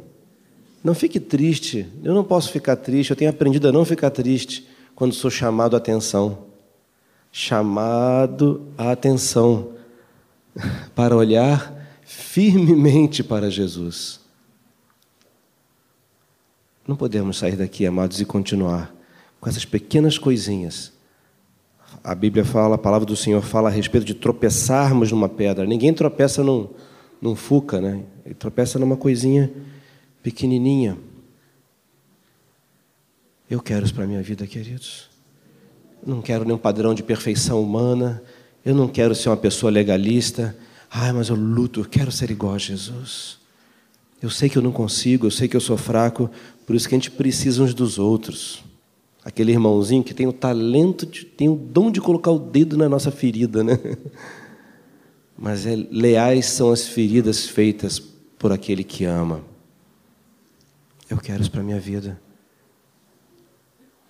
Não 0.85 0.95
fique 0.95 1.19
triste, 1.19 1.89
eu 2.05 2.13
não 2.13 2.25
posso 2.25 2.53
ficar 2.53 2.77
triste, 2.77 3.09
eu 3.09 3.17
tenho 3.17 3.31
aprendido 3.31 3.67
a 3.69 3.73
não 3.73 3.87
ficar 3.87 4.11
triste 4.11 4.69
quando 4.95 5.15
sou 5.15 5.31
chamado 5.31 5.75
a 5.75 5.79
atenção. 5.79 6.45
Chamado 7.33 8.69
a 8.77 8.93
atenção 8.93 9.73
para 10.95 11.17
olhar 11.17 11.75
firmemente 12.05 13.25
para 13.25 13.51
Jesus. 13.51 14.21
Não 16.87 16.97
podemos 16.97 17.39
sair 17.39 17.57
daqui, 17.57 17.87
amados, 17.87 18.21
e 18.21 18.27
continuar 18.27 18.95
com 19.41 19.49
essas 19.49 19.65
pequenas 19.65 20.19
coisinhas. 20.19 20.93
A 22.03 22.15
Bíblia 22.15 22.45
fala, 22.45 22.75
a 22.75 22.79
palavra 22.79 23.07
do 23.07 23.17
Senhor 23.17 23.43
fala 23.43 23.69
a 23.69 23.73
respeito 23.73 24.05
de 24.05 24.15
tropeçarmos 24.15 25.11
numa 25.11 25.29
pedra. 25.29 25.65
Ninguém 25.65 25.93
tropeça 25.93 26.43
num, 26.43 26.69
num 27.21 27.37
fuca, 27.37 27.81
né? 27.81 28.03
Ele 28.25 28.35
tropeça 28.35 28.79
numa 28.79 28.97
coisinha 28.97 29.51
pequenininha. 30.23 30.97
Eu 33.49 33.61
quero 33.61 33.85
isso 33.85 33.95
para 33.95 34.05
a 34.05 34.07
minha 34.07 34.23
vida, 34.23 34.47
queridos. 34.47 35.11
não 36.07 36.23
quero 36.23 36.45
nenhum 36.45 36.59
padrão 36.59 36.95
de 36.95 37.03
perfeição 37.03 37.63
humana. 37.63 38.23
Eu 38.65 38.75
não 38.75 38.89
quero 38.89 39.15
ser 39.15 39.29
uma 39.29 39.37
pessoa 39.37 39.71
legalista. 39.71 40.57
Ai, 40.91 41.13
mas 41.13 41.29
eu 41.29 41.37
luto, 41.37 41.81
eu 41.81 41.85
quero 41.85 42.11
ser 42.13 42.31
igual 42.31 42.55
a 42.55 42.59
Jesus. 42.59 43.39
Eu 44.23 44.31
sei 44.31 44.49
que 44.49 44.57
eu 44.57 44.63
não 44.63 44.73
consigo, 44.73 45.27
eu 45.27 45.31
sei 45.31 45.49
que 45.49 45.57
eu 45.57 45.61
sou 45.61 45.77
fraco, 45.77 46.31
por 46.65 46.77
isso 46.77 46.89
que 46.89 46.95
a 46.95 46.99
gente 46.99 47.11
precisa 47.11 47.63
uns 47.63 47.75
dos 47.75 47.99
outros. 47.99 48.63
Aquele 49.25 49.53
irmãozinho 49.53 50.03
que 50.03 50.13
tem 50.13 50.27
o 50.27 50.33
talento, 50.33 51.07
de, 51.07 51.25
tem 51.25 51.49
o 51.49 51.55
dom 51.55 51.91
de 51.91 52.01
colocar 52.01 52.31
o 52.33 52.39
dedo 52.39 52.77
na 52.77 52.89
nossa 52.89 53.11
ferida, 53.11 53.63
né? 53.63 53.79
mas 55.39 55.67
é, 55.67 55.77
leais 55.91 56.47
são 56.47 56.71
as 56.71 56.87
feridas 56.87 57.47
feitas 57.47 57.99
por 57.99 58.53
aquele 58.53 58.83
que 58.83 59.05
ama. 59.05 59.45
Eu 61.09 61.19
quero 61.19 61.41
isso 61.41 61.51
para 61.51 61.61
a 61.61 61.65
minha 61.65 61.79
vida. 61.79 62.21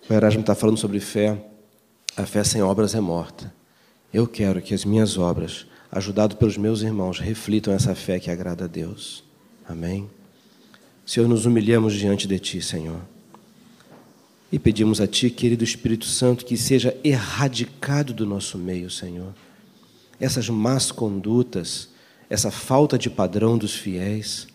O 0.09 0.13
Erasmo 0.13 0.41
está 0.41 0.55
falando 0.55 0.77
sobre 0.77 0.99
fé. 0.99 1.43
A 2.15 2.25
fé 2.25 2.43
sem 2.43 2.61
obras 2.61 2.95
é 2.95 2.99
morta. 2.99 3.53
Eu 4.13 4.27
quero 4.27 4.61
que 4.61 4.73
as 4.73 4.85
minhas 4.85 5.17
obras, 5.17 5.65
ajudado 5.91 6.37
pelos 6.37 6.57
meus 6.57 6.81
irmãos, 6.81 7.19
reflitam 7.19 7.73
essa 7.73 7.95
fé 7.95 8.19
que 8.19 8.29
agrada 8.29 8.65
a 8.65 8.67
Deus. 8.67 9.23
Amém? 9.67 10.09
Senhor, 11.05 11.27
nos 11.27 11.45
humilhamos 11.45 11.93
diante 11.93 12.27
de 12.27 12.39
Ti, 12.39 12.61
Senhor. 12.61 13.01
E 14.53 14.57
pedimos 14.57 15.01
a 15.01 15.07
Ti, 15.07 15.29
querido 15.29 15.65
Espírito 15.65 16.05
Santo, 16.05 16.45
que 16.45 16.55
seja 16.55 16.95
erradicado 17.03 18.13
do 18.13 18.25
nosso 18.25 18.57
meio, 18.57 18.89
Senhor 18.89 19.33
essas 20.23 20.49
más 20.49 20.89
condutas, 20.89 21.89
essa 22.29 22.49
falta 22.49 22.97
de 22.97 23.09
padrão 23.09 23.57
dos 23.57 23.75
fiéis. 23.75 24.47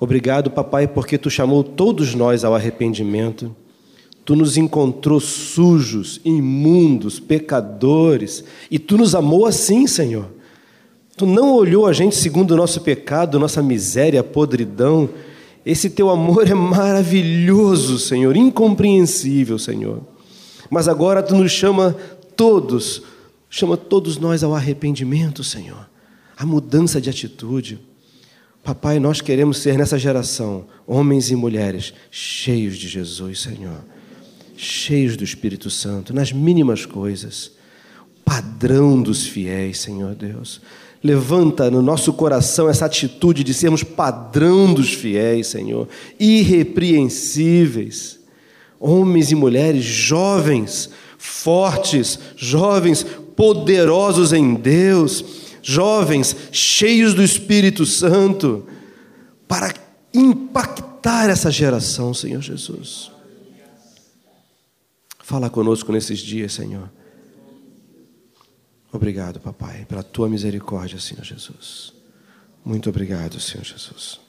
Obrigado, 0.00 0.50
papai, 0.50 0.88
porque 0.88 1.16
tu 1.16 1.30
chamou 1.30 1.62
todos 1.62 2.14
nós 2.14 2.44
ao 2.44 2.54
arrependimento. 2.54 3.54
Tu 4.24 4.34
nos 4.34 4.56
encontrou 4.56 5.20
sujos, 5.20 6.20
imundos, 6.24 7.20
pecadores, 7.20 8.44
e 8.70 8.78
tu 8.78 8.98
nos 8.98 9.14
amou 9.14 9.46
assim, 9.46 9.86
Senhor. 9.86 10.28
Tu 11.16 11.24
não 11.24 11.54
olhou 11.54 11.86
a 11.86 11.92
gente 11.92 12.16
segundo 12.16 12.50
o 12.50 12.56
nosso 12.56 12.80
pecado, 12.80 13.38
nossa 13.38 13.62
miséria, 13.62 14.24
podridão. 14.24 15.08
Esse 15.64 15.90
teu 15.90 16.10
amor 16.10 16.48
é 16.48 16.54
maravilhoso, 16.54 17.98
Senhor, 17.98 18.36
incompreensível, 18.36 19.58
Senhor. 19.58 20.00
Mas 20.70 20.88
agora 20.88 21.22
tu 21.22 21.34
nos 21.34 21.52
chama 21.52 21.96
todos 22.36 23.02
Chama 23.56 23.76
todos 23.76 24.18
nós 24.18 24.42
ao 24.42 24.52
arrependimento, 24.52 25.44
Senhor, 25.44 25.88
a 26.36 26.44
mudança 26.44 27.00
de 27.00 27.08
atitude. 27.08 27.78
Papai, 28.64 28.98
nós 28.98 29.20
queremos 29.20 29.58
ser 29.58 29.78
nessa 29.78 29.96
geração 29.96 30.66
homens 30.84 31.30
e 31.30 31.36
mulheres 31.36 31.94
cheios 32.10 32.76
de 32.76 32.88
Jesus, 32.88 33.42
Senhor, 33.42 33.84
cheios 34.56 35.16
do 35.16 35.22
Espírito 35.22 35.70
Santo, 35.70 36.12
nas 36.12 36.32
mínimas 36.32 36.84
coisas, 36.84 37.52
padrão 38.24 39.00
dos 39.00 39.24
fiéis, 39.24 39.78
Senhor 39.78 40.16
Deus. 40.16 40.60
Levanta 41.04 41.70
no 41.70 41.82
nosso 41.82 42.14
coração 42.14 42.66
essa 42.66 42.86
atitude 42.86 43.44
de 43.44 43.52
sermos 43.52 43.84
padrão 43.84 44.72
dos 44.72 44.94
fiéis, 44.94 45.48
Senhor, 45.48 45.86
irrepreensíveis, 46.18 48.18
homens 48.80 49.30
e 49.30 49.34
mulheres 49.34 49.84
jovens, 49.84 50.88
fortes, 51.18 52.18
jovens 52.36 53.04
poderosos 53.36 54.32
em 54.32 54.54
Deus, 54.54 55.22
jovens 55.60 56.34
cheios 56.50 57.12
do 57.12 57.22
Espírito 57.22 57.84
Santo, 57.84 58.64
para 59.46 59.74
impactar 60.14 61.28
essa 61.28 61.50
geração, 61.50 62.14
Senhor 62.14 62.40
Jesus. 62.40 63.10
Fala 65.22 65.50
conosco 65.50 65.92
nesses 65.92 66.20
dias, 66.20 66.54
Senhor. 66.54 66.88
Obrigado, 68.94 69.40
papai, 69.40 69.84
pela 69.86 70.04
tua 70.04 70.28
misericórdia, 70.28 71.00
Senhor 71.00 71.24
Jesus. 71.24 71.92
Muito 72.64 72.88
obrigado, 72.88 73.40
Senhor 73.40 73.64
Jesus. 73.64 74.20